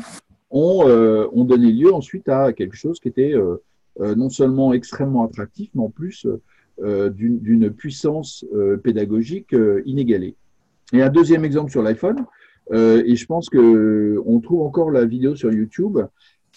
ont, 0.50 0.88
euh, 0.88 1.26
ont 1.32 1.44
donné 1.44 1.70
lieu 1.70 1.92
ensuite 1.92 2.28
à 2.28 2.52
quelque 2.52 2.76
chose 2.76 2.98
qui 2.98 3.08
était 3.08 3.34
euh, 3.34 3.58
non 4.16 4.30
seulement 4.30 4.72
extrêmement 4.72 5.24
attractif, 5.24 5.70
mais 5.74 5.82
en 5.82 5.90
plus 5.90 6.26
d'une 6.80 7.70
puissance 7.70 8.44
pédagogique 8.82 9.54
inégalée. 9.84 10.34
Et 10.94 11.02
un 11.02 11.10
deuxième 11.10 11.44
exemple 11.44 11.70
sur 11.70 11.82
l'iPhone, 11.82 12.24
et 12.72 13.14
je 13.14 13.26
pense 13.26 13.50
que 13.50 14.20
on 14.24 14.40
trouve 14.40 14.62
encore 14.62 14.90
la 14.90 15.04
vidéo 15.04 15.36
sur 15.36 15.52
YouTube, 15.52 15.98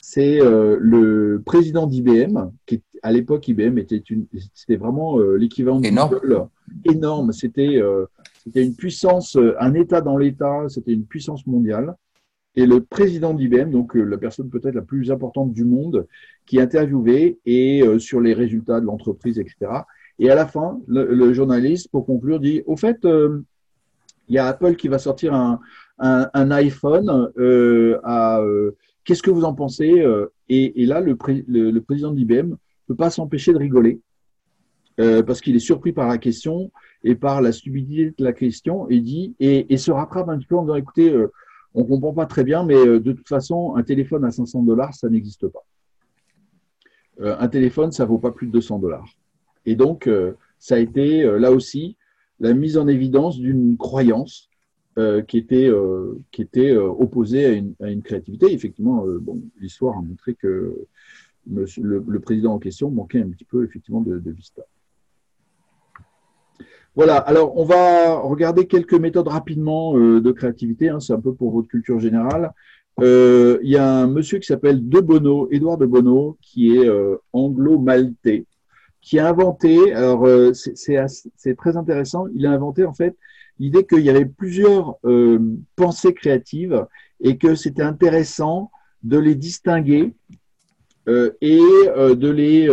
c'est 0.02 0.39
le 0.39 1.41
président 1.46 1.86
d'IBM, 1.86 2.50
qui 2.66 2.82
à 3.06 3.12
l'époque 3.12 3.47
IBM 3.47 3.78
était 3.78 4.01
une, 4.10 4.26
c'était 4.56 4.78
vraiment 4.78 5.20
euh, 5.20 5.36
l'équivalent 5.36 5.80
de 5.80 5.86
énorme. 5.86 6.49
énorme. 6.86 7.32
C'était 7.34 7.78
euh, 7.78 8.06
c'était 8.43 8.64
une 8.64 8.76
puissance, 8.76 9.38
un 9.60 9.74
État 9.76 10.01
dans 10.01 10.18
l'État, 10.18 10.64
c'était 10.70 10.93
une 10.93 11.06
puissance 11.06 11.45
mondiale. 11.45 11.95
Et 12.56 12.66
le 12.66 12.82
président 12.82 13.34
d'IBM, 13.34 13.70
donc 13.70 13.95
la 13.95 14.18
personne 14.18 14.49
peut-être 14.49 14.76
la 14.76 14.82
plus 14.82 15.12
importante 15.12 15.53
du 15.53 15.66
monde, 15.66 16.08
qui 16.45 16.60
interviewait 16.60 17.38
et 17.45 17.84
sur 17.99 18.22
les 18.22 18.34
résultats 18.34 18.80
de 18.80 18.86
l'entreprise, 18.86 19.39
etc. 19.39 19.56
Et 20.20 20.30
à 20.30 20.36
la 20.36 20.47
fin, 20.47 20.80
le, 20.88 21.34
journaliste, 21.34 21.89
pour 21.91 22.06
conclure, 22.06 22.39
dit 22.39 22.62
au 22.66 22.78
fait, 22.78 22.99
il 23.03 24.36
y 24.36 24.38
a 24.38 24.45
Apple 24.47 24.76
qui 24.76 24.88
va 24.88 24.99
sortir 24.99 25.34
un, 25.34 25.60
un, 25.99 26.30
un 26.34 26.51
iPhone 26.51 27.30
à 28.03 28.41
Qu'est-ce 29.06 29.22
que 29.22 29.30
vous 29.30 29.43
en 29.43 29.53
pensez 29.53 30.01
euh, 30.01 30.34
et, 30.49 30.86
là, 30.86 30.99
le, 30.99 31.16
président 31.16 32.12
d'IBM 32.12 32.56
peut 32.88 32.96
pas 32.96 33.10
s'empêcher 33.10 33.54
de 33.54 33.58
rigoler 33.58 34.00
euh, 35.00 35.24
parce 35.24 35.42
qu'il 35.42 35.56
est 35.56 35.60
surpris 35.60 35.92
par 35.92 36.08
la 36.08 36.18
question 36.18 36.72
et 37.04 37.16
par 37.16 37.42
la 37.42 37.52
stupidité 37.52 38.14
de 38.18 38.24
la 38.24 38.34
question 38.34 38.90
et 38.90 39.00
dit 39.02 39.36
et, 39.40 39.78
se 39.78 39.92
rattrape 39.92 40.30
un 40.30 40.38
petit 40.38 40.48
peu 40.48 40.56
en 40.56 40.64
disant 40.64 40.76
écoutez, 40.76 41.10
euh, 41.10 41.32
on 41.74 41.82
ne 41.82 41.88
comprend 41.88 42.14
pas 42.14 42.26
très 42.26 42.44
bien, 42.44 42.64
mais 42.64 42.86
de 42.86 43.12
toute 43.12 43.28
façon, 43.28 43.76
un 43.76 43.84
téléphone 43.84 44.24
à 44.24 44.32
500 44.32 44.64
dollars, 44.64 44.94
ça 44.94 45.10
n'existe 45.10 45.46
pas. 45.50 45.66
un 47.22 47.48
téléphone, 47.50 47.92
ça 47.92 48.06
vaut 48.06 48.18
pas 48.18 48.32
plus 48.32 48.48
de 48.48 48.54
200 48.54 48.80
dollars. 48.80 49.10
Et 49.66 49.76
donc, 49.76 50.10
ça 50.58 50.76
a 50.76 50.78
été 50.78 51.24
là 51.38 51.52
aussi 51.52 51.98
la 52.40 52.54
mise 52.54 52.78
en 52.78 52.88
évidence 52.88 53.38
d'une 53.38 53.76
croyance 53.76 54.50
euh, 54.98 55.22
qui 55.22 55.38
était, 55.38 55.68
euh, 55.68 56.18
qui 56.32 56.42
était 56.42 56.72
euh, 56.72 56.88
opposé 56.88 57.46
à 57.46 57.50
une, 57.50 57.76
à 57.82 57.90
une, 57.90 58.02
créativité. 58.02 58.54
Effectivement, 58.54 59.06
bon, 59.20 59.42
l'histoire 59.60 59.98
a 59.98 60.02
montré 60.02 60.36
que 60.36 60.74
le, 61.52 62.20
président 62.20 62.54
en 62.54 62.60
question 62.60 62.89
manquait 62.89 63.22
un 63.22 63.30
petit 63.30 63.46
peu 63.46 63.64
effectivement 63.64 64.02
de, 64.02 64.22
vista. 64.32 64.64
Voilà, 66.96 67.18
alors 67.18 67.58
on 67.58 67.66
va 67.66 68.16
regarder 68.20 68.68
quelques 68.68 68.93
méthodes 68.93 69.28
rapidement 69.28 69.98
de 69.98 70.32
créativité, 70.32 70.89
hein, 70.89 71.00
c'est 71.00 71.14
un 71.14 71.20
peu 71.20 71.34
pour 71.34 71.52
votre 71.52 71.68
culture 71.68 72.00
générale. 72.00 72.52
il 73.02 73.60
y 73.70 73.78
a 73.78 74.02
un 74.02 74.08
monsieur 74.08 74.39
qui 74.39 74.48
s'appelle 74.48 74.88
De 74.88 75.02
Bono, 75.02 75.50
Édouard 75.52 75.78
De 75.78 75.86
Bono, 75.86 76.38
qui 76.41 76.78
est 76.78 76.89
anglo-maltais, 77.34 78.46
qui 79.02 79.20
a 79.20 79.28
inventé, 79.28 79.93
alors 79.93 80.26
c'est 80.54 81.56
très 81.58 81.76
intéressant, 81.76 82.28
il 82.34 82.46
a 82.46 82.52
inventé 82.52 82.86
en 82.86 82.93
fait 82.93 83.16
l'idée 83.60 83.86
qu'il 83.86 84.02
y 84.02 84.10
avait 84.10 84.26
plusieurs 84.26 84.98
euh, 85.06 85.39
pensées 85.76 86.14
créatives 86.14 86.86
et 87.22 87.38
que 87.38 87.56
c'était 87.56 87.84
intéressant 87.84 88.72
de 89.04 89.18
les 89.18 89.36
distinguer 89.36 90.14
euh, 90.32 90.36
et 91.08 91.62
euh, 91.97 92.16
de 92.16 92.30
les 92.30 92.68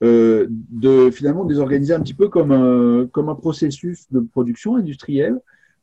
de 0.00 1.10
finalement 1.10 1.44
de 1.44 1.54
les 1.54 1.60
organiser 1.60 1.94
un 1.94 2.00
petit 2.00 2.14
peu 2.14 2.28
comme 2.28 2.52
un, 2.52 3.06
comme 3.12 3.28
un 3.28 3.34
processus 3.34 4.06
de 4.10 4.20
production 4.20 4.76
industrielle 4.76 5.38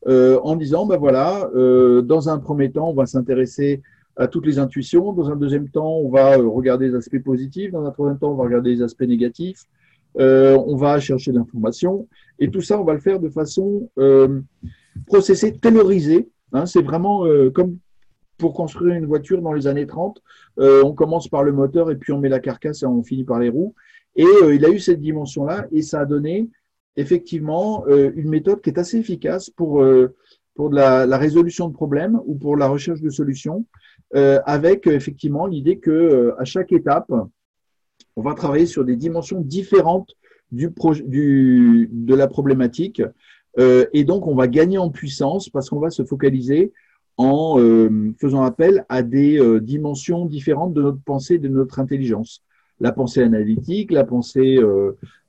en 0.05 0.55
disant 0.55 0.85
ben 0.85 0.97
voilà 0.97 1.49
dans 2.03 2.29
un 2.29 2.37
premier 2.39 2.71
temps 2.71 2.89
on 2.89 2.93
va 2.93 3.05
s'intéresser 3.05 3.81
à 4.15 4.27
toutes 4.27 4.45
les 4.45 4.59
intuitions. 4.59 5.13
Dans 5.13 5.29
un 5.29 5.35
deuxième 5.35 5.69
temps 5.69 5.97
on 5.97 6.09
va 6.09 6.37
regarder 6.37 6.89
les 6.89 6.95
aspects 6.95 7.23
positifs. 7.23 7.71
Dans 7.71 7.85
un 7.85 7.91
troisième 7.91 8.19
temps 8.19 8.31
on 8.31 8.35
va 8.35 8.43
regarder 8.43 8.75
les 8.75 8.81
aspects 8.81 9.03
négatifs. 9.03 9.65
Euh, 10.19 10.57
on 10.67 10.75
va 10.75 10.99
chercher 10.99 11.31
l'information, 11.31 12.07
et 12.39 12.49
tout 12.51 12.61
ça, 12.61 12.79
on 12.79 12.83
va 12.83 12.93
le 12.93 12.99
faire 12.99 13.19
de 13.19 13.29
façon 13.29 13.89
euh, 13.97 14.41
processée, 15.07 15.57
taylorisée. 15.57 16.29
Hein, 16.51 16.67
c'est 16.67 16.83
vraiment 16.83 17.25
euh, 17.25 17.49
comme 17.49 17.77
pour 18.37 18.53
construire 18.53 18.95
une 18.95 19.05
voiture 19.05 19.41
dans 19.41 19.53
les 19.53 19.67
années 19.67 19.87
30. 19.87 20.21
on 20.57 20.93
commence 20.93 21.27
par 21.27 21.43
le 21.43 21.51
moteur, 21.51 21.91
et 21.91 21.95
puis 21.95 22.11
on 22.13 22.19
met 22.19 22.29
la 22.29 22.39
carcasse, 22.39 22.83
et 22.83 22.85
on 22.85 23.03
finit 23.03 23.23
par 23.23 23.39
les 23.39 23.49
roues. 23.49 23.73
Et 24.15 24.25
il 24.51 24.63
a 24.65 24.69
eu 24.69 24.79
cette 24.79 25.01
dimension-là, 25.01 25.65
et 25.71 25.81
ça 25.81 26.01
a 26.01 26.05
donné 26.05 26.49
effectivement 26.95 27.85
une 27.87 28.29
méthode 28.29 28.61
qui 28.61 28.69
est 28.69 28.77
assez 28.77 28.97
efficace 28.97 29.49
pour, 29.49 29.83
pour 30.55 30.69
la, 30.71 31.05
la, 31.05 31.17
résolution 31.17 31.67
de 31.67 31.73
problèmes 31.73 32.19
ou 32.25 32.35
pour 32.35 32.55
la 32.57 32.67
recherche 32.67 33.01
de 33.01 33.09
solutions, 33.09 33.65
avec 34.13 34.87
effectivement 34.87 35.47
l'idée 35.47 35.79
que 35.79 36.33
à 36.37 36.45
chaque 36.45 36.71
étape, 36.71 37.11
on 38.15 38.21
va 38.21 38.33
travailler 38.33 38.65
sur 38.65 38.85
des 38.85 38.95
dimensions 38.95 39.41
différentes 39.41 40.15
du, 40.51 40.71
du 41.05 41.89
de 41.91 42.15
la 42.15 42.27
problématique. 42.27 43.01
Euh, 43.59 43.85
et 43.93 44.03
donc, 44.03 44.27
on 44.27 44.35
va 44.35 44.47
gagner 44.47 44.77
en 44.77 44.89
puissance 44.89 45.49
parce 45.49 45.69
qu'on 45.69 45.79
va 45.79 45.89
se 45.89 46.03
focaliser 46.03 46.71
en 47.17 47.59
euh, 47.59 48.11
faisant 48.19 48.43
appel 48.43 48.85
à 48.89 49.03
des 49.03 49.39
euh, 49.39 49.59
dimensions 49.59 50.25
différentes 50.25 50.73
de 50.73 50.81
notre 50.81 51.01
pensée, 51.01 51.37
de 51.37 51.47
notre 51.47 51.79
intelligence. 51.79 52.43
la 52.79 52.91
pensée 52.91 53.21
analytique, 53.21 53.91
la 53.91 54.03
pensée, 54.03 54.59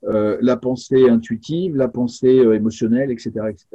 la 0.03 0.57
pensée 0.57 1.07
intuitive, 1.07 1.75
la 1.75 1.87
pensée 1.87 2.35
émotionnelle, 2.53 3.11
etc., 3.11 3.29
etc. 3.49 3.67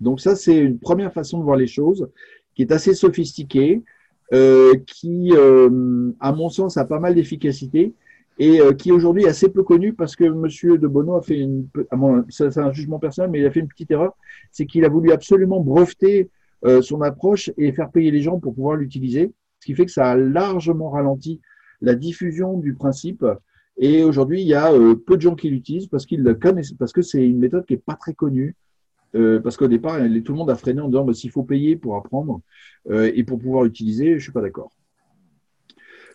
Donc 0.00 0.20
ça, 0.20 0.34
c'est 0.34 0.58
une 0.58 0.78
première 0.78 1.12
façon 1.12 1.38
de 1.38 1.44
voir 1.44 1.56
les 1.56 1.68
choses 1.68 2.08
qui 2.54 2.62
est 2.62 2.72
assez 2.72 2.94
sophistiquée, 2.94 3.82
qui, 4.86 5.32
à 6.20 6.32
mon 6.32 6.48
sens, 6.50 6.76
a 6.76 6.84
pas 6.84 6.98
mal 6.98 7.14
d'efficacité 7.14 7.94
et 8.38 8.60
euh, 8.60 8.72
qui 8.72 8.92
aujourd'hui 8.92 9.24
est 9.24 9.28
assez 9.28 9.48
peu 9.48 9.62
connu 9.62 9.92
parce 9.92 10.16
que 10.16 10.24
M. 10.24 10.78
de 10.78 10.86
Bono 10.86 11.16
a 11.16 11.22
fait 11.22 11.38
une, 11.38 11.68
c'est 12.28 12.58
un 12.58 12.72
jugement 12.72 12.98
personnel, 12.98 13.30
mais 13.30 13.40
il 13.40 13.46
a 13.46 13.50
fait 13.50 13.60
une 13.60 13.68
petite 13.68 13.90
erreur, 13.90 14.16
c'est 14.50 14.66
qu'il 14.66 14.84
a 14.84 14.88
voulu 14.88 15.12
absolument 15.12 15.60
breveter 15.60 16.22
euh, 16.22 16.26
son 16.82 17.02
approche 17.02 17.50
et 17.56 17.72
faire 17.72 17.90
payer 17.90 18.10
les 18.10 18.20
gens 18.20 18.38
pour 18.38 18.54
pouvoir 18.54 18.76
l'utiliser, 18.76 19.32
ce 19.60 19.66
qui 19.66 19.74
fait 19.74 19.86
que 19.86 19.90
ça 19.90 20.10
a 20.10 20.16
largement 20.16 20.90
ralenti 20.90 21.40
la 21.80 21.94
diffusion 21.94 22.58
du 22.58 22.74
principe. 22.74 23.24
Et 23.78 24.04
aujourd'hui, 24.04 24.42
il 24.42 24.46
y 24.46 24.54
a 24.54 24.72
euh, 24.72 24.94
peu 24.94 25.16
de 25.16 25.22
gens 25.22 25.34
qui 25.34 25.50
l'utilisent 25.50 25.88
parce 25.88 26.06
qu'ils 26.06 26.22
connaissent, 26.40 26.72
parce 26.72 26.92
que 26.92 27.02
c'est 27.02 27.26
une 27.26 27.38
méthode 27.38 27.66
qui 27.66 27.74
est 27.74 27.84
pas 27.84 27.96
très 27.96 28.14
connue. 28.14 28.54
parce 29.12 29.56
qu'au 29.56 29.68
départ, 29.68 29.98
tout 30.24 30.32
le 30.32 30.38
monde 30.38 30.50
a 30.50 30.56
freiné 30.56 30.80
en 30.80 30.88
disant 30.88 31.04
bah, 31.04 31.14
s'il 31.14 31.30
faut 31.30 31.42
payer 31.42 31.76
pour 31.76 31.96
apprendre 31.96 32.40
et 32.90 33.24
pour 33.24 33.38
pouvoir 33.38 33.64
l'utiliser, 33.64 34.18
je 34.18 34.22
suis 34.22 34.32
pas 34.32 34.40
d'accord. 34.40 34.70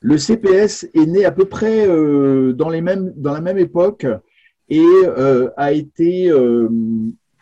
Le 0.01 0.17
CPS 0.17 0.89
est 0.93 1.05
né 1.05 1.25
à 1.25 1.31
peu 1.31 1.45
près 1.45 1.87
euh, 1.87 2.53
dans, 2.53 2.69
la 2.69 2.81
même 2.81 3.57
époque 3.57 4.05
et 4.69 4.85
euh, 5.03 5.49
a 5.57 5.73
été, 5.73 6.29
euh, 6.29 6.69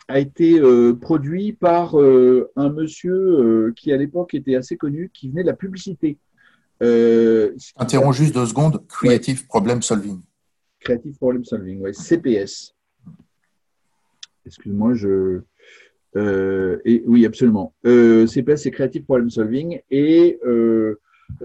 a 0.08 0.20
été 0.20 0.60
produit 1.00 1.52
par 1.52 1.96
un 1.96 2.70
monsieur 2.70 3.72
qui 3.76 3.92
à 3.92 3.96
l'époque 3.96 4.34
était 4.34 4.54
assez 4.54 4.76
connu, 4.76 5.10
qui 5.12 5.28
venait 5.30 5.42
de 5.42 5.48
la 5.48 5.56
publicité. 5.56 6.18
Interromps 6.80 8.16
juste 8.16 8.34
deux 8.34 8.46
secondes. 8.46 8.86
Creative 8.86 9.46
Problem 9.46 9.82
Solving. 9.82 10.20
Creative 10.80 11.16
Problem 11.16 11.44
Solving, 11.44 11.80
oui. 11.82 11.94
CPS. 11.94 12.74
Excuse-moi, 14.44 14.94
je. 14.94 15.40
et, 16.14 17.02
oui, 17.06 17.26
absolument. 17.26 17.74
CPS, 17.84 18.62
c'est 18.62 18.70
Creative 18.70 19.02
Problem 19.02 19.30
Solving. 19.30 19.80
Et 19.90 20.38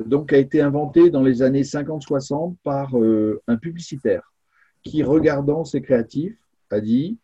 donc 0.05 0.33
a 0.33 0.37
été 0.37 0.61
inventé 0.61 1.09
dans 1.09 1.23
les 1.23 1.41
années 1.41 1.63
50-60 1.63 2.55
par 2.63 2.97
euh, 2.97 3.41
un 3.47 3.57
publicitaire 3.57 4.31
qui, 4.83 5.03
regardant 5.03 5.63
ses 5.63 5.81
créatifs, 5.81 6.37
a 6.69 6.79
dit 6.79 7.17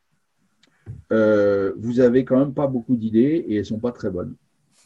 euh, 1.12 1.74
Vous 1.78 2.00
avez 2.00 2.26
quand 2.26 2.40
même 2.40 2.54
pas 2.54 2.68
beaucoup 2.68 2.96
d'idées 2.96 3.46
et 3.48 3.58
elles 3.58 3.66
sont 3.66 3.80
pas 3.80 3.92
très 3.92 4.10
bonnes. 4.10 4.36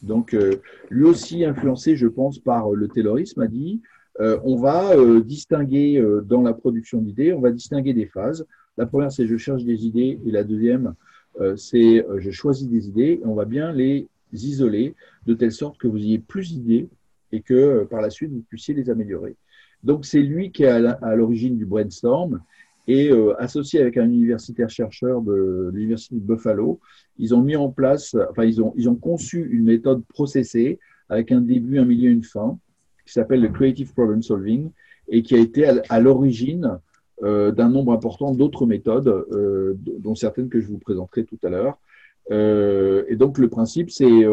Donc, 0.02 0.34
euh, 0.34 0.56
lui 0.90 1.04
aussi 1.04 1.44
influencé, 1.44 1.96
je 1.96 2.08
pense, 2.08 2.38
par 2.38 2.70
le 2.70 2.88
taylorisme, 2.88 3.40
a 3.42 3.46
dit 3.46 3.80
On 4.18 4.56
va 4.56 4.94
distinguer 5.22 6.04
dans 6.24 6.42
la 6.42 6.52
production 6.52 7.00
d'idées, 7.00 7.32
on 7.32 7.40
va 7.40 7.50
distinguer 7.50 7.94
des 7.94 8.06
phases. 8.06 8.46
La 8.76 8.86
première, 8.86 9.12
c'est 9.12 9.26
je 9.26 9.36
cherche 9.36 9.64
des 9.64 9.86
idées, 9.86 10.20
et 10.26 10.30
la 10.30 10.44
deuxième, 10.44 10.94
c'est 11.56 12.04
je 12.18 12.30
choisis 12.30 12.68
des 12.68 12.88
idées, 12.88 13.20
et 13.22 13.26
on 13.26 13.34
va 13.34 13.46
bien 13.46 13.72
les 13.72 14.08
isoler 14.32 14.94
de 15.26 15.34
telle 15.34 15.52
sorte 15.52 15.78
que 15.78 15.88
vous 15.88 15.98
ayez 15.98 16.18
plus 16.18 16.52
d'idées 16.52 16.88
et 17.32 17.40
que 17.40 17.54
euh, 17.54 17.84
par 17.84 18.00
la 18.00 18.10
suite, 18.10 18.30
vous 18.30 18.44
puissiez 18.48 18.74
les 18.74 18.90
améliorer. 18.90 19.36
Donc, 19.82 20.04
c'est 20.04 20.20
lui 20.20 20.52
qui 20.52 20.62
est 20.62 20.68
à 20.68 21.16
l'origine 21.16 21.56
du 21.56 21.66
brainstorm 21.66 22.40
et 22.88 23.10
euh, 23.10 23.40
associé 23.40 23.80
avec 23.80 23.96
un 23.96 24.06
universitaire 24.06 24.70
chercheur 24.70 25.22
de 25.22 25.70
l'université 25.72 26.16
de 26.16 26.20
Buffalo, 26.20 26.80
ils 27.18 27.34
ont 27.34 27.40
mis 27.40 27.56
en 27.56 27.70
place, 27.70 28.16
enfin, 28.30 28.44
ils 28.44 28.60
ont, 28.60 28.72
ils 28.76 28.88
ont 28.88 28.96
conçu 28.96 29.48
une 29.50 29.64
méthode 29.64 30.04
processée 30.06 30.78
avec 31.08 31.30
un 31.30 31.40
début, 31.40 31.78
un 31.78 31.84
milieu, 31.84 32.10
une 32.10 32.24
fin, 32.24 32.58
qui 33.06 33.12
s'appelle 33.12 33.40
le 33.40 33.48
Creative 33.48 33.92
Problem 33.92 34.22
Solving 34.22 34.70
et 35.08 35.22
qui 35.22 35.34
a 35.34 35.38
été 35.38 35.66
à, 35.66 36.00
l'origine 36.00 36.78
euh, 37.22 37.52
d'un 37.52 37.68
nombre 37.68 37.92
important 37.92 38.32
d'autres 38.32 38.66
méthodes, 38.66 39.26
dont 39.98 40.14
certaines 40.14 40.48
que 40.48 40.60
je 40.60 40.68
vous 40.68 40.78
présenterai 40.78 41.24
tout 41.24 41.38
à 41.42 41.50
l'heure. 41.50 41.78
et 42.30 43.16
donc, 43.16 43.38
le 43.38 43.48
principe, 43.48 43.90
c'est 43.90 44.26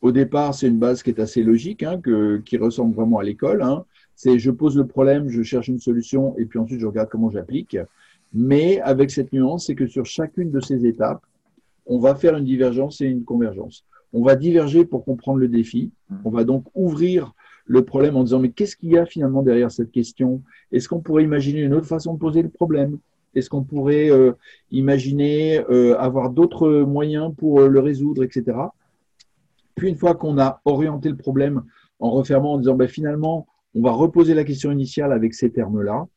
au 0.00 0.12
départ, 0.12 0.54
c'est 0.54 0.68
une 0.68 0.78
base 0.78 1.02
qui 1.02 1.10
est 1.10 1.20
assez 1.20 1.42
logique, 1.42 1.82
hein, 1.82 2.00
qui 2.44 2.56
ressemble 2.56 2.94
vraiment 2.94 3.18
à 3.18 3.24
l'école. 3.24 3.62
Hein. 3.62 3.84
C'est 4.18 4.40
je 4.40 4.50
pose 4.50 4.76
le 4.76 4.84
problème, 4.84 5.28
je 5.28 5.44
cherche 5.44 5.68
une 5.68 5.78
solution, 5.78 6.36
et 6.38 6.44
puis 6.44 6.58
ensuite 6.58 6.80
je 6.80 6.86
regarde 6.86 7.08
comment 7.08 7.30
j'applique. 7.30 7.78
Mais 8.34 8.80
avec 8.80 9.12
cette 9.12 9.32
nuance, 9.32 9.66
c'est 9.66 9.76
que 9.76 9.86
sur 9.86 10.06
chacune 10.06 10.50
de 10.50 10.58
ces 10.58 10.84
étapes, 10.86 11.22
on 11.86 12.00
va 12.00 12.16
faire 12.16 12.36
une 12.36 12.44
divergence 12.44 13.00
et 13.00 13.06
une 13.06 13.22
convergence. 13.22 13.84
On 14.12 14.24
va 14.24 14.34
diverger 14.34 14.84
pour 14.84 15.04
comprendre 15.04 15.38
le 15.38 15.46
défi. 15.46 15.92
On 16.24 16.30
va 16.30 16.42
donc 16.42 16.64
ouvrir 16.74 17.32
le 17.66 17.84
problème 17.84 18.16
en 18.16 18.24
disant 18.24 18.40
mais 18.40 18.50
qu'est-ce 18.50 18.74
qu'il 18.74 18.90
y 18.90 18.98
a 18.98 19.06
finalement 19.06 19.44
derrière 19.44 19.70
cette 19.70 19.92
question? 19.92 20.42
Est-ce 20.72 20.88
qu'on 20.88 20.98
pourrait 20.98 21.22
imaginer 21.22 21.60
une 21.60 21.74
autre 21.74 21.86
façon 21.86 22.14
de 22.14 22.18
poser 22.18 22.42
le 22.42 22.48
problème? 22.48 22.98
Est-ce 23.36 23.48
qu'on 23.48 23.62
pourrait 23.62 24.10
euh, 24.10 24.32
imaginer 24.72 25.64
euh, 25.70 25.96
avoir 25.96 26.30
d'autres 26.30 26.80
moyens 26.80 27.32
pour 27.36 27.60
euh, 27.60 27.68
le 27.68 27.78
résoudre, 27.78 28.24
etc. 28.24 28.58
Puis 29.76 29.88
une 29.88 29.96
fois 29.96 30.16
qu'on 30.16 30.40
a 30.40 30.60
orienté 30.64 31.08
le 31.08 31.16
problème 31.16 31.62
en 32.00 32.10
refermant 32.10 32.54
en 32.54 32.58
disant 32.58 32.74
ben, 32.74 32.88
finalement, 32.88 33.46
on 33.78 33.82
va 33.82 33.92
reposer 33.92 34.34
la 34.34 34.42
question 34.42 34.72
initiale 34.72 35.12
avec 35.12 35.34
ces 35.34 35.50
termes-là, 35.50 36.08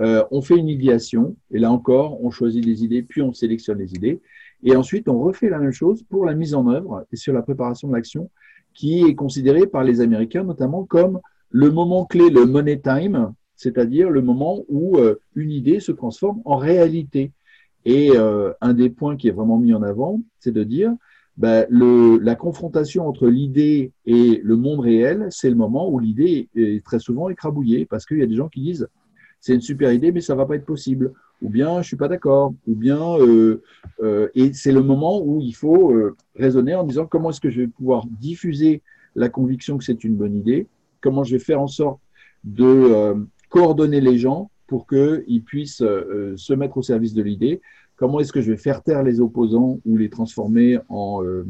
euh, 0.00 0.22
on 0.30 0.42
fait 0.42 0.56
une 0.56 0.68
idéation, 0.68 1.34
et 1.50 1.58
là 1.58 1.72
encore, 1.72 2.22
on 2.22 2.30
choisit 2.30 2.62
des 2.62 2.84
idées, 2.84 3.02
puis 3.02 3.22
on 3.22 3.32
sélectionne 3.32 3.78
les 3.78 3.94
idées, 3.94 4.20
et 4.62 4.76
ensuite 4.76 5.08
on 5.08 5.18
refait 5.18 5.48
la 5.48 5.58
même 5.58 5.72
chose 5.72 6.02
pour 6.10 6.26
la 6.26 6.34
mise 6.34 6.54
en 6.54 6.68
œuvre 6.68 7.06
et 7.12 7.16
sur 7.16 7.32
la 7.32 7.40
préparation 7.40 7.88
de 7.88 7.94
l'action, 7.94 8.30
qui 8.74 9.04
est 9.04 9.14
considérée 9.14 9.66
par 9.66 9.82
les 9.82 10.02
Américains 10.02 10.44
notamment 10.44 10.84
comme 10.84 11.20
le 11.48 11.70
moment 11.70 12.04
clé, 12.04 12.28
le 12.28 12.44
money 12.44 12.78
time, 12.78 13.32
c'est-à-dire 13.54 14.10
le 14.10 14.20
moment 14.20 14.62
où 14.68 14.98
euh, 14.98 15.18
une 15.34 15.50
idée 15.50 15.80
se 15.80 15.92
transforme 15.92 16.42
en 16.44 16.56
réalité. 16.56 17.32
Et 17.86 18.10
euh, 18.14 18.52
un 18.60 18.74
des 18.74 18.90
points 18.90 19.16
qui 19.16 19.28
est 19.28 19.30
vraiment 19.30 19.56
mis 19.56 19.72
en 19.72 19.82
avant, 19.82 20.20
c'est 20.38 20.52
de 20.52 20.64
dire, 20.64 20.92
ben, 21.36 21.66
le, 21.68 22.18
la 22.18 22.34
confrontation 22.34 23.06
entre 23.06 23.28
l'idée 23.28 23.92
et 24.06 24.40
le 24.42 24.56
monde 24.56 24.80
réel, 24.80 25.26
c'est 25.30 25.50
le 25.50 25.56
moment 25.56 25.88
où 25.90 25.98
l'idée 25.98 26.48
est 26.56 26.84
très 26.84 26.98
souvent 26.98 27.28
écrabouillée 27.28 27.84
parce 27.84 28.06
qu'il 28.06 28.18
y 28.18 28.22
a 28.22 28.26
des 28.26 28.36
gens 28.36 28.48
qui 28.48 28.60
disent 28.62 28.88
c'est 29.40 29.54
une 29.54 29.60
super 29.60 29.92
idée, 29.92 30.12
mais 30.12 30.22
ça 30.22 30.34
va 30.34 30.46
pas 30.46 30.56
être 30.56 30.64
possible. 30.64 31.12
Ou 31.42 31.50
bien 31.50 31.82
je 31.82 31.88
suis 31.88 31.96
pas 31.96 32.08
d'accord. 32.08 32.54
Ou 32.66 32.74
bien 32.74 32.98
euh, 33.18 33.62
euh, 34.02 34.28
et 34.34 34.54
c'est 34.54 34.72
le 34.72 34.82
moment 34.82 35.22
où 35.22 35.40
il 35.40 35.54
faut 35.54 35.92
euh, 35.92 36.16
raisonner 36.34 36.74
en 36.74 36.84
disant 36.84 37.06
comment 37.06 37.30
est-ce 37.30 37.40
que 37.40 37.50
je 37.50 37.60
vais 37.62 37.68
pouvoir 37.68 38.06
diffuser 38.06 38.82
la 39.14 39.28
conviction 39.28 39.76
que 39.76 39.84
c'est 39.84 40.04
une 40.04 40.16
bonne 40.16 40.36
idée, 40.36 40.66
comment 41.00 41.24
je 41.24 41.36
vais 41.36 41.42
faire 41.42 41.60
en 41.60 41.66
sorte 41.66 42.00
de 42.44 42.64
euh, 42.64 43.14
coordonner 43.48 44.00
les 44.00 44.18
gens 44.18 44.50
pour 44.66 44.86
qu'ils 44.86 45.42
puissent 45.44 45.82
euh, 45.82 46.34
se 46.36 46.52
mettre 46.52 46.76
au 46.78 46.82
service 46.82 47.14
de 47.14 47.22
l'idée, 47.22 47.60
comment 47.96 48.20
est-ce 48.20 48.32
que 48.32 48.40
je 48.40 48.50
vais 48.52 48.56
faire 48.56 48.82
taire 48.82 49.02
les 49.02 49.20
opposants 49.20 49.80
ou 49.84 49.96
les 49.96 50.10
transformer 50.10 50.78
en, 50.88 51.24
euh, 51.24 51.44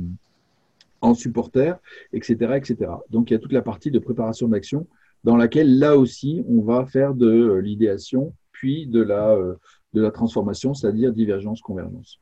supporters, 1.15 1.79
etc., 2.13 2.55
etc. 2.57 2.91
Donc 3.11 3.31
il 3.31 3.35
y 3.35 3.37
a 3.37 3.39
toute 3.39 3.53
la 3.53 3.63
partie 3.63 3.93
de 3.93 4.01
préparation 4.01 4.49
d'action 4.49 4.89
dans 5.23 5.37
laquelle 5.37 5.79
là 5.79 5.97
aussi 5.97 6.45
on 6.49 6.63
va 6.63 6.85
faire 6.87 7.15
de 7.15 7.29
euh, 7.29 7.61
l'idéation 7.61 8.33
puis 8.51 8.89
de 8.89 9.03
la, 9.03 9.31
euh, 9.31 9.55
de 9.93 10.01
la 10.01 10.11
transformation, 10.11 10.75
c'est-à-dire 10.75 11.13
divergence-convergence. 11.13 12.21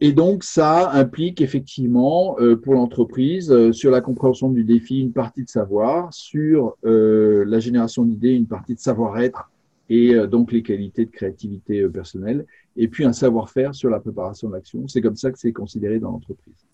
et 0.00 0.12
donc, 0.12 0.44
ça 0.44 0.90
implique 0.92 1.40
effectivement 1.40 2.36
pour 2.62 2.74
l'entreprise, 2.74 3.70
sur 3.70 3.90
la 3.90 4.02
compréhension 4.02 4.50
du 4.50 4.62
défi, 4.62 5.00
une 5.00 5.14
partie 5.14 5.42
de 5.42 5.48
savoir, 5.48 6.12
sur 6.12 6.76
la 6.82 7.58
génération 7.60 8.04
d'idées, 8.04 8.32
une 8.32 8.46
partie 8.46 8.74
de 8.74 8.80
savoir-être, 8.80 9.50
et 9.88 10.14
euh, 10.14 10.26
donc 10.26 10.52
les 10.52 10.62
qualités 10.62 11.04
de 11.04 11.10
créativité 11.10 11.80
euh, 11.80 11.90
personnelle, 11.90 12.46
et 12.76 12.88
puis 12.88 13.04
un 13.04 13.12
savoir-faire 13.12 13.74
sur 13.74 13.90
la 13.90 14.00
préparation 14.00 14.48
de 14.48 14.54
l'action. 14.54 14.88
C'est 14.88 15.00
comme 15.00 15.16
ça 15.16 15.30
que 15.30 15.38
c'est 15.38 15.52
considéré 15.52 15.98
dans 15.98 16.10
l'entreprise. 16.10 16.66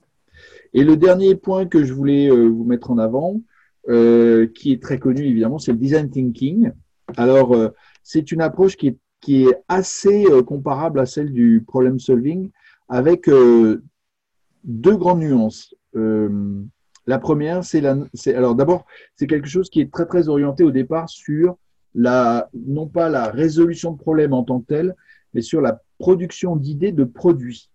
Et 0.72 0.84
le 0.84 0.96
dernier 0.96 1.34
point 1.34 1.66
que 1.66 1.84
je 1.84 1.92
voulais 1.92 2.30
euh, 2.30 2.46
vous 2.46 2.64
mettre 2.64 2.90
en 2.90 2.98
avant, 2.98 3.40
qui 3.86 4.72
est 4.72 4.80
très 4.80 4.98
connu 4.98 5.22
évidemment, 5.24 5.58
c'est 5.58 5.72
le 5.72 5.78
design 5.78 6.10
thinking. 6.10 6.70
Alors, 7.16 7.56
c'est 8.04 8.30
une 8.30 8.40
approche 8.40 8.76
qui 8.76 8.88
est, 8.88 8.98
qui 9.20 9.44
est 9.44 9.54
assez 9.66 10.26
comparable 10.46 11.00
à 11.00 11.06
celle 11.06 11.32
du 11.32 11.64
problem 11.66 11.98
solving, 11.98 12.50
avec 12.88 13.28
deux 13.28 14.96
grandes 14.96 15.20
nuances. 15.20 15.74
la 15.94 17.18
première, 17.18 17.64
c'est 17.64 17.80
la, 17.80 17.96
alors 18.26 18.54
d'abord, 18.54 18.84
c'est 19.16 19.26
quelque 19.26 19.48
chose 19.48 19.70
qui 19.70 19.80
est 19.80 19.90
très 19.90 20.06
très 20.06 20.28
orienté 20.28 20.62
au 20.62 20.70
départ 20.70 21.08
sur 21.08 21.56
la, 21.94 22.48
non 22.54 22.86
pas 22.86 23.08
la 23.08 23.30
résolution 23.30 23.92
de 23.92 23.98
problèmes 23.98 24.32
en 24.32 24.44
tant 24.44 24.60
que 24.60 24.66
tel, 24.66 24.96
mais 25.34 25.42
sur 25.42 25.60
la 25.60 25.82
production 25.98 26.56
d'idées 26.56 26.92
de 26.92 27.04
produits. 27.04 27.70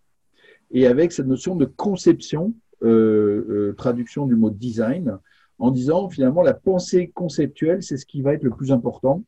Et 0.72 0.88
avec 0.88 1.12
cette 1.12 1.28
notion 1.28 1.56
de 1.56 1.66
conception, 1.66 2.54
euh, 2.84 3.46
euh, 3.50 3.74
traduction 3.78 4.26
du 4.26 4.36
mot 4.36 4.50
design, 4.50 5.18
en 5.58 5.72
disant 5.72 6.10
finalement 6.10 6.42
la 6.42 6.54
pensée 6.54 7.12
conceptuelle, 7.14 7.82
c'est 7.82 7.98
ce 7.98 8.06
qui 8.06 8.22
va 8.22 8.34
être 8.34 8.44
le 8.44 8.50
plus 8.50 8.72
important. 8.72 9.24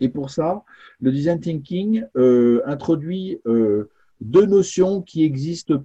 Et 0.00 0.08
pour 0.08 0.30
ça, 0.30 0.64
le 1.00 1.12
design 1.12 1.40
thinking 1.40 2.04
euh, 2.16 2.62
introduit 2.66 3.40
deux 4.20 4.46
notions 4.46 5.02
qui 5.02 5.24
existent 5.24 5.82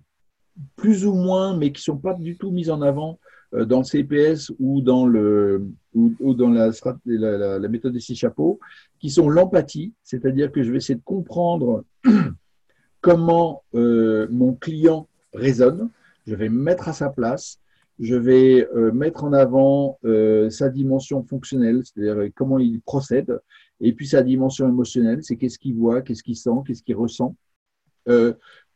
plus 0.76 1.06
ou 1.06 1.14
moins, 1.14 1.56
mais 1.58 1.72
qui 1.72 1.80
ne 1.80 1.94
sont 1.94 1.98
pas 1.98 2.14
du 2.14 2.38
tout 2.38 2.52
mises 2.52 2.70
en 2.70 2.82
avant 2.82 3.20
dans 3.54 3.80
le 3.80 3.84
CPS 3.84 4.52
ou 4.60 4.82
dans, 4.82 5.06
le, 5.06 5.68
ou, 5.94 6.34
dans 6.34 6.50
la, 6.50 6.72
la, 7.06 7.60
la, 7.60 7.68
méthode 7.68 7.94
des 7.94 8.00
six 8.00 8.16
chapeaux, 8.16 8.60
qui 9.00 9.10
sont 9.10 9.30
l'empathie, 9.30 9.94
c'est-à-dire 10.04 10.52
que 10.52 10.64
je 10.64 10.72
vais 10.72 10.78
essayer 10.78 10.96
de 10.96 11.04
comprendre 11.04 11.86
comment 13.02 13.64
mon 13.74 14.54
client 14.54 15.08
raisonne, 15.34 15.90
je 16.26 16.36
vais 16.36 16.50
me 16.50 16.62
mettre 16.62 16.88
à 16.88 16.94
sa 16.94 17.10
place, 17.10 17.60
je 18.00 18.16
vais 18.16 18.68
euh, 18.76 18.92
mettre 18.92 19.24
en 19.24 19.34
avant 19.34 20.00
euh, 20.06 20.50
sa 20.50 20.70
dimension 20.70 21.24
fonctionnelle, 21.24 21.82
c'est-à-dire 21.84 22.18
euh, 22.18 22.30
comment 22.36 22.60
il 22.60 22.82
procède, 22.82 23.40
et 23.80 23.94
puis 23.94 24.08
sa 24.08 24.24
dimension 24.24 24.68
émotionnelle, 24.68 25.20
c'est 25.24 25.38
qu'est-ce 25.38 25.60
qu'il 25.60 25.76
voit, 25.76 26.02
qu'est-ce 26.02 26.24
qu'il 26.24 26.36
sent, 26.36 26.50
qu'est-ce 26.66 26.84
qu'il 26.84 26.96
ressent, 26.96 27.36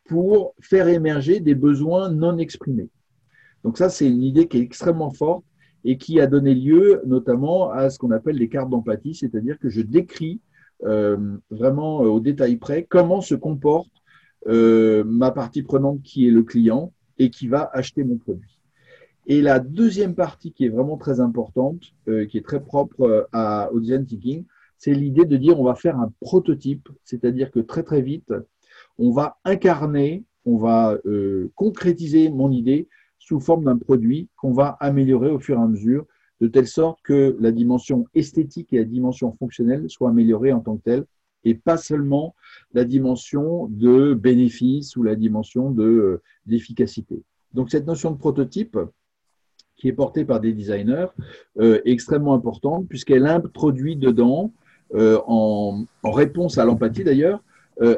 pour 0.06 0.56
faire 0.62 0.88
émerger 0.88 1.42
des 1.42 1.56
besoins 1.56 2.10
non 2.10 2.38
exprimés. 2.38 2.90
Donc 3.64 3.78
ça, 3.78 3.90
c'est 3.90 4.08
une 4.08 4.24
idée 4.24 4.48
qui 4.48 4.58
est 4.58 4.62
extrêmement 4.62 5.12
forte 5.12 5.44
et 5.84 5.98
qui 5.98 6.20
a 6.20 6.28
donné 6.28 6.54
lieu 6.54 7.02
notamment 7.06 7.70
à 7.72 7.90
ce 7.90 7.98
qu'on 7.98 8.12
appelle 8.12 8.38
les 8.38 8.50
cartes 8.50 8.70
d'empathie, 8.70 9.16
c'est-à-dire 9.16 9.58
que 9.60 9.70
je 9.70 9.82
décris 9.82 10.42
vraiment 11.50 12.02
au 12.02 12.20
détail 12.20 12.58
près 12.58 12.84
comment 12.84 13.22
se 13.22 13.34
comporte 13.34 13.92
ma 14.46 15.32
partie 15.32 15.64
prenante 15.64 16.04
qui 16.04 16.28
est 16.28 16.32
le 16.32 16.44
client 16.44 16.94
et 17.18 17.30
qui 17.30 17.48
va 17.48 17.70
acheter 17.74 18.04
mon 18.04 18.18
produit. 18.18 18.58
Et 19.28 19.42
la 19.42 19.60
deuxième 19.60 20.16
partie 20.16 20.54
qui 20.54 20.66
est 20.66 20.70
vraiment 20.70 20.98
très 20.98 21.20
importante, 21.20 21.82
euh, 22.08 22.26
qui 22.26 22.38
est 22.38 22.46
très 22.46 22.62
propre 22.62 23.28
euh, 23.36 23.68
au 23.72 23.80
design 23.82 24.06
thinking, 24.06 24.46
c'est 24.78 24.94
l'idée 24.94 25.26
de 25.26 25.36
dire 25.36 25.60
on 25.60 25.66
va 25.66 25.76
faire 25.76 26.00
un 26.00 26.14
prototype, 26.22 26.88
c'est-à-dire 27.04 27.52
que 27.52 27.60
très 27.60 27.84
très 27.84 28.02
vite, 28.02 28.34
on 28.98 29.12
va 29.12 29.38
incarner, 29.44 30.24
on 30.46 30.58
va 30.58 30.98
euh, 31.06 31.52
concrétiser 31.56 32.30
mon 32.30 32.52
idée 32.52 32.88
sous 33.28 33.42
forme 33.42 33.66
d'un 33.66 33.78
produit 33.78 34.30
qu'on 34.38 34.54
va 34.54 34.78
améliorer 34.80 35.30
au 35.30 35.40
fur 35.40 35.58
et 35.58 35.62
à 35.62 35.68
mesure, 35.68 36.06
de 36.40 36.48
telle 36.48 36.68
sorte 36.68 37.00
que 37.04 37.36
la 37.42 37.52
dimension 37.52 38.06
esthétique 38.16 38.72
et 38.72 38.78
la 38.78 38.86
dimension 38.86 39.34
fonctionnelle 39.34 39.90
soient 39.90 40.12
améliorées 40.12 40.54
en 40.54 40.62
tant 40.62 40.78
que 40.78 40.84
telles, 40.84 41.06
et 41.44 41.54
pas 41.54 41.76
seulement 41.76 42.36
la 42.74 42.86
dimension 42.86 43.68
de 43.70 44.14
bénéfice 44.14 44.96
ou 44.96 45.04
la 45.04 45.16
dimension 45.16 45.72
de 45.72 46.22
d'efficacité. 46.46 47.22
Donc 47.54 47.70
cette 47.70 47.86
notion 47.86 48.12
de 48.12 48.18
prototype, 48.18 48.78
qui 49.76 49.90
est 49.90 49.94
portée 49.94 50.24
par 50.24 50.40
des 50.40 50.54
designers, 50.54 51.08
euh, 51.60 51.82
extrêmement 51.84 52.34
importante, 52.34 52.88
puisqu'elle 52.88 53.28
introduit 53.28 53.98
dedans, 53.98 54.54
euh, 54.96 55.20
en, 55.28 55.86
réponse 56.04 56.58
à 56.58 56.64
l'empathie 56.66 57.04
d'ailleurs, 57.04 57.40
euh, 57.40 57.42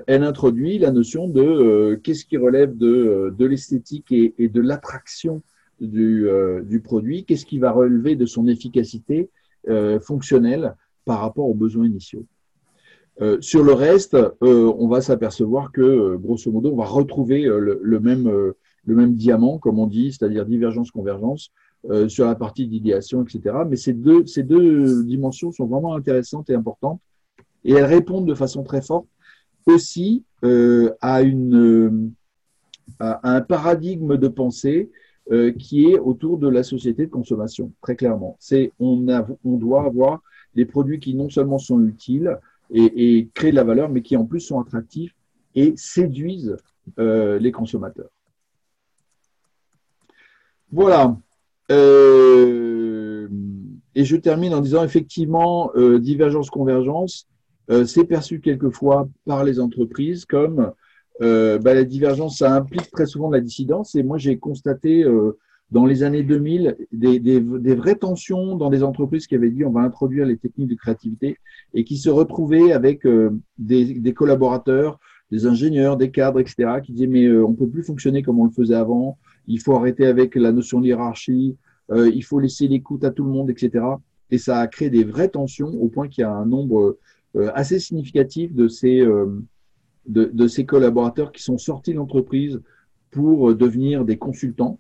elle 0.08 0.24
introduit 0.24 0.78
la 0.78 0.92
notion 0.92 1.28
de 1.28 1.42
euh, 1.42 1.96
qu'est-ce 2.04 2.26
qui 2.26 2.38
relève 2.38 2.78
de, 2.78 3.34
de 3.38 3.46
l'esthétique 3.46 4.12
et, 4.12 4.50
de 4.50 4.62
l'attraction 4.62 5.42
du, 5.80 6.28
euh, 6.28 6.62
du, 6.62 6.82
produit, 6.82 7.24
qu'est-ce 7.24 7.46
qui 7.46 7.60
va 7.60 7.72
relever 7.72 8.16
de 8.16 8.26
son 8.26 8.48
efficacité 8.48 9.30
fonctionnelle 10.02 10.74
par 11.06 11.20
rapport 11.20 11.46
aux 11.46 11.54
besoins 11.54 11.86
initiaux. 11.86 12.26
sur 13.42 13.62
le 13.62 13.74
reste, 13.74 14.18
on 14.42 14.88
va 14.88 15.02
s'apercevoir 15.02 15.72
que, 15.74 16.16
grosso 16.16 16.50
modo, 16.50 16.72
on 16.72 16.78
va 16.78 16.86
retrouver 16.86 17.44
le, 17.44 18.00
même, 18.00 18.54
le 18.86 18.96
même 18.96 19.16
diamant, 19.16 19.60
comme 19.60 19.78
on 19.78 19.86
dit, 19.86 20.14
c'est-à-dire 20.14 20.46
divergence-convergence, 20.46 21.52
euh, 21.90 22.10
sur 22.10 22.26
la 22.26 22.36
partie 22.36 22.68
d'idéation, 22.68 23.24
etc. 23.24 23.56
Mais 23.66 23.78
ces 23.78 23.94
deux, 23.94 24.26
ces 24.26 24.44
deux 24.44 25.02
dimensions 25.06 25.54
sont 25.54 25.66
vraiment 25.66 25.96
intéressantes 25.96 26.50
et 26.50 26.54
importantes 26.54 27.00
et 27.64 27.72
elles 27.72 27.86
répondent 27.86 28.28
de 28.28 28.34
façon 28.34 28.64
très 28.64 28.82
forte 28.82 29.08
aussi 29.66 30.24
euh, 30.44 30.92
à, 31.02 31.22
une, 31.22 32.12
à 33.00 33.36
un 33.36 33.42
paradigme 33.42 34.18
de 34.18 34.28
pensée 34.28 34.90
euh, 35.32 35.52
qui 35.52 35.86
est 35.86 36.00
autour 36.00 36.38
de 36.38 36.48
la 36.48 36.64
société 36.64 37.06
de 37.06 37.12
consommation, 37.12 37.72
très 37.82 37.96
clairement. 37.96 38.36
C'est 38.40 38.72
on, 38.80 39.06
on 39.44 39.58
doit 39.58 39.86
avoir 39.86 40.22
des 40.56 40.66
produits 40.66 41.00
qui 41.00 41.14
non 41.14 41.30
seulement 41.30 41.60
sont 41.60 41.84
utiles 41.86 42.38
et, 42.72 43.18
et 43.18 43.30
créent 43.34 43.52
de 43.52 43.56
la 43.56 43.64
valeur, 43.64 43.90
mais 43.90 44.02
qui 44.02 44.18
en 44.18 44.26
plus 44.26 44.40
sont 44.40 44.60
attractifs 44.60 45.16
et 45.56 45.74
séduisent 45.76 46.58
euh, 47.00 47.38
les 47.40 47.52
consommateurs. 47.52 48.10
Voilà. 50.72 51.18
Euh, 51.72 53.28
et 53.96 54.06
je 54.06 54.16
termine 54.16 54.54
en 54.54 54.62
disant 54.62 54.84
effectivement, 54.84 55.72
euh, 55.76 56.00
divergence-convergence, 56.00 57.28
euh, 57.70 57.86
c'est 57.86 58.06
perçu 58.06 58.40
quelquefois 58.40 59.08
par 59.26 59.44
les 59.44 59.60
entreprises 59.60 60.26
comme 60.26 60.72
bah, 61.22 61.74
la 61.74 61.84
divergence, 61.84 62.38
ça 62.38 62.56
implique 62.56 62.90
très 62.92 63.06
souvent 63.06 63.30
la 63.30 63.42
dissidence. 63.42 63.94
Et 63.96 64.04
moi, 64.04 64.18
j'ai 64.18 64.38
constaté 64.38 65.06
dans 65.70 65.86
les 65.86 66.04
années 66.04 66.24
2000 66.24 66.78
des, 66.94 67.20
des, 67.20 67.42
des, 67.42 67.76
vraies 67.76 67.96
tensions 67.96 68.56
dans 68.56 68.70
des 68.70 68.84
entreprises 68.84 69.28
qui 69.28 69.36
avaient 69.36 69.52
dit 69.52 69.66
on 69.66 69.72
va 69.72 69.82
introduire 69.82 70.26
les 70.26 70.38
techniques 70.38 70.70
de 70.70 70.76
créativité 70.76 71.38
et 71.74 71.84
qui 71.84 71.98
se 71.98 72.10
retrouvaient 72.10 72.72
avec 72.72 73.06
des, 73.58 74.00
des, 74.00 74.14
collaborateurs, 74.14 74.98
des 75.30 75.46
ingénieurs, 75.46 75.98
des 75.98 76.10
cadres, 76.10 76.40
etc., 76.40 76.80
qui 76.82 76.94
disaient 76.94 77.08
mais 77.08 77.30
on 77.30 77.54
peut 77.54 77.68
plus 77.68 77.84
fonctionner 77.84 78.24
comme 78.24 78.40
on 78.40 78.46
le 78.46 78.52
faisait 78.52 78.76
avant 78.76 79.18
il 79.50 79.60
faut 79.60 79.76
arrêter 79.76 80.06
avec 80.06 80.36
la 80.36 80.52
notion 80.52 80.80
de 80.80 80.86
hiérarchie, 80.86 81.58
euh, 81.92 82.10
il 82.14 82.24
faut 82.24 82.40
laisser 82.40 82.68
l'écoute 82.68 83.04
à 83.04 83.10
tout 83.10 83.24
le 83.24 83.32
monde, 83.32 83.50
etc. 83.50 83.84
Et 84.30 84.38
ça 84.38 84.60
a 84.60 84.68
créé 84.68 84.90
des 84.92 85.04
vraies 85.04 85.30
tensions 85.30 85.70
au 85.70 85.88
point 85.88 86.08
qu'il 86.08 86.22
y 86.22 86.26
a 86.26 86.32
un 86.32 86.46
nombre 86.46 86.80
euh, 86.80 87.00
assez 87.54 87.80
significatif 87.80 88.54
de 88.54 88.68
ces, 88.68 89.02
euh, 89.02 89.28
de, 90.06 90.48
ces 90.48 90.66
collaborateurs 90.66 91.32
qui 91.32 91.44
sont 91.44 91.58
sortis 91.58 91.92
de 91.92 91.98
l'entreprise 91.98 92.62
pour 93.12 93.54
devenir 93.56 94.06
des 94.06 94.18
consultants 94.18 94.80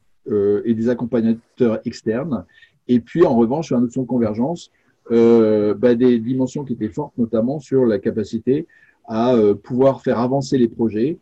et 0.65 0.75
des 0.75 0.89
accompagnateurs 0.89 1.79
externes. 1.85 2.45
Et 2.87 2.99
puis, 2.99 3.25
en 3.25 3.35
revanche, 3.35 3.67
sur 3.67 3.75
la 3.75 3.81
notion 3.81 4.03
de 4.03 4.07
convergence, 4.07 4.71
bah, 5.09 5.95
des 5.95 6.19
dimensions 6.19 6.63
qui 6.63 6.73
étaient 6.73 6.89
fortes, 6.89 7.17
notamment 7.17 7.59
sur 7.59 7.85
la 7.85 7.97
capacité 7.97 8.67
à 9.07 9.35
pouvoir 9.63 10.01
faire 10.01 10.19
avancer 10.19 10.59
les 10.59 10.67
projets 10.67 11.17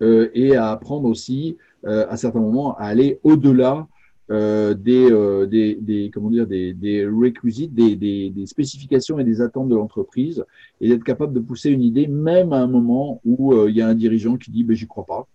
et 0.00 0.56
à 0.56 0.70
apprendre 0.70 1.08
aussi 1.08 1.56
euh, 1.86 2.06
à 2.08 2.16
certains 2.16 2.40
moments 2.40 2.74
à 2.78 2.84
aller 2.84 3.20
au-delà 3.24 3.76
euh, 3.76 3.82
des, 4.28 5.10
euh, 5.10 5.46
des, 5.46 5.74
des, 5.74 6.10
comment 6.12 6.30
dire, 6.30 6.46
des, 6.46 6.72
des 6.72 7.06
requisites, 7.06 7.74
des, 7.74 7.96
des, 7.96 8.30
des, 8.30 8.46
spécifications 8.46 9.18
et 9.18 9.24
des 9.24 9.40
attentes 9.40 9.68
de 9.68 9.74
l'entreprise, 9.74 10.44
et 10.80 10.88
d'être 10.88 11.04
capable 11.04 11.32
de 11.32 11.40
pousser 11.40 11.70
une 11.70 11.82
idée, 11.82 12.06
même 12.06 12.52
à 12.52 12.58
un 12.58 12.66
moment 12.66 13.20
où 13.24 13.52
euh, 13.52 13.68
il 13.68 13.76
y 13.76 13.82
a 13.82 13.88
un 13.88 13.94
dirigeant 13.94 14.36
qui 14.36 14.50
dit 14.50 14.64
ben, 14.64 14.74
j'y 14.74 14.86
crois 14.86 15.04
pas, 15.04 15.26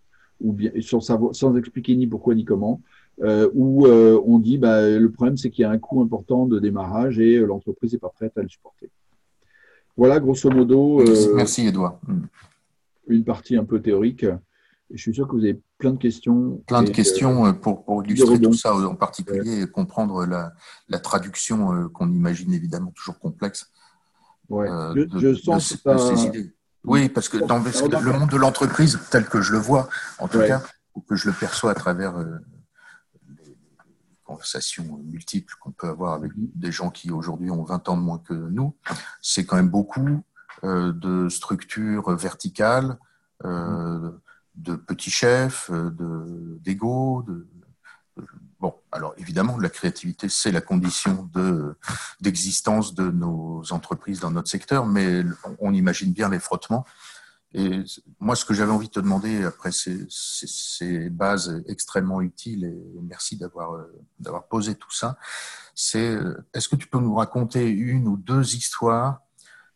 ou 0.42 0.54
bien 0.54 0.72
sans, 0.82 1.02
savoir, 1.02 1.36
sans 1.36 1.56
expliquer 1.56 1.96
ni 1.96 2.08
pourquoi 2.08 2.34
ni 2.34 2.46
comment, 2.46 2.82
euh, 3.22 3.50
où 3.54 3.86
on 3.86 4.40
dit 4.40 4.58
bah, 4.58 4.98
le 4.98 5.12
problème 5.12 5.38
c'est 5.38 5.50
qu'il 5.50 5.64
y 5.64 5.66
a 5.66 5.72
un 5.72 5.78
coût 5.78 6.02
important 6.02 6.46
de 6.46 6.60
démarrage 6.60 7.20
et 7.20 7.38
l'entreprise 7.40 7.94
n'est 7.94 8.00
pas 8.00 8.10
prête 8.10 8.38
à 8.38 8.42
le 8.42 8.50
supporter. 8.50 8.90
Voilà, 9.98 10.20
grosso 10.20 10.50
modo. 10.50 11.04
Merci, 11.36 11.68
Edouard. 11.68 12.00
Une 13.08 13.26
partie 13.26 13.58
un 13.58 13.66
peu 13.66 13.82
théorique. 13.82 14.26
Je 14.92 15.02
suis 15.02 15.14
sûr 15.14 15.28
que 15.28 15.34
vous 15.34 15.44
avez 15.44 15.62
plein 15.78 15.92
de 15.92 15.98
questions. 15.98 16.64
Plein 16.68 16.84
de 16.84 16.90
questions 16.90 17.46
euh, 17.46 17.54
pour, 17.54 17.86
pour, 17.86 18.04
illustrer 18.04 18.40
tout 18.40 18.54
ça, 18.54 18.76
en 18.76 18.96
particulier, 18.96 19.68
comprendre 19.68 20.26
la, 20.26 20.54
la 20.88 21.00
traduction 21.00 21.74
euh, 21.74 21.88
qu'on 21.90 22.12
imagine 22.12 22.54
évidemment 22.54 22.92
toujours 22.92 23.20
complexe. 23.20 23.72
Ouais. 24.50 24.68
Euh, 24.68 25.08
je, 25.18 25.36
sens 25.36 25.78
de, 25.86 25.98
ces 25.98 26.26
idées. 26.26 26.54
Oui, 26.84 27.08
parce 27.10 27.30
que 27.30 27.38
dans 27.38 27.60
le 27.60 28.14
monde 28.14 28.30
de 28.30 28.38
l'entreprise, 28.38 29.00
tel 29.12 29.26
que 29.28 29.42
je 29.42 29.52
le 29.52 29.60
vois, 29.60 29.90
en 30.18 30.28
tout 30.28 30.40
cas, 30.40 30.64
ou 30.96 31.02
que 31.02 31.16
je 31.16 31.28
le 31.28 31.36
perçois 31.36 31.72
à 31.72 31.76
travers 31.76 32.18
les 32.18 33.58
conversations 34.24 35.00
multiples 35.06 35.54
qu'on 35.60 35.72
peut 35.72 35.88
avoir 35.88 36.14
avec 36.14 36.32
mm-hmm. 36.32 36.50
des 36.56 36.72
gens 36.72 36.90
qui 36.90 37.12
aujourd'hui 37.12 37.52
ont 37.52 37.64
20 37.64 37.90
ans 37.90 37.98
de 37.98 38.02
moins 38.02 38.18
que 38.18 38.34
nous, 38.34 38.76
c'est 39.22 39.46
quand 39.46 39.58
même 39.58 39.70
beaucoup 39.70 40.24
de 40.64 41.30
structures 41.30 42.10
verticales, 42.16 42.98
euh, 43.46 44.12
de 44.60 44.76
petits 44.76 45.10
chefs, 45.10 45.70
euh, 45.72 46.60
d'ego. 46.62 47.24
De, 47.28 47.48
bon, 48.60 48.76
alors 48.92 49.14
évidemment, 49.18 49.58
la 49.58 49.70
créativité, 49.70 50.30
c'est 50.30 50.52
la 50.52 50.62
condition 50.62 51.30
d'existence 52.20 52.94
de, 52.94 53.10
nos 53.10 53.64
entreprises 53.72 54.20
dans 54.20 54.32
notre 54.32 54.50
secteur, 54.50 54.86
mais 54.86 55.24
on 55.60 55.74
imagine 55.74 56.14
bien 56.14 56.30
les 56.30 56.40
frottements. 56.40 56.86
Et 57.54 57.82
moi, 58.20 58.36
ce 58.36 58.46
que 58.46 58.54
j'avais 58.54 58.72
envie 58.72 58.90
de 58.90 58.94
te 58.94 59.00
demander 59.00 59.44
après 59.44 59.72
ces, 59.72 60.06
ces, 60.10 61.10
bases 61.10 61.64
extrêmement 61.68 62.22
utiles, 62.22 62.66
et 62.66 63.00
merci 63.02 63.38
d'avoir 63.38 63.74
euh, 63.74 63.92
d'avoir 64.20 64.48
posé 64.48 64.76
tout 64.76 64.92
ça, 64.92 65.18
c'est 65.74 66.12
euh, 66.12 66.46
est-ce 66.54 66.70
que 66.70 66.76
tu 66.76 66.86
peux 66.86 67.00
nous 67.00 67.16
raconter 67.16 67.68
une 67.68 68.08
ou 68.08 68.18
deux 68.18 68.56
histoires 68.56 69.22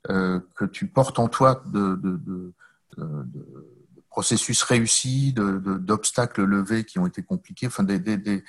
que 0.06 0.66
tu 0.66 0.88
portes 0.88 1.18
en 1.18 1.30
toi 1.30 1.64
de, 1.66 1.96
de, 1.96 2.18
de, 2.18 2.54
de 2.98 3.83
processus 4.14 4.61
réussi, 4.61 5.34
d'obstacles 5.34 6.43
levés 6.43 6.84
qui 6.84 6.99
ont 6.99 7.07
été 7.07 7.24
compliqués, 7.24 7.66
enfin 7.66 7.82
des, 7.82 7.97
des, 7.97 8.18
des, 8.18 8.43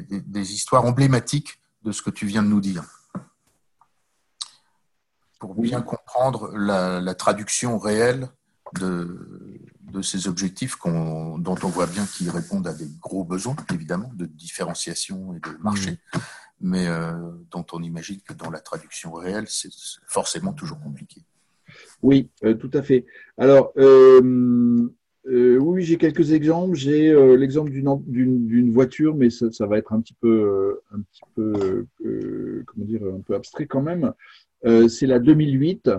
des, 0.00 0.52
histoires 0.54 0.86
emblématiques 0.86 1.60
de 1.82 1.92
ce 1.92 2.00
que 2.00 2.08
tu 2.08 2.24
viens 2.24 2.42
de 2.42 2.48
nous 2.48 2.62
dire. 2.62 2.82
Pour 5.38 5.54
bien 5.54 5.82
comprendre 5.82 6.50
la, 6.56 6.98
la 7.02 7.14
traduction 7.14 7.78
réelle 7.78 8.30
de, 8.80 9.60
de 9.82 10.00
ces 10.00 10.28
objectifs 10.28 10.78
dont 10.82 11.58
on 11.62 11.68
voit 11.68 11.86
bien 11.86 12.06
qu'ils 12.06 12.30
répondent 12.30 12.66
à 12.66 12.72
des 12.72 12.88
gros 12.98 13.22
besoins, 13.22 13.56
évidemment, 13.74 14.10
de 14.14 14.24
différenciation 14.24 15.34
et 15.34 15.40
de 15.40 15.58
marché, 15.60 15.90
mmh. 15.90 16.18
mais 16.62 16.86
euh, 16.86 17.12
dont 17.50 17.66
on 17.72 17.82
imagine 17.82 18.22
que 18.22 18.32
dans 18.32 18.50
la 18.50 18.60
traduction 18.60 19.12
réelle, 19.12 19.46
c'est 19.46 19.68
forcément 20.06 20.54
toujours 20.54 20.80
compliqué. 20.80 21.22
Oui, 22.02 22.28
euh, 22.44 22.54
tout 22.54 22.70
à 22.74 22.82
fait. 22.82 23.04
Alors, 23.38 23.72
euh, 23.78 24.88
oui, 25.24 25.82
j'ai 25.82 25.96
quelques 25.96 26.32
exemples. 26.32 26.76
J'ai 26.76 27.14
l'exemple 27.36 27.70
d'une 27.72 28.70
voiture, 28.70 29.14
mais 29.14 29.30
ça, 29.30 29.50
ça, 29.50 29.66
va 29.66 29.78
être 29.78 29.92
un 29.92 30.00
petit 30.00 30.14
peu, 30.20 30.80
un 30.92 31.00
petit 31.00 31.22
peu, 31.34 31.86
comment 32.66 32.86
dire, 32.86 33.02
un 33.04 33.20
peu 33.20 33.34
abstrait 33.34 33.66
quand 33.66 33.82
même. 33.82 34.12
c'est 34.88 35.06
la 35.06 35.18
2008. 35.18 35.90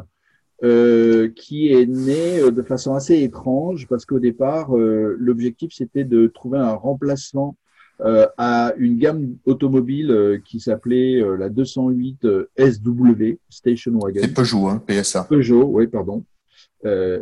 Euh, 0.63 1.29
qui 1.35 1.71
est 1.71 1.85
né 1.85 2.39
euh, 2.39 2.49
de 2.49 2.63
façon 2.63 2.95
assez 2.95 3.21
étrange 3.21 3.85
parce 3.87 4.07
qu'au 4.07 4.17
départ, 4.17 4.75
euh, 4.75 5.15
l'objectif 5.19 5.71
c'était 5.71 6.03
de 6.03 6.25
trouver 6.25 6.57
un 6.57 6.73
remplacement 6.73 7.55
à 7.99 8.73
une 8.77 8.97
gamme 8.97 9.37
automobile 9.45 10.41
qui 10.45 10.59
s'appelait 10.59 11.19
la 11.37 11.49
208 11.49 12.27
SW 12.57 13.37
Station 13.49 13.93
Wagon. 13.99 14.19
C'est 14.21 14.33
Peugeot, 14.33 14.67
hein, 14.67 14.83
PSA. 14.85 15.23
Peugeot, 15.23 15.65
oui, 15.65 15.87
pardon. 15.87 16.23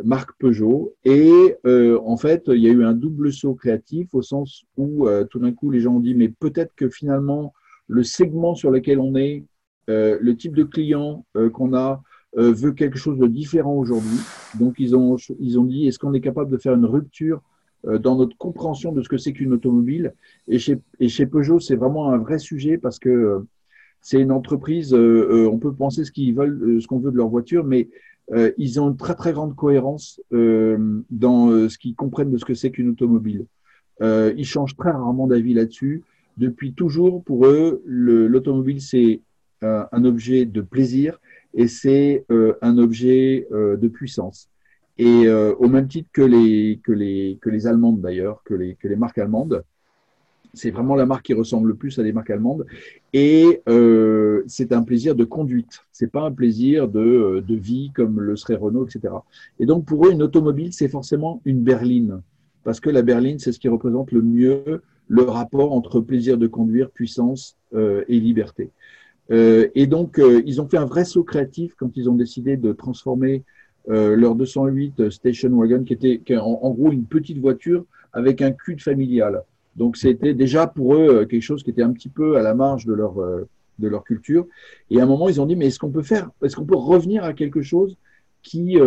marque 0.04 0.32
Peugeot. 0.38 0.94
Et 1.04 1.54
en 1.64 2.16
fait, 2.16 2.44
il 2.48 2.60
y 2.60 2.68
a 2.68 2.72
eu 2.72 2.84
un 2.84 2.92
double 2.92 3.32
saut 3.32 3.54
créatif 3.54 4.08
au 4.12 4.22
sens 4.22 4.64
où 4.76 5.08
tout 5.30 5.38
d'un 5.38 5.52
coup, 5.52 5.70
les 5.70 5.80
gens 5.80 5.94
ont 5.94 6.00
dit, 6.00 6.14
mais 6.14 6.28
peut-être 6.28 6.74
que 6.76 6.90
finalement, 6.90 7.54
le 7.88 8.02
segment 8.02 8.54
sur 8.54 8.70
lequel 8.70 9.00
on 9.00 9.16
est, 9.16 9.44
le 9.88 10.32
type 10.32 10.54
de 10.54 10.64
client 10.64 11.24
qu'on 11.52 11.74
a, 11.74 12.02
euh, 12.38 12.52
veut 12.52 12.72
quelque 12.72 12.98
chose 12.98 13.18
de 13.18 13.26
différent 13.26 13.74
aujourd'hui. 13.74 14.18
Donc, 14.58 14.74
ils 14.78 14.94
ont, 14.94 15.16
ils 15.40 15.58
ont 15.58 15.64
dit, 15.64 15.86
est-ce 15.86 15.98
qu'on 15.98 16.12
est 16.12 16.20
capable 16.20 16.50
de 16.50 16.58
faire 16.58 16.74
une 16.74 16.84
rupture 16.84 17.36
euh, 17.36 17.40
dans 17.86 18.16
notre 18.16 18.36
compréhension 18.36 18.92
de 18.92 19.02
ce 19.02 19.08
que 19.08 19.16
c'est 19.16 19.32
qu'une 19.32 19.52
automobile 19.52 20.14
et 20.48 20.58
chez, 20.58 21.26
Peugeot, 21.26 21.60
c'est 21.60 21.76
vraiment 21.76 22.10
un 22.10 22.18
vrai 22.18 22.38
sujet 22.38 22.78
parce 22.78 22.98
que 22.98 23.08
euh, 23.08 23.38
c'est 24.00 24.20
une 24.20 24.32
entreprise, 24.32 24.94
on 24.94 25.58
peut 25.58 25.72
penser 25.72 26.04
ce 26.04 26.12
qu'ils 26.12 26.32
veulent, 26.32 26.80
ce 26.80 26.86
qu'on 26.86 27.00
veut 27.00 27.10
de 27.10 27.16
leur 27.16 27.28
voiture, 27.28 27.64
mais 27.64 27.88
ils 28.56 28.80
ont 28.80 28.90
une 28.90 28.96
très 28.96 29.16
très 29.16 29.32
grande 29.32 29.56
cohérence 29.56 30.20
dans 30.30 31.68
ce 31.68 31.76
qu'ils 31.76 31.96
comprennent 31.96 32.30
de 32.30 32.38
ce 32.38 32.44
que 32.44 32.54
c'est 32.54 32.70
qu'une 32.70 32.90
automobile. 32.90 33.46
ils 34.00 34.44
changent 34.44 34.76
très 34.76 34.92
rarement 34.92 35.26
d'avis 35.26 35.54
là-dessus. 35.54 36.04
Depuis 36.36 36.72
toujours, 36.72 37.24
pour 37.24 37.46
eux, 37.46 37.82
l'automobile, 37.84 38.80
c'est 38.80 39.22
un 39.62 40.04
objet 40.04 40.44
de 40.44 40.60
plaisir 40.60 41.18
et 41.56 41.68
c'est 41.68 42.24
euh, 42.30 42.54
un 42.62 42.78
objet 42.78 43.48
euh, 43.50 43.76
de 43.76 43.88
puissance. 43.88 44.48
Et 44.98 45.26
euh, 45.26 45.54
au 45.58 45.68
même 45.68 45.88
titre 45.88 46.08
que 46.12 46.22
les, 46.22 46.80
que 46.82 46.92
les, 46.92 47.38
que 47.40 47.50
les 47.50 47.66
Allemandes 47.66 48.00
d'ailleurs, 48.00 48.42
que 48.44 48.54
les, 48.54 48.76
que 48.76 48.88
les 48.88 48.96
marques 48.96 49.18
allemandes, 49.18 49.62
c'est 50.54 50.70
vraiment 50.70 50.94
la 50.94 51.04
marque 51.04 51.26
qui 51.26 51.34
ressemble 51.34 51.68
le 51.68 51.74
plus 51.74 51.98
à 51.98 52.02
des 52.02 52.12
marques 52.12 52.30
allemandes. 52.30 52.64
Et 53.12 53.60
euh, 53.68 54.42
c'est 54.46 54.72
un 54.72 54.82
plaisir 54.82 55.14
de 55.14 55.24
conduite. 55.24 55.82
C'est 55.92 56.10
pas 56.10 56.22
un 56.22 56.32
plaisir 56.32 56.88
de, 56.88 57.44
de, 57.46 57.54
vie 57.54 57.90
comme 57.94 58.20
le 58.20 58.36
serait 58.36 58.54
Renault, 58.54 58.86
etc. 58.86 59.14
Et 59.60 59.66
donc 59.66 59.84
pour 59.84 60.06
eux, 60.06 60.12
une 60.12 60.22
automobile, 60.22 60.72
c'est 60.72 60.88
forcément 60.88 61.42
une 61.44 61.60
berline. 61.60 62.22
Parce 62.64 62.80
que 62.80 62.88
la 62.88 63.02
berline, 63.02 63.38
c'est 63.38 63.52
ce 63.52 63.60
qui 63.60 63.68
représente 63.68 64.12
le 64.12 64.22
mieux 64.22 64.80
le 65.08 65.22
rapport 65.22 65.72
entre 65.72 66.00
plaisir 66.00 66.38
de 66.38 66.46
conduire, 66.46 66.90
puissance 66.90 67.56
euh, 67.74 68.04
et 68.08 68.18
liberté. 68.18 68.70
Euh, 69.30 69.68
et 69.74 69.86
donc, 69.86 70.18
euh, 70.18 70.42
ils 70.46 70.60
ont 70.60 70.68
fait 70.68 70.76
un 70.76 70.84
vrai 70.84 71.04
saut 71.04 71.24
créatif 71.24 71.74
quand 71.76 71.96
ils 71.96 72.08
ont 72.08 72.14
décidé 72.14 72.56
de 72.56 72.72
transformer 72.72 73.44
euh, 73.88 74.16
leur 74.16 74.34
208 74.34 75.10
Station 75.10 75.50
Wagon, 75.50 75.84
qui 75.84 75.92
était 75.92 76.36
en, 76.36 76.70
gros 76.70 76.92
une 76.92 77.04
petite 77.04 77.38
voiture 77.38 77.84
avec 78.12 78.42
un 78.42 78.52
cul 78.52 78.78
familial. 78.78 79.42
Donc, 79.76 79.96
c'était 79.96 80.34
déjà 80.34 80.66
pour 80.66 80.94
eux 80.94 81.26
quelque 81.26 81.42
chose 81.42 81.62
qui 81.62 81.70
était 81.70 81.82
un 81.82 81.92
petit 81.92 82.08
peu 82.08 82.36
à 82.36 82.42
la 82.42 82.54
marge 82.54 82.86
de 82.86 82.94
leur, 82.94 83.14
de 83.78 83.88
leur 83.88 84.04
culture. 84.04 84.46
Et 84.90 85.00
à 85.00 85.04
un 85.04 85.06
moment, 85.06 85.28
ils 85.28 85.40
ont 85.40 85.46
dit, 85.46 85.54
mais 85.54 85.66
est-ce 85.66 85.78
qu'on 85.78 85.90
peut 85.90 86.02
faire, 86.02 86.30
est-ce 86.42 86.56
qu'on 86.56 86.64
peut 86.64 86.76
revenir 86.76 87.24
à 87.24 87.34
quelque 87.34 87.60
chose 87.60 87.96
qui, 88.42 88.78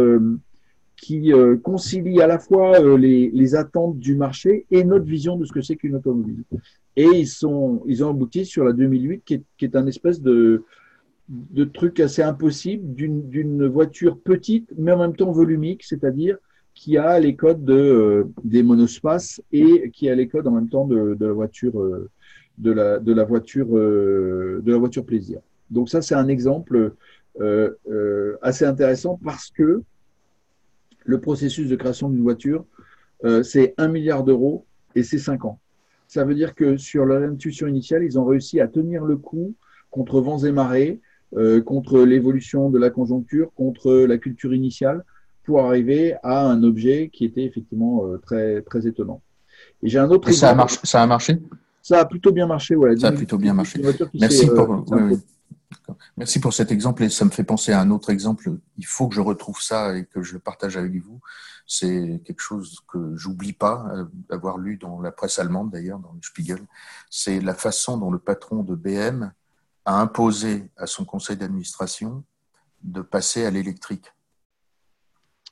qui 0.97 1.31
concilie 1.63 2.21
à 2.21 2.27
la 2.27 2.39
fois 2.39 2.79
les, 2.97 3.29
les, 3.31 3.55
attentes 3.55 3.99
du 3.99 4.15
marché 4.15 4.65
et 4.71 4.83
notre 4.83 5.05
vision 5.05 5.37
de 5.37 5.45
ce 5.45 5.53
que 5.53 5.61
c'est 5.61 5.75
qu'une 5.75 5.95
automobile? 5.95 6.43
Et 6.95 7.05
ils, 7.05 7.27
sont, 7.27 7.83
ils 7.85 8.03
ont 8.03 8.09
abouti 8.09 8.45
sur 8.45 8.63
la 8.63 8.73
2008, 8.73 9.21
qui 9.23 9.35
est, 9.35 9.43
qui 9.57 9.65
est 9.65 9.75
un 9.75 9.85
espèce 9.85 10.21
de, 10.21 10.63
de 11.29 11.63
truc 11.63 11.99
assez 11.99 12.23
impossible 12.23 12.93
d'une 12.95 13.67
voiture 13.67 14.19
petite, 14.19 14.73
mais 14.77 14.91
en 14.91 14.97
même 14.97 15.15
temps 15.15 15.31
volumique, 15.31 15.83
c'est-à-dire 15.83 16.37
qui 16.73 16.97
a 16.97 17.19
les 17.19 17.35
codes 17.35 17.63
de, 17.65 17.73
euh, 17.73 18.23
des 18.43 18.63
monospaces 18.63 19.41
et 19.51 19.91
qui 19.91 20.09
a 20.09 20.15
les 20.15 20.27
codes 20.27 20.47
en 20.47 20.51
même 20.51 20.69
temps 20.69 20.87
de, 20.87 21.17
la 21.19 21.33
voiture 21.33 21.79
euh, 21.79 22.09
de 22.57 22.71
la, 22.71 22.99
de 22.99 23.13
la 23.13 23.25
voiture 23.25 23.67
euh, 23.75 24.61
de 24.63 24.71
la 24.71 24.77
voiture 24.77 25.05
plaisir. 25.05 25.39
Donc 25.69 25.89
ça 25.89 26.01
c'est 26.01 26.15
un 26.15 26.27
exemple 26.27 26.93
assez 28.41 28.65
intéressant 28.65 29.19
parce 29.23 29.49
que 29.49 29.81
le 31.05 31.19
processus 31.21 31.69
de 31.69 31.75
création 31.75 32.09
d'une 32.09 32.23
voiture 32.23 32.65
c'est 33.43 33.75
un 33.77 33.87
milliard 33.87 34.23
d'euros 34.23 34.65
et 34.95 35.03
c'est 35.03 35.19
cinq 35.19 35.45
ans. 35.45 35.59
Ça 36.07 36.25
veut 36.25 36.33
dire 36.33 36.55
que 36.55 36.75
sur 36.75 37.05
leur 37.05 37.21
intuition 37.21 37.67
initiale, 37.67 38.03
ils 38.03 38.17
ont 38.17 38.25
réussi 38.25 38.59
à 38.59 38.67
tenir 38.67 39.05
le 39.05 39.15
coup 39.15 39.53
contre 39.91 40.21
vents 40.21 40.39
et 40.39 40.51
marées, 40.51 40.99
contre 41.65 41.99
l'évolution 42.01 42.69
de 42.69 42.79
la 42.79 42.89
conjoncture, 42.89 43.51
contre 43.55 43.91
la 43.91 44.17
culture 44.17 44.53
initiale, 44.53 45.03
pour 45.49 45.65
arriver 45.65 46.15
à 46.21 46.45
un 46.45 46.61
objet 46.61 47.09
qui 47.11 47.25
était 47.25 47.43
effectivement 47.43 48.05
euh, 48.05 48.17
très, 48.17 48.61
très 48.61 48.85
étonnant. 48.85 49.19
Et 49.81 49.89
j'ai 49.89 49.97
un 49.97 50.09
autre. 50.11 50.29
Et 50.29 50.33
ça, 50.33 50.51
a 50.51 50.53
marché, 50.53 50.77
ça 50.83 51.01
a 51.01 51.07
marché? 51.07 51.41
Ça 51.81 52.01
a 52.01 52.05
plutôt 52.05 52.31
bien 52.31 52.45
marché, 52.45 52.75
ouais. 52.75 52.95
Ça 52.95 53.07
a 53.07 53.11
plutôt 53.11 53.39
bien 53.39 53.55
marché. 53.55 53.81
Merci 54.13 54.45
pour. 54.45 54.85
Euh, 54.93 55.15
Merci 56.17 56.39
pour 56.39 56.53
cet 56.53 56.71
exemple 56.71 57.03
et 57.03 57.09
ça 57.09 57.25
me 57.25 57.31
fait 57.31 57.43
penser 57.43 57.71
à 57.71 57.81
un 57.81 57.89
autre 57.89 58.11
exemple. 58.11 58.51
Il 58.77 58.85
faut 58.85 59.07
que 59.07 59.15
je 59.15 59.21
retrouve 59.21 59.59
ça 59.59 59.97
et 59.97 60.05
que 60.05 60.21
je 60.21 60.33
le 60.33 60.39
partage 60.39 60.77
avec 60.77 60.95
vous. 61.01 61.19
C'est 61.65 62.21
quelque 62.25 62.41
chose 62.41 62.79
que 62.91 63.15
j'oublie 63.15 63.53
pas 63.53 63.87
euh, 63.93 64.05
d'avoir 64.29 64.59
lu 64.59 64.77
dans 64.77 65.01
la 65.01 65.11
presse 65.11 65.39
allemande 65.39 65.71
d'ailleurs, 65.71 65.99
dans 65.99 66.13
le 66.13 66.21
Spiegel. 66.21 66.59
C'est 67.09 67.39
la 67.39 67.55
façon 67.55 67.97
dont 67.97 68.11
le 68.11 68.19
patron 68.19 68.61
de 68.61 68.75
BM 68.75 69.31
a 69.89 69.99
imposé 69.99 70.69
à 70.77 70.87
son 70.87 71.05
conseil 71.05 71.37
d'administration 71.37 72.23
de 72.83 73.01
passer 73.01 73.45
à 73.45 73.51
l'électrique. 73.51 74.13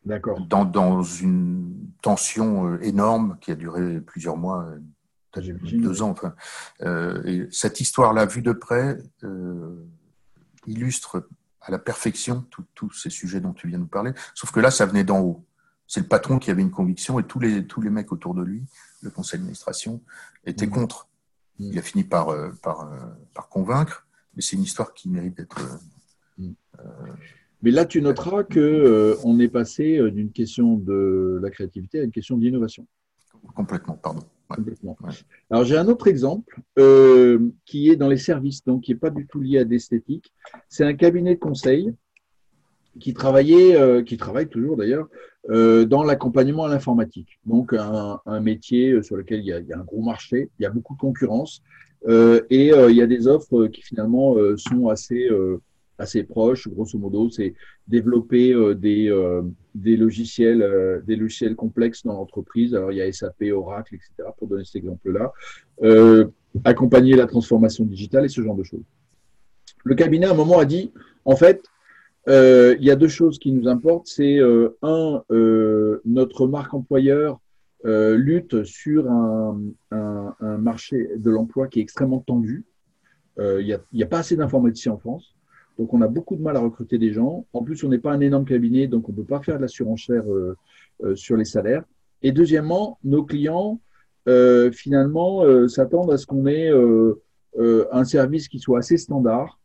D'accord. 0.06 0.40
Dans, 0.42 0.64
dans, 0.64 1.04
une 1.04 1.92
tension 2.02 2.68
euh, 2.68 2.80
énorme 2.82 3.38
qui 3.42 3.52
a 3.52 3.56
duré 3.56 4.00
plusieurs 4.00 4.38
mois, 4.38 4.64
euh, 4.64 4.80
deux 5.74 6.02
ans. 6.02 6.12
Enfin, 6.12 6.34
et 7.26 7.48
cette 7.52 7.80
histoire-là, 7.80 8.26
vue 8.26 8.42
de 8.42 8.54
près, 8.54 8.98
illustre 10.66 11.28
à 11.62 11.72
la 11.72 11.80
perfection 11.80 12.46
tous 12.74 12.92
ces 12.92 13.10
sujets 13.10 13.42
dont 13.42 13.54
tu 13.54 13.68
viens 13.68 13.78
de 13.78 13.84
nous 13.84 13.90
parler. 13.90 14.14
Sauf 14.34 14.52
que 14.52 14.60
là, 14.60 14.72
ça 14.72 14.86
venait 14.86 15.04
d'en 15.04 15.20
haut. 15.20 15.46
C'est 15.88 16.00
le 16.00 16.08
patron 16.08 16.40
qui 16.40 16.50
avait 16.50 16.62
une 16.62 16.72
conviction 16.72 17.20
et 17.20 17.24
tous 17.24 17.40
les, 17.40 17.66
tous 17.66 17.82
les 17.82 17.90
mecs 17.90 18.12
autour 18.12 18.34
de 18.34 18.42
lui, 18.42 18.64
le 19.02 19.10
conseil 19.10 19.40
d'administration, 19.40 20.02
étaient 20.46 20.68
mmh. 20.68 20.72
contre. 20.72 21.08
Mmh. 21.60 21.64
Il 21.64 21.80
a 21.80 21.82
fini 21.82 22.04
par, 22.04 22.30
euh, 22.30 22.52
par, 22.62 22.82
euh, 22.82 23.00
par 23.34 23.50
convaincre, 23.50 24.07
mais 24.38 24.42
c'est 24.42 24.56
une 24.56 24.64
histoire 24.64 24.94
qui 24.94 25.10
mérite 25.10 25.36
d'être. 25.36 25.60
Mmh. 26.38 26.52
Euh, 26.80 26.84
mais 27.62 27.72
là, 27.72 27.86
tu 27.86 28.02
noteras 28.02 28.44
que 28.44 29.18
on 29.26 29.40
est 29.40 29.50
passé 29.50 30.00
d'une 30.12 30.32
question 30.32 30.78
de 30.78 31.40
la 31.42 31.50
créativité 31.50 32.00
à 32.00 32.04
une 32.04 32.12
question 32.12 32.38
d'innovation. 32.38 32.88
Complètement, 33.56 33.96
pardon. 33.96 34.22
Alors 35.50 35.64
j'ai 35.66 35.78
un 35.78 35.88
autre 35.88 36.08
exemple 36.08 36.60
euh, 36.80 37.52
qui 37.66 37.90
est 37.90 37.96
dans 37.96 38.08
les 38.08 38.18
services, 38.18 38.64
donc 38.64 38.84
qui 38.84 38.92
n'est 38.92 38.98
pas 38.98 39.10
du 39.10 39.28
tout 39.28 39.40
lié 39.40 39.60
à 39.60 39.64
l'esthétique. 39.64 40.34
C'est 40.70 40.86
un 40.86 40.94
cabinet 40.94 41.36
de 41.36 41.40
conseil 41.40 41.94
qui 43.00 43.14
travaillait, 43.14 43.76
euh, 43.76 44.04
qui 44.04 44.18
travaille 44.18 44.48
toujours 44.48 44.78
d'ailleurs, 44.78 45.08
euh, 45.50 45.86
dans 45.86 46.04
l'accompagnement 46.04 46.66
à 46.66 46.70
l'informatique. 46.70 47.40
Donc 47.46 47.74
un, 47.74 48.20
métier 48.40 49.02
sur 49.04 49.18
lequel 49.18 49.40
il 49.40 49.46
y, 49.46 49.54
a, 49.54 49.58
un 49.58 49.84
gros 49.84 50.02
marché, 50.02 50.50
il 50.60 50.64
y 50.64 50.66
a 50.66 50.70
beaucoup 50.70 50.96
de 50.96 51.00
concurrence 51.00 51.62
et 52.06 52.68
il 52.70 52.96
y 52.96 53.02
a 53.02 53.08
des 53.08 53.28
offres 53.28 53.68
qui 53.68 53.82
finalement 53.82 54.36
sont 54.58 54.90
assez 54.90 55.30
assez 56.00 56.24
proches. 56.24 56.68
Grosso 56.68 56.98
modo, 56.98 57.30
c'est 57.30 57.54
développer 57.88 58.54
des 58.76 59.98
logiciels, 59.98 60.62
euh, 60.62 61.02
des 61.06 61.16
logiciels 61.16 61.56
complexes 61.56 62.04
dans 62.04 62.14
l'entreprise. 62.14 62.76
Alors, 62.76 62.92
il 62.92 62.98
y 62.98 63.02
a 63.02 63.12
SAP, 63.12 63.44
Oracle, 63.52 63.96
etc., 63.96 64.30
pour 64.38 64.48
donner 64.48 64.66
cet 64.66 64.78
exemple-là. 64.78 65.32
Euh, 65.84 66.26
accompagner 66.64 67.16
la 67.16 67.28
transformation 67.28 67.86
digitale 67.86 68.26
et 68.26 68.30
ce 68.30 68.42
genre 68.42 68.56
de 68.56 68.64
choses. 68.64 68.84
Le 69.84 69.96
cabinet, 69.96 70.26
à 70.26 70.32
un 70.32 70.36
moment, 70.36 70.60
a 70.60 70.66
dit, 70.66 70.92
en 71.26 71.36
fait, 71.36 71.64
euh, 72.28 72.76
il 72.80 72.86
y 72.86 72.92
a 72.92 72.96
deux 72.96 73.08
choses 73.08 73.40
qui 73.40 73.52
nous 73.52 73.68
importent. 73.68 74.08
C'est, 74.08 74.40
un, 74.82 75.24
notre 76.06 76.48
marque 76.48 76.74
employeur 76.74 77.40
lutte 77.84 78.64
sur 78.64 79.10
un, 79.10 79.60
marché 80.42 81.10
de 81.18 81.30
l'emploi 81.30 81.68
qui 81.68 81.80
est 81.80 81.82
extrêmement 81.82 82.20
tendu. 82.20 82.66
Il 83.40 83.64
n'y 83.66 83.74
a, 83.74 84.06
a, 84.06 84.08
pas 84.08 84.20
assez 84.20 84.36
d'informaticiens 84.36 84.94
en 84.94 84.98
France. 84.98 85.36
Donc, 85.78 85.94
on 85.94 86.02
a 86.02 86.08
beaucoup 86.08 86.36
de 86.36 86.42
mal 86.42 86.58
à 86.58 86.60
recruter 86.60 86.98
des 86.98 87.14
gens. 87.14 87.46
En 87.54 87.64
plus, 87.64 87.84
on 87.84 87.90
n'est 87.90 88.00
pas 88.00 88.12
un 88.12 88.20
énorme 88.20 88.46
cabinet, 88.46 88.88
donc 88.88 89.08
on 89.10 89.12
ne 89.12 89.18
peut 89.18 89.24
pas 89.24 89.42
faire 89.42 89.58
de 89.58 89.62
la 89.62 89.68
surenchère 89.68 90.24
euh, 90.32 90.58
euh, 91.04 91.16
sur 91.16 91.38
les 91.38 91.46
salaires. 91.46 91.84
Et 92.24 92.32
deuxièmement, 92.32 92.98
nos 93.04 93.24
clients, 93.24 93.80
finalement, 94.74 95.68
s'attendent 95.70 96.12
à 96.12 96.18
ce 96.18 96.26
qu'on 96.26 96.48
ait 96.48 96.70
un 97.92 98.04
service 98.04 98.50
qui 98.50 98.60
soit 98.60 98.80
assez 98.80 98.98
standard, 98.98 99.58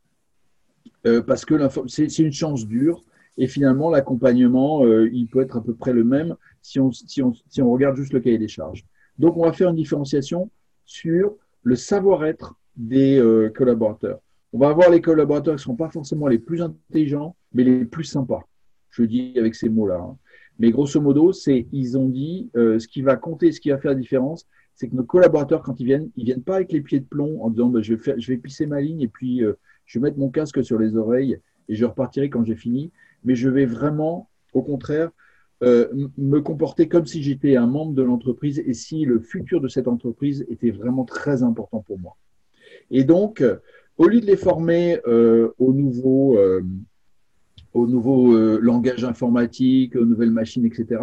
parce 1.26 1.44
que 1.44 1.54
c'est 1.88 2.18
une 2.18 2.32
chance 2.32 2.68
dure. 2.68 3.02
Et 3.38 3.46
finalement, 3.46 3.90
l'accompagnement, 3.90 4.86
il 4.86 5.26
peut 5.26 5.40
être 5.40 5.56
à 5.56 5.62
peu 5.62 5.74
près 5.74 5.92
le 5.92 6.04
même 6.04 6.36
si 6.60 6.78
on, 6.78 6.92
si, 6.92 7.22
on, 7.22 7.32
si 7.48 7.62
on 7.62 7.72
regarde 7.72 7.96
juste 7.96 8.12
le 8.12 8.20
cahier 8.20 8.38
des 8.38 8.48
charges. 8.48 8.84
Donc, 9.18 9.36
on 9.36 9.44
va 9.44 9.52
faire 9.52 9.70
une 9.70 9.76
différenciation 9.76 10.50
sur 10.84 11.34
le 11.62 11.74
savoir-être 11.74 12.56
des 12.76 13.22
collaborateurs. 13.56 14.20
On 14.52 14.58
va 14.58 14.68
avoir 14.68 14.90
les 14.90 15.00
collaborateurs 15.00 15.54
qui 15.54 15.60
ne 15.60 15.62
seront 15.62 15.76
pas 15.76 15.88
forcément 15.88 16.26
les 16.28 16.38
plus 16.38 16.60
intelligents, 16.60 17.36
mais 17.54 17.64
les 17.64 17.86
plus 17.86 18.04
sympas. 18.04 18.46
Je 18.90 19.02
dis 19.04 19.32
avec 19.38 19.54
ces 19.54 19.70
mots-là. 19.70 19.96
Hein. 19.96 20.18
Mais 20.58 20.70
grosso 20.70 21.00
modo, 21.00 21.32
c'est 21.32 21.66
ils 21.72 21.96
ont 21.96 22.08
dit 22.08 22.50
euh, 22.56 22.78
ce 22.78 22.86
qui 22.86 23.00
va 23.00 23.16
compter, 23.16 23.50
ce 23.52 23.60
qui 23.60 23.70
va 23.70 23.78
faire 23.78 23.92
la 23.92 23.96
différence, 23.96 24.46
c'est 24.74 24.88
que 24.88 24.94
nos 24.94 25.04
collaborateurs, 25.04 25.62
quand 25.62 25.80
ils 25.80 25.86
viennent, 25.86 26.10
ils 26.16 26.24
viennent 26.24 26.42
pas 26.42 26.56
avec 26.56 26.72
les 26.72 26.82
pieds 26.82 27.00
de 27.00 27.06
plomb 27.06 27.42
en 27.42 27.50
disant 27.50 27.68
bah, 27.68 27.80
je, 27.80 27.94
vais 27.94 28.20
je 28.20 28.32
vais 28.32 28.36
pisser 28.36 28.66
ma 28.66 28.80
ligne 28.80 29.00
et 29.00 29.08
puis 29.08 29.42
euh, 29.42 29.54
je 29.86 29.98
vais 29.98 30.04
mettre 30.04 30.18
mon 30.18 30.28
casque 30.28 30.62
sur 30.62 30.78
les 30.78 30.96
oreilles 30.96 31.38
et 31.68 31.74
je 31.74 31.84
repartirai 31.86 32.28
quand 32.28 32.44
j'ai 32.44 32.56
fini. 32.56 32.92
Mais 33.24 33.34
je 33.34 33.48
vais 33.48 33.66
vraiment, 33.66 34.28
au 34.52 34.62
contraire, 34.62 35.10
euh, 35.62 35.88
me 36.18 36.40
comporter 36.40 36.88
comme 36.88 37.06
si 37.06 37.22
j'étais 37.22 37.56
un 37.56 37.66
membre 37.66 37.94
de 37.94 38.02
l'entreprise 38.02 38.58
et 38.58 38.74
si 38.74 39.04
le 39.04 39.20
futur 39.20 39.60
de 39.60 39.68
cette 39.68 39.86
entreprise 39.86 40.44
était 40.48 40.70
vraiment 40.70 41.04
très 41.04 41.42
important 41.42 41.80
pour 41.80 41.98
moi. 41.98 42.16
Et 42.90 43.04
donc, 43.04 43.42
au 43.98 44.08
lieu 44.08 44.20
de 44.20 44.26
les 44.26 44.36
former 44.36 45.00
euh, 45.06 45.50
au 45.58 45.72
nouveau, 45.72 46.36
euh, 46.38 46.62
au 47.74 47.86
nouveau 47.86 48.34
euh, 48.34 48.58
langage 48.60 49.04
informatique, 49.04 49.96
aux 49.96 50.04
nouvelles 50.04 50.30
machines, 50.30 50.64
etc., 50.64 51.00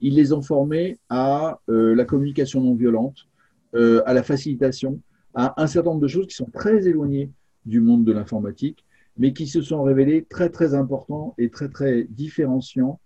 ils 0.00 0.14
les 0.14 0.32
ont 0.32 0.42
formés 0.42 0.98
à 1.10 1.60
la 1.68 2.04
communication 2.06 2.62
non 2.62 2.74
violente, 2.74 3.28
à 3.74 4.14
la 4.14 4.22
facilitation, 4.22 4.98
à 5.34 5.62
un 5.62 5.66
certain 5.66 5.90
nombre 5.90 6.00
de 6.00 6.08
choses 6.08 6.26
qui 6.26 6.34
sont 6.34 6.48
très 6.50 6.88
éloignées 6.88 7.30
du 7.66 7.80
monde 7.80 8.04
de 8.04 8.12
l'informatique, 8.12 8.82
mais 9.16 9.32
qui 9.32 9.46
se 9.46 9.62
sont 9.62 9.82
révélées 9.82 10.26
très, 10.28 10.50
très 10.50 10.74
importants 10.74 11.34
et 11.38 11.50
très, 11.50 11.68
très 11.68 12.04
différenciants 12.04 13.00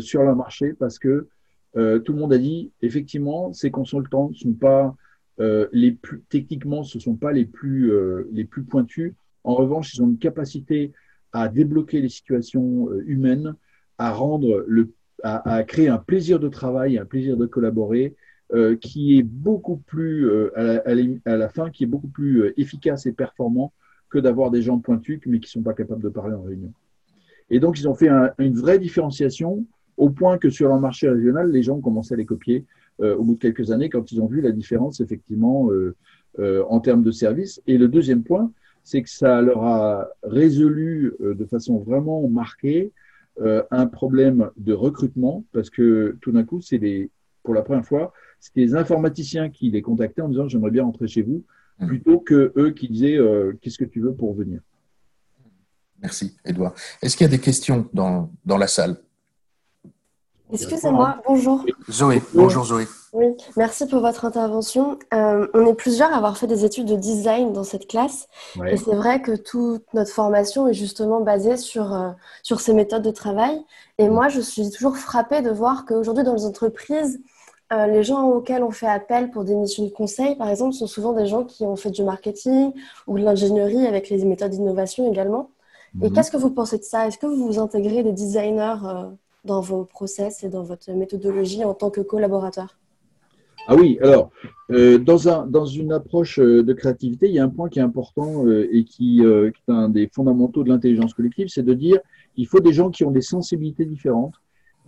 sur 0.00 0.22
le 0.22 0.34
marché 0.34 0.72
parce 0.72 0.98
que 0.98 1.28
tout 1.74 2.12
le 2.12 2.14
monde 2.14 2.32
a 2.32 2.38
dit, 2.38 2.72
effectivement, 2.80 3.52
ces 3.52 3.70
consultants 3.70 4.30
ne 4.30 4.34
sont 4.34 4.54
pas 4.54 4.96
euh, 5.38 5.68
les 5.72 5.92
plus, 5.92 6.22
techniquement, 6.28 6.82
ce 6.82 6.98
ne 6.98 7.02
sont 7.02 7.16
pas 7.16 7.32
les 7.32 7.44
plus, 7.44 7.92
euh, 7.92 8.28
les 8.32 8.44
plus 8.44 8.64
pointus. 8.64 9.14
En 9.44 9.54
revanche, 9.54 9.94
ils 9.94 10.02
ont 10.02 10.08
une 10.08 10.18
capacité 10.18 10.92
à 11.32 11.48
débloquer 11.48 12.00
les 12.00 12.08
situations 12.08 12.88
euh, 12.88 13.04
humaines, 13.06 13.54
à 13.98 14.12
rendre 14.12 14.64
le, 14.66 14.94
à, 15.22 15.62
créer 15.64 15.88
un 15.88 15.98
plaisir 15.98 16.40
de 16.40 16.48
travail, 16.48 16.98
un 16.98 17.04
plaisir 17.04 17.36
de 17.36 17.46
collaborer, 17.46 18.14
qui 18.80 19.18
est 19.18 19.24
beaucoup 19.24 19.78
plus 19.78 20.30
à, 20.54 20.94
la, 21.24 21.48
fin, 21.48 21.70
qui 21.70 21.82
est 21.82 21.88
beaucoup 21.88 22.06
plus 22.06 22.52
efficace 22.56 23.06
et 23.06 23.12
performant 23.12 23.72
que 24.10 24.18
d'avoir 24.18 24.50
des 24.50 24.62
gens 24.62 24.78
pointus 24.78 25.20
mais 25.26 25.40
qui 25.40 25.46
ne 25.46 25.60
sont 25.60 25.62
pas 25.62 25.74
capables 25.74 26.02
de 26.02 26.08
parler 26.08 26.34
en 26.34 26.42
réunion. 26.42 26.72
Et 27.50 27.60
donc, 27.60 27.78
ils 27.78 27.88
ont 27.88 27.94
fait 27.94 28.10
une 28.38 28.54
vraie 28.54 28.78
différenciation 28.78 29.64
au 29.96 30.10
point 30.10 30.38
que 30.38 30.50
sur 30.50 30.68
leur 30.68 30.80
marché 30.80 31.08
régional, 31.08 31.50
les 31.50 31.62
gens 31.62 31.80
commencé 31.80 32.14
à 32.14 32.16
les 32.16 32.26
copier 32.26 32.64
euh, 33.00 33.16
au 33.16 33.24
bout 33.24 33.34
de 33.34 33.38
quelques 33.38 33.70
années 33.70 33.88
quand 33.88 34.10
ils 34.12 34.20
ont 34.20 34.26
vu 34.26 34.40
la 34.40 34.52
différence 34.52 35.00
effectivement 35.00 35.70
euh, 35.70 35.94
euh, 36.38 36.64
en 36.68 36.80
termes 36.80 37.02
de 37.02 37.10
services. 37.10 37.62
Et 37.66 37.78
le 37.78 37.88
deuxième 37.88 38.22
point, 38.22 38.52
c'est 38.82 39.02
que 39.02 39.10
ça 39.10 39.40
leur 39.40 39.64
a 39.64 40.08
résolu 40.22 41.12
de 41.20 41.44
façon 41.46 41.78
vraiment 41.78 42.28
marquée 42.28 42.92
un 43.70 43.86
problème 43.86 44.50
de 44.56 44.72
recrutement 44.72 45.44
parce 45.52 45.70
que 45.70 46.16
tout 46.20 46.30
d'un 46.30 46.44
coup, 46.44 46.60
c'est 46.60 47.10
pour 47.42 47.52
la 47.52 47.62
première 47.62 47.84
fois, 47.84 48.12
c'était 48.38 48.60
les 48.60 48.74
informaticiens 48.76 49.50
qui 49.50 49.70
les 49.70 49.82
contactaient 49.82 50.22
en 50.22 50.28
disant 50.28 50.46
j'aimerais 50.46 50.70
bien 50.70 50.84
rentrer 50.84 51.08
chez 51.08 51.22
vous. 51.22 51.42
Plutôt 51.84 52.20
que 52.20 52.52
eux 52.56 52.70
qui 52.70 52.88
disaient 52.88 53.18
qu'est-ce 53.60 53.78
que 53.78 53.84
tu 53.84 54.00
veux 54.00 54.14
pour 54.14 54.34
venir. 54.34 54.60
Merci, 56.00 56.36
Edouard. 56.44 56.74
Est-ce 57.02 57.16
qu'il 57.16 57.24
y 57.24 57.28
a 57.28 57.30
des 57.30 57.40
questions 57.40 57.88
dans, 57.92 58.30
dans 58.44 58.58
la 58.58 58.66
salle? 58.66 58.96
Excusez-moi, 60.52 61.20
bonjour. 61.26 61.64
Zoé, 61.90 62.22
bonjour 62.32 62.64
Zoé. 62.64 62.86
Oui, 63.12 63.26
merci 63.56 63.86
pour 63.86 64.00
votre 64.00 64.24
intervention. 64.24 64.98
Euh, 65.12 65.48
on 65.54 65.66
est 65.66 65.74
plusieurs 65.74 66.12
à 66.12 66.16
avoir 66.18 66.38
fait 66.38 66.46
des 66.46 66.64
études 66.64 66.86
de 66.86 66.94
design 66.94 67.52
dans 67.52 67.64
cette 67.64 67.88
classe. 67.88 68.28
Et 68.64 68.76
c'est 68.76 68.94
vrai 68.94 69.22
que 69.22 69.34
toute 69.34 69.82
notre 69.92 70.12
formation 70.12 70.68
est 70.68 70.74
justement 70.74 71.20
basée 71.20 71.56
sur, 71.56 71.92
euh, 71.92 72.10
sur 72.44 72.60
ces 72.60 72.74
méthodes 72.74 73.02
de 73.02 73.10
travail. 73.10 73.58
Et 73.98 74.08
moi, 74.08 74.28
je 74.28 74.40
suis 74.40 74.70
toujours 74.70 74.96
frappée 74.98 75.42
de 75.42 75.50
voir 75.50 75.84
qu'aujourd'hui, 75.84 76.22
dans 76.22 76.34
les 76.34 76.44
entreprises, 76.44 77.20
euh, 77.72 77.86
les 77.86 78.02
gens 78.02 78.28
auxquels 78.28 78.62
on 78.62 78.70
fait 78.70 78.86
appel 78.86 79.30
pour 79.30 79.44
des 79.44 79.54
missions 79.54 79.84
de 79.84 79.90
conseil, 79.90 80.36
par 80.36 80.48
exemple, 80.48 80.72
sont 80.74 80.86
souvent 80.86 81.12
des 81.12 81.26
gens 81.26 81.44
qui 81.44 81.64
ont 81.64 81.76
fait 81.76 81.90
du 81.90 82.04
marketing 82.04 82.72
ou 83.06 83.18
de 83.18 83.24
l'ingénierie 83.24 83.86
avec 83.86 84.08
les 84.08 84.24
méthodes 84.24 84.52
d'innovation 84.52 85.10
également. 85.10 85.50
Et 86.02 86.08
mhm. 86.08 86.12
qu'est-ce 86.14 86.30
que 86.30 86.36
vous 86.36 86.50
pensez 86.50 86.78
de 86.78 86.84
ça? 86.84 87.06
Est-ce 87.06 87.18
que 87.18 87.26
vous 87.26 87.58
intégrez 87.58 88.02
des 88.02 88.12
designers 88.12 88.76
dans 89.44 89.60
vos 89.60 89.84
process 89.84 90.44
et 90.44 90.48
dans 90.48 90.62
votre 90.62 90.90
méthodologie 90.92 91.64
en 91.64 91.74
tant 91.74 91.90
que 91.90 92.00
collaborateur? 92.00 92.76
Ah 93.68 93.74
oui, 93.74 93.98
alors, 94.00 94.30
euh, 94.70 94.98
dans, 94.98 95.28
un, 95.28 95.44
dans 95.46 95.66
une 95.66 95.92
approche 95.92 96.38
euh, 96.38 96.62
de 96.62 96.72
créativité, 96.72 97.26
il 97.26 97.34
y 97.34 97.40
a 97.40 97.44
un 97.44 97.48
point 97.48 97.68
qui 97.68 97.80
est 97.80 97.82
important 97.82 98.46
euh, 98.46 98.68
et 98.70 98.84
qui, 98.84 99.22
est 99.22 99.52
un 99.68 99.88
des 99.88 100.08
fondamentaux 100.08 100.62
de 100.62 100.68
l'intelligence 100.68 101.14
collective, 101.14 101.48
c'est 101.48 101.64
de 101.64 101.74
dire 101.74 101.98
qu'il 102.34 102.46
faut 102.46 102.60
des 102.60 102.72
gens 102.72 102.90
qui 102.90 103.04
ont 103.04 103.10
des 103.10 103.22
sensibilités 103.22 103.84
différentes, 103.84 104.34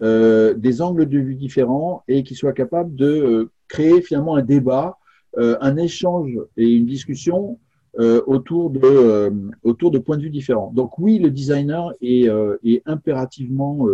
des 0.01 0.82
angles 0.82 1.09
de 1.09 1.18
vue 1.18 1.34
différents 1.34 2.03
et 2.09 2.22
qui 2.22 2.34
soient 2.34 2.53
capables 2.53 2.94
de 2.94 3.51
créer 3.68 4.01
finalement 4.01 4.36
un 4.36 4.42
débat, 4.42 4.99
un 5.36 5.76
échange 5.76 6.38
et 6.57 6.68
une 6.68 6.86
discussion 6.86 7.59
autour, 7.99 8.70
de, 8.70 9.32
autour 9.64 9.90
de 9.90 9.99
points 9.99 10.16
de 10.16 10.22
vue 10.22 10.30
différents. 10.30 10.72
Donc 10.72 10.99
oui, 10.99 11.18
le 11.18 11.30
designer 11.30 11.92
est, 12.01 12.28
est 12.64 12.82
impérativement 12.86 13.88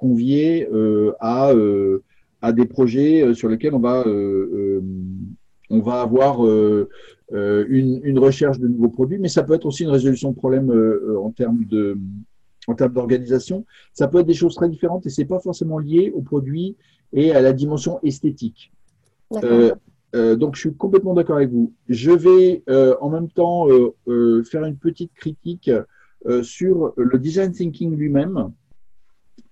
conviés 0.00 0.66
euh, 0.72 1.12
à, 1.20 1.50
euh, 1.50 2.02
à 2.40 2.52
des 2.52 2.64
projets 2.64 3.22
euh, 3.22 3.34
sur 3.34 3.48
lesquels 3.48 3.74
on 3.74 3.80
va, 3.80 4.04
on 5.68 5.80
va 5.80 6.00
avoir 6.00 6.40
une, 6.42 8.00
une, 8.02 8.18
recherche 8.18 8.58
de 8.58 8.66
nouveaux 8.66 8.88
produits, 8.88 9.18
mais 9.18 9.28
ça 9.28 9.44
peut 9.44 9.54
être 9.54 9.66
aussi 9.66 9.84
une 9.84 9.90
résolution 9.90 10.30
de 10.30 10.36
problèmes 10.36 10.72
en 11.22 11.30
termes 11.30 11.64
de 11.64 11.96
en 12.66 12.74
termes 12.74 12.92
d'organisation, 12.92 13.64
ça 13.92 14.08
peut 14.08 14.20
être 14.20 14.26
des 14.26 14.34
choses 14.34 14.54
très 14.54 14.68
différentes 14.68 15.06
et 15.06 15.10
c'est 15.10 15.24
pas 15.24 15.40
forcément 15.40 15.78
lié 15.78 16.12
au 16.14 16.20
produit 16.20 16.76
et 17.12 17.32
à 17.32 17.40
la 17.40 17.52
dimension 17.52 17.98
esthétique. 18.02 18.72
donc, 19.32 20.54
je 20.56 20.60
suis 20.60 20.74
complètement 20.74 21.14
d'accord 21.14 21.36
avec 21.36 21.50
vous. 21.50 21.72
Je 21.88 22.10
vais 22.10 22.62
en 23.00 23.08
même 23.10 23.28
temps 23.28 23.66
faire 24.06 24.64
une 24.64 24.76
petite 24.76 25.12
critique 25.14 25.70
sur 26.42 26.92
le 26.96 27.18
design 27.18 27.52
thinking 27.52 27.96
lui-même. 27.96 28.52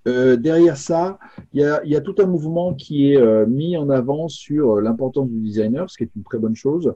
Euh, 0.09 0.36
derrière 0.36 0.76
ça, 0.76 1.18
il 1.52 1.61
y, 1.61 1.96
a, 1.96 2.00
tout 2.00 2.14
un 2.18 2.26
mouvement 2.26 2.72
qui 2.72 3.12
est 3.12 3.18
euh, 3.18 3.46
mis 3.46 3.76
en 3.76 3.90
avant 3.90 4.28
sur 4.28 4.76
euh, 4.76 4.80
l'importance 4.80 5.28
du 5.28 5.40
designer, 5.40 5.90
ce 5.90 5.98
qui 5.98 6.04
est 6.04 6.11
une 6.16 6.22
très 6.22 6.38
bonne 6.38 6.56
chose, 6.56 6.94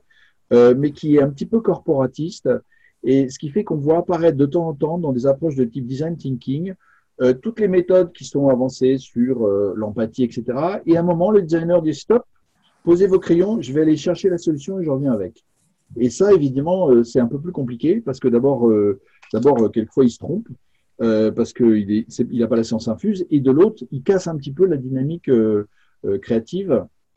mais 0.51 0.93
qui 0.93 1.17
est 1.17 1.23
un 1.23 1.31
petit 1.31 1.47
peu 1.47 1.61
corporatiste, 1.61 2.51
et 3.05 3.29
ce 3.29 3.39
qui 3.39 3.51
fait 3.51 3.65
qu'on 3.65 3.77
voit 3.77 3.99
apparaître 3.99 4.37
de 4.37 4.47
temps 4.47 4.69
en 4.69 4.75
temps 4.75 4.99
dans 4.99 5.13
des 5.13 5.27
approches 5.27 5.57
de 5.57 5.65
type 5.65 5.87
design 5.87 6.17
thinking 6.17 6.75
toutes 7.41 7.61
les 7.61 7.69
méthodes 7.69 8.11
qui 8.13 8.25
sont 8.25 8.49
avancées 8.49 8.99
sur 8.99 9.47
l'empathie, 9.77 10.25
etc. 10.25 10.45
Et 10.87 10.97
à 10.97 11.01
un 11.01 11.05
moment, 11.05 11.31
le 11.31 11.43
designer 11.43 11.81
dit 11.81 11.95
stop, 11.95 12.25
posez 12.83 13.07
vos 13.07 13.21
crayons, 13.21 13.61
je 13.61 13.73
vais 13.73 13.83
aller 13.83 13.97
chercher 13.97 14.29
la 14.29 14.39
solution 14.39 14.81
et 14.81 14.85
je 14.85 14.91
reviens 14.91 15.13
avec. 15.13 15.45
Et 15.97 16.11
ça, 16.11 16.33
évidemment, 16.33 17.05
c'est 17.05 17.21
un 17.21 17.29
peu 17.29 17.39
plus 17.39 17.53
compliqué 17.53 18.01
parce 18.01 18.19
que 18.19 18.27
d'abord, 18.27 18.69
d'abord, 19.33 19.71
quelquefois, 19.71 20.05
il 20.05 20.11
se 20.11 20.19
trompe. 20.19 20.49
Euh, 21.03 21.33
parce 21.33 21.53
qu'il 21.53 22.07
n'a 22.33 22.47
pas 22.47 22.57
la 22.57 22.63
science 22.63 22.87
infuse, 22.87 23.27
et 23.31 23.41
de 23.41 23.51
l'autre, 23.51 23.83
il 23.91 24.03
casse 24.03 24.29
un 24.29 24.37
petit 24.37 24.53
peu 24.53 24.67
la 24.67 24.77
dynamique 24.77 25.29
euh, 25.29 25.67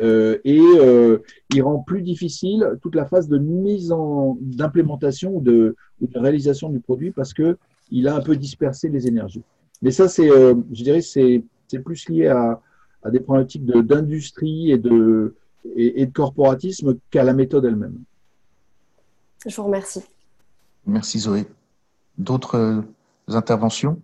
euh, 0.01 0.39
et 0.43 0.59
il 1.53 1.61
rend 1.61 1.79
plus 1.79 2.01
difficile 2.01 2.77
toute 2.81 2.95
la 2.95 3.05
phase 3.05 3.27
de 3.27 3.37
mise 3.37 3.91
en 3.91 4.37
d'implémentation 4.41 5.37
ou 5.37 5.41
de, 5.41 5.75
de, 6.01 6.19
réalisation 6.19 6.69
du 6.69 6.79
produit 6.79 7.11
parce 7.11 7.33
que 7.33 7.57
il 7.91 8.07
a 8.07 8.15
un 8.15 8.21
peu 8.21 8.35
dispersé 8.35 8.89
les 8.89 9.07
énergies. 9.07 9.43
Mais 9.81 9.91
ça, 9.91 10.07
c'est, 10.07 10.27
je 10.27 10.83
dirais, 10.83 11.01
c'est, 11.01 11.43
plus 11.83 12.09
lié 12.09 12.27
à, 12.27 12.61
à 13.03 13.11
des 13.11 13.19
problématiques 13.19 13.65
d'industrie 13.65 14.71
et 14.71 14.77
de, 14.77 15.35
et, 15.75 16.01
et 16.01 16.05
de 16.05 16.11
corporatisme 16.11 16.97
qu'à 17.11 17.23
la 17.23 17.33
méthode 17.33 17.65
elle-même. 17.65 17.99
Je 19.45 19.55
vous 19.55 19.63
remercie. 19.63 20.03
Merci 20.85 21.19
Zoé. 21.19 21.45
D'autres 22.17 22.83
interventions? 23.27 23.99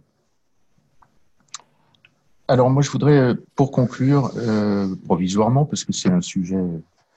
Alors 2.52 2.70
moi, 2.70 2.84
je 2.84 2.91
voudrais, 2.91 3.18
euh, 3.18 3.34
pour 3.56 3.72
conclure, 3.72 4.30
euh, 4.36 4.93
provisoirement, 5.06 5.64
parce 5.64 5.86
que 5.86 5.93
c'est 5.93 6.10
un 6.10 6.20
sujet 6.20 6.62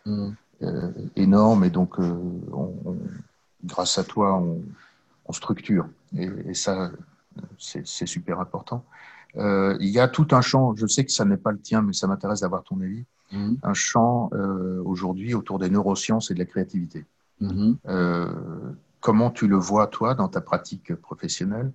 euh, 0.07 0.93
énorme 1.17 1.65
et 1.65 1.71
donc 1.71 1.97
grâce 3.65 3.99
à 3.99 4.05
toi, 4.05 4.41
on, 4.41 5.33
structure. 5.33 5.89
Et, 6.17 6.55
ça, 6.55 6.93
c'est 7.59 8.07
super 8.07 8.39
important. 8.39 8.85
il 9.35 9.89
y 9.89 9.99
a 9.99 10.07
tout 10.07 10.29
un 10.31 10.41
champ, 10.41 10.77
je 10.77 10.87
sais 10.87 11.05
que 11.05 11.11
ça 11.11 11.25
n'est 11.25 11.37
pas 11.37 11.51
le 11.51 11.59
tien, 11.59 11.83
mais 11.83 11.95
ça 11.95 12.07
m'intéresse 12.07 12.43
d'avoir 12.43 12.63
ton 12.63 12.81
avis, 12.81 13.05
mmh. 13.33 13.55
un 13.65 13.75
champ 13.75 14.31
aujourd'hui 14.85 15.35
autour 15.35 15.59
des 15.59 15.69
neurosciences 15.69 16.31
et 16.31 16.35
de 16.35 16.39
la 16.39 16.45
créativité. 16.45 17.07
Mmh. 17.41 17.73
comment 19.01 19.31
tu 19.33 19.49
le 19.49 19.57
vois, 19.57 19.89
toi, 19.89 20.15
dans 20.15 20.29
ta 20.29 20.41
pratique 20.41 20.95
professionnelle 20.95 21.73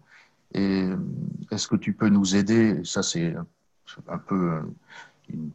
Et 0.54 0.88
est-ce 1.52 1.68
que 1.68 1.76
tu 1.76 1.94
peux 1.94 2.10
nous 2.10 2.36
aider? 2.36 2.82
Ça, 2.84 3.04
c'est 3.04 3.36
un 4.08 4.18
peu 4.18 4.62
une, 5.30 5.52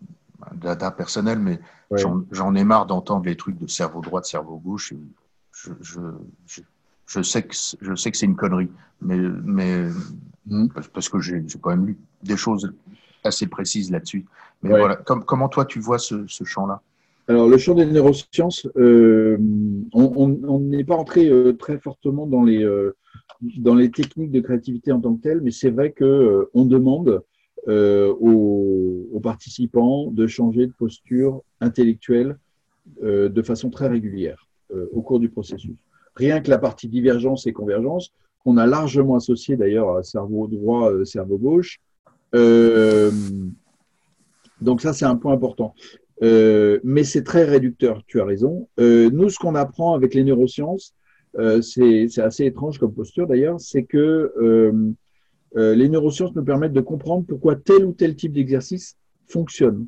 un 0.51 0.55
dada 0.55 0.91
personnel, 0.91 1.39
mais 1.39 1.59
j'en 2.31 2.55
ai 2.55 2.65
marre 2.65 2.87
d'entendre 2.87 3.27
les 3.27 3.37
trucs 3.37 3.59
de 3.59 3.67
cerveau 3.67 4.01
droit, 4.01 4.21
de 4.21 4.27
cerveau 4.27 4.59
gauche. 4.59 4.95
Je, 5.53 5.71
je, 5.81 6.01
je, 7.07 7.23
sais 7.23 7.43
que 7.43 7.55
je 7.81 7.95
sais 7.95 8.11
que 8.11 8.17
c'est 8.17 8.27
une 8.27 8.37
connerie, 8.37 8.71
mais, 9.01 9.19
mais 9.45 9.89
hmm. 10.47 10.69
parce 10.93 11.09
que 11.09 11.21
j'ai 11.21 11.45
quand 11.61 11.71
même 11.71 11.87
lu 11.87 11.99
des 12.23 12.37
choses 12.37 12.73
assez 13.23 13.47
précises 13.47 13.91
là-dessus. 13.91 14.27
Mais 14.63 14.71
voilà, 14.71 14.97
comment 14.97 15.49
toi 15.49 15.65
tu 15.65 15.81
vois 15.81 15.99
ce, 15.99 16.27
ce 16.27 16.45
champ-là? 16.45 16.81
Alors, 17.27 17.49
le 17.49 17.57
champ 17.57 17.75
des 17.75 17.87
neurosciences, 17.87 18.67
euh, 18.77 19.39
on 19.93 20.59
n'est 20.59 20.85
pas 20.85 20.95
entré 20.95 21.29
euh, 21.29 21.55
très 21.55 21.79
fortement 21.79 22.27
dans 22.27 22.43
les, 22.43 22.63
euh, 22.63 22.95
dans 23.59 23.75
les 23.75 23.91
techniques 23.91 24.31
de 24.31 24.41
créativité 24.41 24.93
en 24.93 25.01
tant 25.01 25.15
que 25.15 25.23
telles, 25.23 25.41
mais 25.41 25.51
c'est 25.51 25.71
vrai 25.71 25.93
que 25.93 26.49
on 26.55 26.65
demande 26.65 27.23
euh, 27.69 28.13
aux, 28.21 29.21
participants 29.23 30.11
de 30.11 30.27
changer 30.27 30.67
de 30.67 30.73
posture 30.73 31.41
intellectuelle 31.63 32.37
euh, 33.03 33.31
de 33.31 33.41
façon 33.41 33.71
très 33.71 33.89
régulière 33.89 34.47
euh, 34.71 34.87
au 34.93 35.01
cours 35.01 35.19
du 35.19 35.31
processus. 35.31 35.75
Rien 36.15 36.43
que 36.43 36.51
la 36.51 36.59
partie 36.59 36.89
divergence 36.89 37.47
et 37.47 37.55
convergence, 37.55 38.13
qu'on 38.41 38.59
a 38.59 38.67
largement 38.67 39.15
associé 39.15 39.57
d'ailleurs 39.57 39.97
à 39.97 40.03
cerveau 40.03 40.47
droit, 40.47 40.93
cerveau 41.07 41.39
gauche. 41.39 41.81
donc 44.61 44.83
ça, 44.83 44.93
c'est 44.93 45.07
un 45.07 45.17
point 45.17 45.33
important. 45.33 45.75
Euh, 46.23 46.79
mais 46.85 47.05
c'est 47.05 47.25
très 47.25 47.45
réducteur, 47.45 48.03
tu 48.07 48.21
as 48.21 48.25
raison. 48.25 48.69
Euh, 48.79 49.11
nous, 49.11 49.31
ce 49.31 49.39
qu'on 49.39 49.55
apprend 49.55 49.95
avec 49.95 50.15
les 50.15 50.25
neurosciences, 50.25 50.95
euh, 51.39 51.63
c'est 51.63 52.19
assez 52.19 52.45
étrange 52.45 52.79
comme 52.79 52.93
posture 52.93 53.27
d'ailleurs, 53.27 53.61
c'est 53.61 53.85
que 53.85 54.33
euh, 55.57 55.75
les 55.75 55.89
neurosciences 55.89 56.35
nous 56.35 56.45
permettent 56.45 56.73
de 56.73 56.81
comprendre 56.81 57.25
pourquoi 57.27 57.55
tel 57.55 57.85
ou 57.85 57.93
tel 57.93 58.17
type 58.17 58.33
d'exercice 58.33 58.97
fonctionne. 59.29 59.87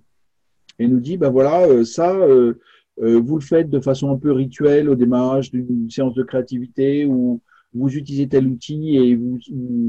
Et 0.78 0.86
nous 0.86 1.00
dit, 1.00 1.16
ben 1.16 1.30
voilà, 1.30 1.66
euh, 1.66 1.84
ça, 1.84 2.14
euh, 2.14 2.54
vous 2.98 3.36
le 3.36 3.42
faites 3.42 3.68
de 3.68 3.80
façon 3.80 4.10
un 4.10 4.16
peu 4.16 4.32
rituelle 4.32 4.88
au 4.88 4.94
démarrage 4.94 5.50
d'une 5.50 5.90
séance 5.90 6.14
de 6.14 6.22
créativité 6.22 7.04
ou 7.04 7.40
vous 7.74 7.94
utilisez 7.94 8.28
tel 8.28 8.46
outil 8.46 8.96
et 8.96 9.16
vous, 9.16 9.38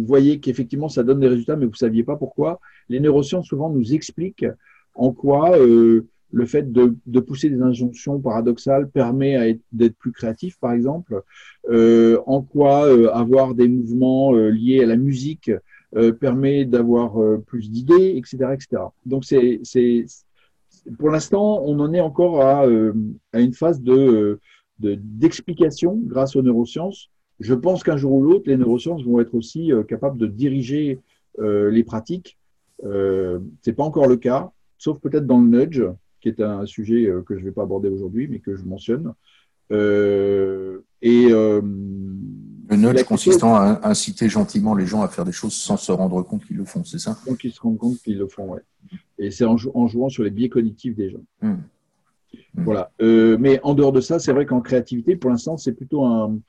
voyez 0.05 0.39
qu'effectivement 0.39 0.89
ça 0.89 1.03
donne 1.03 1.19
des 1.19 1.27
résultats, 1.27 1.55
mais 1.55 1.65
vous 1.65 1.71
ne 1.71 1.77
saviez 1.77 2.03
pas 2.03 2.17
pourquoi. 2.17 2.59
Les 2.89 2.99
neurosciences 2.99 3.47
souvent 3.47 3.69
nous 3.69 3.93
expliquent 3.93 4.45
en 4.93 5.13
quoi 5.13 5.57
le 6.31 6.45
fait 6.45 6.71
de, 6.71 6.95
de, 7.05 7.19
pousser 7.19 7.49
des 7.49 7.61
injonctions 7.61 8.19
paradoxales 8.19 8.89
permet 8.89 9.59
d'être 9.71 9.95
plus 9.97 10.11
créatif, 10.11 10.57
par 10.59 10.73
exemple. 10.73 11.21
Euh, 11.69 12.19
en 12.25 12.41
quoi 12.41 12.87
avoir 13.13 13.55
des 13.55 13.67
mouvements 13.67 14.33
liés 14.33 14.83
à 14.83 14.85
la 14.85 14.97
musique 14.97 15.51
euh, 15.95 16.11
permet 16.11 16.65
d'avoir 16.65 17.21
euh, 17.21 17.37
plus 17.47 17.71
d'idées, 17.71 18.15
etc., 18.17 18.37
etc. 18.51 18.83
Donc 19.05 19.23
c'est, 19.23 19.61
pour 20.99 21.09
l'instant, 21.09 21.61
on 21.63 21.79
en 21.79 21.93
est 21.93 22.01
encore 22.01 22.41
à, 22.41 22.65
euh, 22.65 22.91
à 23.31 23.39
une 23.39 23.53
phase 23.53 23.81
de, 23.81 24.37
d'explication 24.79 25.97
grâce 26.03 26.35
aux 26.35 26.41
neurosciences. 26.41 27.09
Je 27.39 27.53
pense 27.53 27.83
qu'un 27.83 27.95
jour 27.95 28.11
ou 28.11 28.21
l'autre, 28.21 28.43
les 28.47 28.57
neurosciences 28.57 29.05
vont 29.05 29.21
être 29.21 29.33
aussi 29.33 29.71
capables 29.87 30.17
de 30.17 30.27
diriger 30.27 30.99
les 31.39 31.83
pratiques. 31.83 32.37
Euh, 32.83 33.39
c'est 33.61 33.73
pas 33.73 33.83
encore 33.83 34.07
le 34.07 34.17
cas, 34.17 34.51
sauf 34.77 34.99
peut-être 34.99 35.25
dans 35.25 35.39
le 35.39 35.47
nudge, 35.47 35.83
qui 36.21 36.29
est 36.29 36.41
un 36.41 36.65
sujet 36.65 37.11
que 37.25 37.35
je 37.35 37.41
ne 37.41 37.45
vais 37.45 37.51
pas 37.51 37.63
aborder 37.63 37.89
aujourd'hui, 37.89 38.27
mais 38.27 38.39
que 38.39 38.55
je 38.55 38.63
mentionne. 38.63 39.13
Euh, 39.71 40.79
et 41.01 41.29
le 42.69 42.75
nudge 42.75 43.03
consistant 43.03 43.55
à 43.55 43.79
inciter 43.83 44.27
gentiment 44.29 44.75
les 44.75 44.85
gens 44.85 45.01
à 45.01 45.07
faire 45.07 45.25
des 45.25 45.31
choses 45.31 45.53
sans 45.53 45.77
se 45.77 45.91
rendre 45.91 46.21
compte 46.21 46.45
qu'ils 46.45 46.57
le 46.57 46.65
font, 46.65 46.83
c'est 46.83 46.99
ça? 46.99 47.17
Sans 47.25 47.35
qu'ils 47.35 47.51
se 47.51 47.61
rendent 47.61 47.77
compte 47.77 47.97
qu'ils 47.99 48.17
le 48.17 48.27
font, 48.27 48.49
ouais. 48.49 48.61
Et 49.17 49.31
c'est 49.31 49.45
en, 49.45 49.57
jouant 49.57 50.09
sur 50.09 50.23
les 50.23 50.29
biais 50.29 50.49
cognitifs 50.49 50.95
des 50.95 51.09
gens. 51.09 51.23
Hmm. 51.41 51.51
Hmm. 51.51 52.63
Voilà. 52.63 52.91
Euh, 53.01 53.37
mais 53.39 53.59
en 53.63 53.73
dehors 53.73 53.91
de 53.91 54.01
ça, 54.01 54.19
c'est 54.19 54.33
vrai 54.33 54.45
qu'en 54.45 54.61
créativité, 54.61 55.15
pour 55.15 55.29
l'instant, 55.29 55.57
c'est 55.57 55.73
plutôt 55.73 56.05
un. 56.05 56.39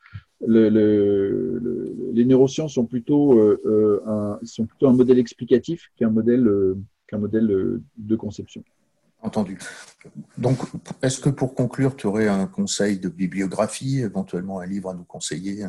Le, 0.46 0.68
le, 0.68 2.12
les 2.12 2.24
neurosciences 2.24 2.74
sont 2.74 2.86
plutôt, 2.86 3.36
euh, 3.36 3.60
euh, 3.66 4.00
un, 4.06 4.38
sont 4.44 4.66
plutôt 4.66 4.86
un 4.88 4.92
modèle 4.92 5.18
explicatif 5.18 5.90
qu'un 5.96 6.10
modèle, 6.10 6.48
qu'un 7.08 7.18
modèle 7.18 7.80
de 7.96 8.16
conception. 8.16 8.62
Entendu. 9.20 9.58
Donc, 10.36 10.58
est-ce 11.02 11.20
que 11.20 11.28
pour 11.28 11.54
conclure, 11.54 11.96
tu 11.96 12.06
aurais 12.06 12.28
un 12.28 12.46
conseil 12.46 12.98
de 12.98 13.08
bibliographie, 13.08 14.00
éventuellement 14.00 14.60
un 14.60 14.66
livre 14.66 14.90
à 14.90 14.94
nous 14.94 15.04
conseiller? 15.04 15.64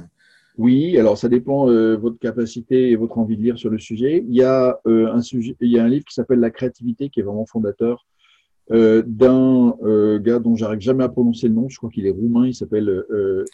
Oui, 0.59 0.97
alors 0.97 1.17
ça 1.17 1.29
dépend 1.29 1.67
de 1.67 1.73
euh, 1.73 1.97
votre 1.97 2.19
capacité 2.19 2.91
et 2.91 2.97
votre 2.97 3.17
envie 3.17 3.37
de 3.37 3.41
lire 3.41 3.57
sur 3.57 3.69
le 3.69 3.79
sujet. 3.79 4.25
Il 4.27 4.35
y 4.35 4.43
a, 4.43 4.77
euh, 4.87 5.11
un, 5.13 5.21
sujet, 5.21 5.55
il 5.61 5.71
y 5.71 5.79
a 5.79 5.85
un 5.85 5.87
livre 5.87 6.03
qui 6.03 6.13
s'appelle 6.13 6.39
La 6.39 6.51
créativité, 6.51 7.09
qui 7.09 7.21
est 7.21 7.23
vraiment 7.23 7.45
fondateur 7.45 8.05
euh, 8.71 9.01
d'un 9.07 9.73
gars 10.19 10.39
dont 10.39 10.57
j'arrive 10.57 10.81
jamais 10.81 11.05
à 11.05 11.09
prononcer 11.09 11.47
le 11.47 11.53
nom. 11.53 11.69
Je 11.69 11.77
crois 11.77 11.89
qu'il 11.89 12.05
est 12.05 12.11
roumain. 12.11 12.45
Il 12.45 12.53
s'appelle 12.53 13.03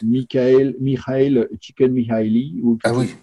Mikhail, 0.02 0.74
Mikhail 0.80 1.46
Chicken 1.60 1.92
Mihaili. 1.92 2.60
ah 2.82 2.92
oui. 2.92 3.14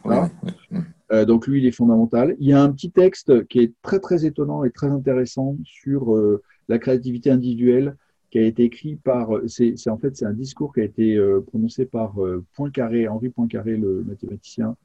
donc 1.28 1.45
lui, 1.45 1.59
il 1.59 1.67
est 1.67 1.71
fondamental. 1.71 2.38
Il 2.39 2.47
y 2.47 2.53
a 2.53 2.63
un 2.63 2.71
petit 2.71 2.89
texte 2.89 3.45
qui 3.47 3.59
est 3.59 3.74
très 3.82 3.99
très 3.99 4.26
étonnant 4.26 4.63
et 4.63 4.71
très 4.71 4.88
intéressant 4.88 5.57
sur 5.65 6.17
la 6.70 6.80
créativité 6.80 7.30
individuelle 7.30 7.95
qui 8.34 8.39
a 8.39 8.41
été 8.47 8.64
écrit 8.64 8.95
par, 8.95 9.30
c'est 9.45 9.76
en 9.89 9.97
fait 9.99 10.18
c'est 10.18 10.26
un 10.26 10.34
discours 10.34 10.74
qui 10.74 10.82
a 10.82 10.84
été 10.84 11.16
euh, 11.16 11.41
prononcé 11.41 11.86
par 11.86 12.20
euh, 12.20 12.43
Poincaré, 12.55 13.07
Henri 13.07 13.30
Poincaré, 13.30 13.78
le 13.78 14.03
mathématicien, 14.03 14.76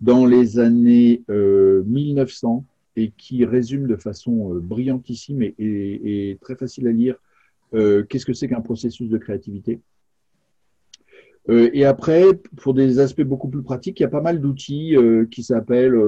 dans 0.00 0.24
les 0.24 0.58
années 0.58 1.22
1900 1.28 2.64
euh, 2.66 3.00
et 3.02 3.12
qui 3.18 3.44
résume 3.44 3.86
de 3.86 3.96
façon 3.96 4.54
brillantissime 4.62 5.42
et, 5.42 6.38
très 6.40 6.56
facile 6.56 6.88
à 6.88 6.92
lire 6.92 7.16
qu'est-ce 7.72 8.24
que 8.24 8.32
c'est 8.32 8.48
qu'un 8.48 8.62
processus 8.62 9.10
de 9.10 9.18
créativité. 9.18 9.80
et 11.50 11.84
après, 11.84 12.24
pour 12.56 12.72
des 12.72 12.98
aspects 12.98 13.20
beaucoup 13.20 13.48
plus 13.48 13.62
pratiques, 13.62 14.00
il 14.00 14.04
y 14.04 14.06
a 14.06 14.08
pas 14.08 14.22
mal 14.22 14.40
d'outils 14.40 14.96
qui 15.30 15.42
s'appellent 15.42 16.00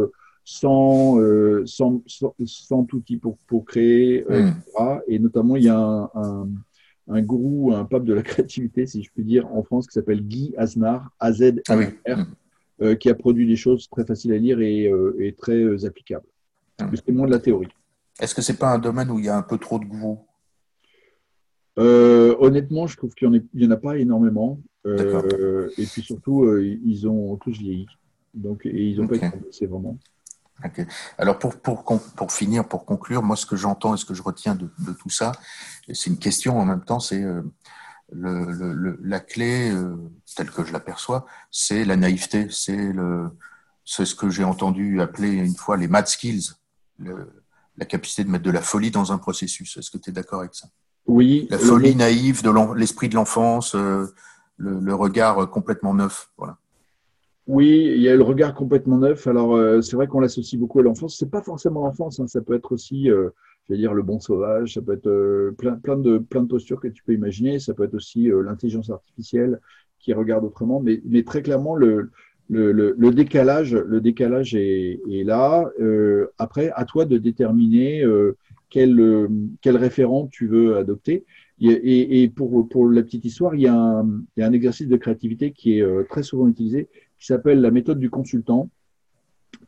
100, 0.50 1.66
100, 1.66 2.02
100, 2.44 2.94
outils 2.94 3.18
pour, 3.18 3.36
pour 3.46 3.64
créer, 3.64 4.20
etc. 4.20 4.54
Hmm. 4.78 4.98
Et 5.06 5.18
notamment, 5.18 5.56
il 5.56 5.64
y 5.64 5.68
a 5.68 5.78
un, 6.14 6.48
un 7.08 7.22
gourou, 7.22 7.72
un 7.74 7.84
pape 7.84 8.04
de 8.04 8.14
la 8.14 8.22
créativité, 8.22 8.86
si 8.86 9.02
je 9.02 9.10
puis 9.12 9.24
dire, 9.24 9.46
en 9.52 9.62
France, 9.62 9.86
qui 9.86 9.92
s'appelle 9.92 10.22
Guy 10.22 10.54
Aznar, 10.56 11.10
AZ, 11.18 11.54
ah 11.68 11.76
mm. 11.76 11.86
euh, 12.82 12.94
qui 12.94 13.08
a 13.08 13.14
produit 13.14 13.46
des 13.46 13.56
choses 13.56 13.88
très 13.88 14.04
faciles 14.04 14.32
à 14.32 14.38
lire 14.38 14.60
et, 14.60 14.86
euh, 14.86 15.34
très 15.38 15.56
euh, 15.56 15.86
applicables. 15.86 16.26
Mm. 16.80 16.94
c'est 16.94 17.12
moins 17.12 17.26
de 17.26 17.32
la 17.32 17.38
théorie. 17.38 17.68
Est-ce 18.20 18.34
que 18.34 18.42
c'est 18.42 18.58
pas 18.58 18.74
un 18.74 18.78
domaine 18.78 19.10
où 19.10 19.18
il 19.18 19.24
y 19.24 19.28
a 19.28 19.36
un 19.36 19.42
peu 19.42 19.58
trop 19.58 19.78
de 19.78 19.84
gourous 19.84 20.24
Honnêtement, 21.76 22.86
je 22.86 22.96
trouve 22.96 23.14
qu'il 23.14 23.42
n'y 23.54 23.66
en, 23.66 23.70
a 23.70 23.76
pas 23.76 23.96
énormément. 23.98 24.60
et 24.84 25.86
puis 25.86 26.02
surtout, 26.02 26.56
ils 26.58 27.06
ont 27.06 27.36
tous 27.36 27.56
vieilli. 27.56 27.86
Donc, 28.34 28.66
et 28.66 28.88
ils 28.88 29.00
n'ont 29.00 29.06
pas 29.06 29.16
été 29.16 29.26
c'est 29.50 29.66
vraiment. 30.60 30.88
Alors 31.18 31.38
pour, 31.38 31.56
pour, 31.56 31.84
pour, 31.84 32.32
finir, 32.32 32.66
pour 32.66 32.84
conclure, 32.84 33.22
moi 33.22 33.36
ce 33.36 33.46
que 33.46 33.56
j'entends 33.56 33.94
et 33.94 33.96
ce 33.96 34.04
que 34.04 34.14
je 34.14 34.22
retiens 34.22 34.54
de, 34.54 34.70
de 34.78 34.92
tout 34.92 35.10
ça, 35.10 35.32
c'est 35.92 36.10
une 36.10 36.18
question 36.18 36.58
en 36.58 36.64
même 36.64 36.84
temps, 36.84 37.00
c'est 37.00 37.22
euh, 37.22 37.42
le, 38.12 38.52
le, 38.52 38.98
la 39.02 39.20
clé, 39.20 39.70
euh, 39.70 39.96
telle 40.36 40.50
que 40.50 40.64
je 40.64 40.72
l'aperçois, 40.72 41.26
c'est 41.50 41.84
la 41.84 41.96
naïveté, 41.96 42.48
c'est 42.50 42.92
ce 43.84 44.14
que 44.14 44.30
j'ai 44.30 44.44
entendu 44.44 45.00
appeler 45.00 45.30
une 45.30 45.56
fois 45.56 45.76
les 45.76 45.88
mad 45.88 46.06
skills, 46.06 46.52
la 46.98 47.84
capacité 47.86 48.24
de 48.24 48.30
mettre 48.30 48.44
de 48.44 48.50
la 48.50 48.60
folie 48.60 48.90
dans 48.90 49.12
un 49.12 49.18
processus. 49.18 49.76
Est-ce 49.76 49.90
que 49.90 49.98
tu 49.98 50.10
es 50.10 50.12
d'accord 50.12 50.40
avec 50.40 50.54
ça? 50.54 50.68
Oui. 51.06 51.46
La 51.50 51.58
folie 51.58 51.96
naïve 51.96 52.42
de 52.42 52.74
l'esprit 52.74 53.08
de 53.08 53.14
l'enfance, 53.14 53.74
euh, 53.74 54.06
le, 54.58 54.94
regard 54.94 55.48
complètement 55.50 55.94
neuf. 55.94 56.30
Voilà. 56.36 56.58
Oui, 57.48 57.90
il 57.96 58.02
y 58.02 58.10
a 58.10 58.14
le 58.14 58.22
regard 58.22 58.54
complètement 58.54 58.98
neuf. 58.98 59.26
Alors, 59.26 59.56
euh, 59.56 59.80
c'est 59.80 59.96
vrai 59.96 60.06
qu'on 60.06 60.20
l'associe 60.20 60.60
beaucoup 60.60 60.80
à 60.80 60.82
l'enfance. 60.82 61.16
C'est 61.16 61.30
pas 61.30 61.40
forcément 61.40 61.80
l'enfance. 61.80 62.20
Hein. 62.20 62.26
Ça 62.26 62.42
peut 62.42 62.54
être 62.54 62.72
aussi, 62.72 63.10
euh, 63.10 63.30
je 63.66 63.72
vais 63.72 63.78
dire, 63.78 63.94
le 63.94 64.02
bon 64.02 64.20
sauvage. 64.20 64.74
Ça 64.74 64.82
peut 64.82 64.92
être 64.92 65.06
euh, 65.06 65.54
plein, 65.56 65.76
plein, 65.76 65.96
de, 65.96 66.18
plein 66.18 66.42
de 66.42 66.48
postures 66.48 66.78
que 66.78 66.88
tu 66.88 67.02
peux 67.02 67.14
imaginer. 67.14 67.58
Ça 67.58 67.72
peut 67.72 67.84
être 67.84 67.94
aussi 67.94 68.28
l'intelligence 68.44 68.90
artificielle 68.90 69.60
qui 69.98 70.12
regarde 70.12 70.44
autrement. 70.44 70.80
Mais, 70.80 71.00
mais 71.06 71.22
très 71.22 71.40
clairement, 71.40 71.74
le, 71.74 72.10
le, 72.50 72.70
le, 72.70 73.10
décalage, 73.12 73.74
le 73.74 74.02
décalage 74.02 74.54
est, 74.54 75.00
est 75.10 75.24
là. 75.24 75.70
après, 76.36 76.70
à 76.74 76.84
toi 76.84 77.06
de 77.06 77.16
déterminer 77.16 78.04
quel, 78.68 79.28
quel 79.62 79.76
référent 79.78 80.28
tu 80.30 80.46
veux 80.48 80.76
adopter. 80.76 81.24
Et, 81.60 82.22
et, 82.22 82.28
pour, 82.28 82.68
pour 82.68 82.88
la 82.88 83.02
petite 83.02 83.24
histoire, 83.24 83.54
il 83.54 83.62
y, 83.62 83.66
a 83.66 83.74
un, 83.74 84.06
il 84.36 84.40
y 84.40 84.42
a 84.42 84.46
un 84.46 84.52
exercice 84.52 84.86
de 84.86 84.96
créativité 84.96 85.50
qui 85.50 85.78
est 85.78 86.08
très 86.08 86.22
souvent 86.22 86.46
utilisé, 86.46 86.88
qui 87.18 87.26
s'appelle 87.26 87.60
la 87.60 87.70
méthode 87.70 87.98
du 87.98 88.10
consultant. 88.10 88.68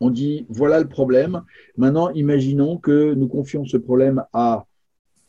on 0.00 0.10
dit 0.10 0.46
voilà 0.48 0.80
le 0.80 0.88
problème. 0.88 1.42
Maintenant, 1.76 2.10
imaginons 2.10 2.78
que 2.78 3.14
nous 3.14 3.28
confions 3.28 3.64
ce 3.64 3.76
problème 3.76 4.24
à 4.32 4.66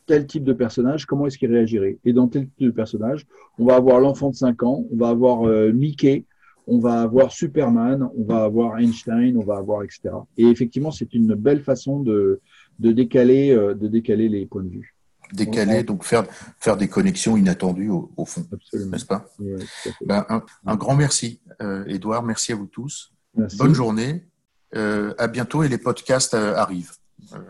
tel 0.05 0.27
type 0.27 0.43
de 0.43 0.53
personnage, 0.53 1.05
comment 1.05 1.27
est-ce 1.27 1.37
qu'il 1.37 1.51
réagirait? 1.51 1.97
Et 2.03 2.13
dans 2.13 2.27
tel 2.27 2.47
type 2.47 2.67
de 2.67 2.71
personnage, 2.71 3.25
on 3.57 3.65
va 3.65 3.75
avoir 3.75 3.99
l'enfant 3.99 4.29
de 4.29 4.35
5 4.35 4.63
ans, 4.63 4.85
on 4.91 4.97
va 4.97 5.09
avoir 5.09 5.47
euh, 5.47 5.71
Mickey, 5.71 6.25
on 6.67 6.79
va 6.79 7.01
avoir 7.01 7.31
Superman, 7.31 8.09
on 8.17 8.23
va 8.23 8.43
avoir 8.43 8.79
Einstein, 8.79 9.37
on 9.37 9.43
va 9.43 9.57
avoir 9.57 9.83
etc. 9.83 10.09
Et 10.37 10.45
effectivement, 10.45 10.91
c'est 10.91 11.13
une 11.13 11.33
belle 11.35 11.61
façon 11.61 11.99
de, 12.01 12.11
euh, 12.11 13.73
de 13.75 13.87
décaler 13.87 14.29
les 14.29 14.45
points 14.45 14.63
de 14.63 14.69
vue. 14.69 14.95
Décaler, 15.33 15.83
donc 15.83 16.03
faire, 16.03 16.25
faire 16.59 16.77
des 16.77 16.87
connexions 16.87 17.37
inattendues 17.37 17.89
au, 17.89 18.25
fond, 18.25 18.45
n'est-ce 18.73 19.05
pas 19.05 19.25
ben, 20.05 20.25
un, 20.65 20.75
grand 20.75 20.95
merci, 20.95 21.41
euh, 21.61 21.85
Edouard, 21.87 22.23
merci 22.23 22.51
à 22.51 22.55
vous 22.55 22.67
tous. 22.67 23.13
Bonne 23.57 23.73
journée, 23.73 24.27
euh, 24.75 25.13
à 25.17 25.27
bientôt 25.27 25.63
et 25.63 25.69
les 25.69 25.77
podcasts 25.77 26.33
arrivent. 26.33 26.93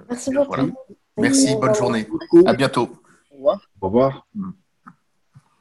merci 0.09 0.31
beaucoup. 0.31 0.71
Merci, 1.17 1.55
bonne 1.55 1.75
journée. 1.75 2.07
À 2.45 2.53
bientôt. 2.53 2.89
Au 3.31 3.35
revoir. 3.35 3.61
Au 3.81 3.87
revoir. 3.87 4.27
Mm. 4.35 4.51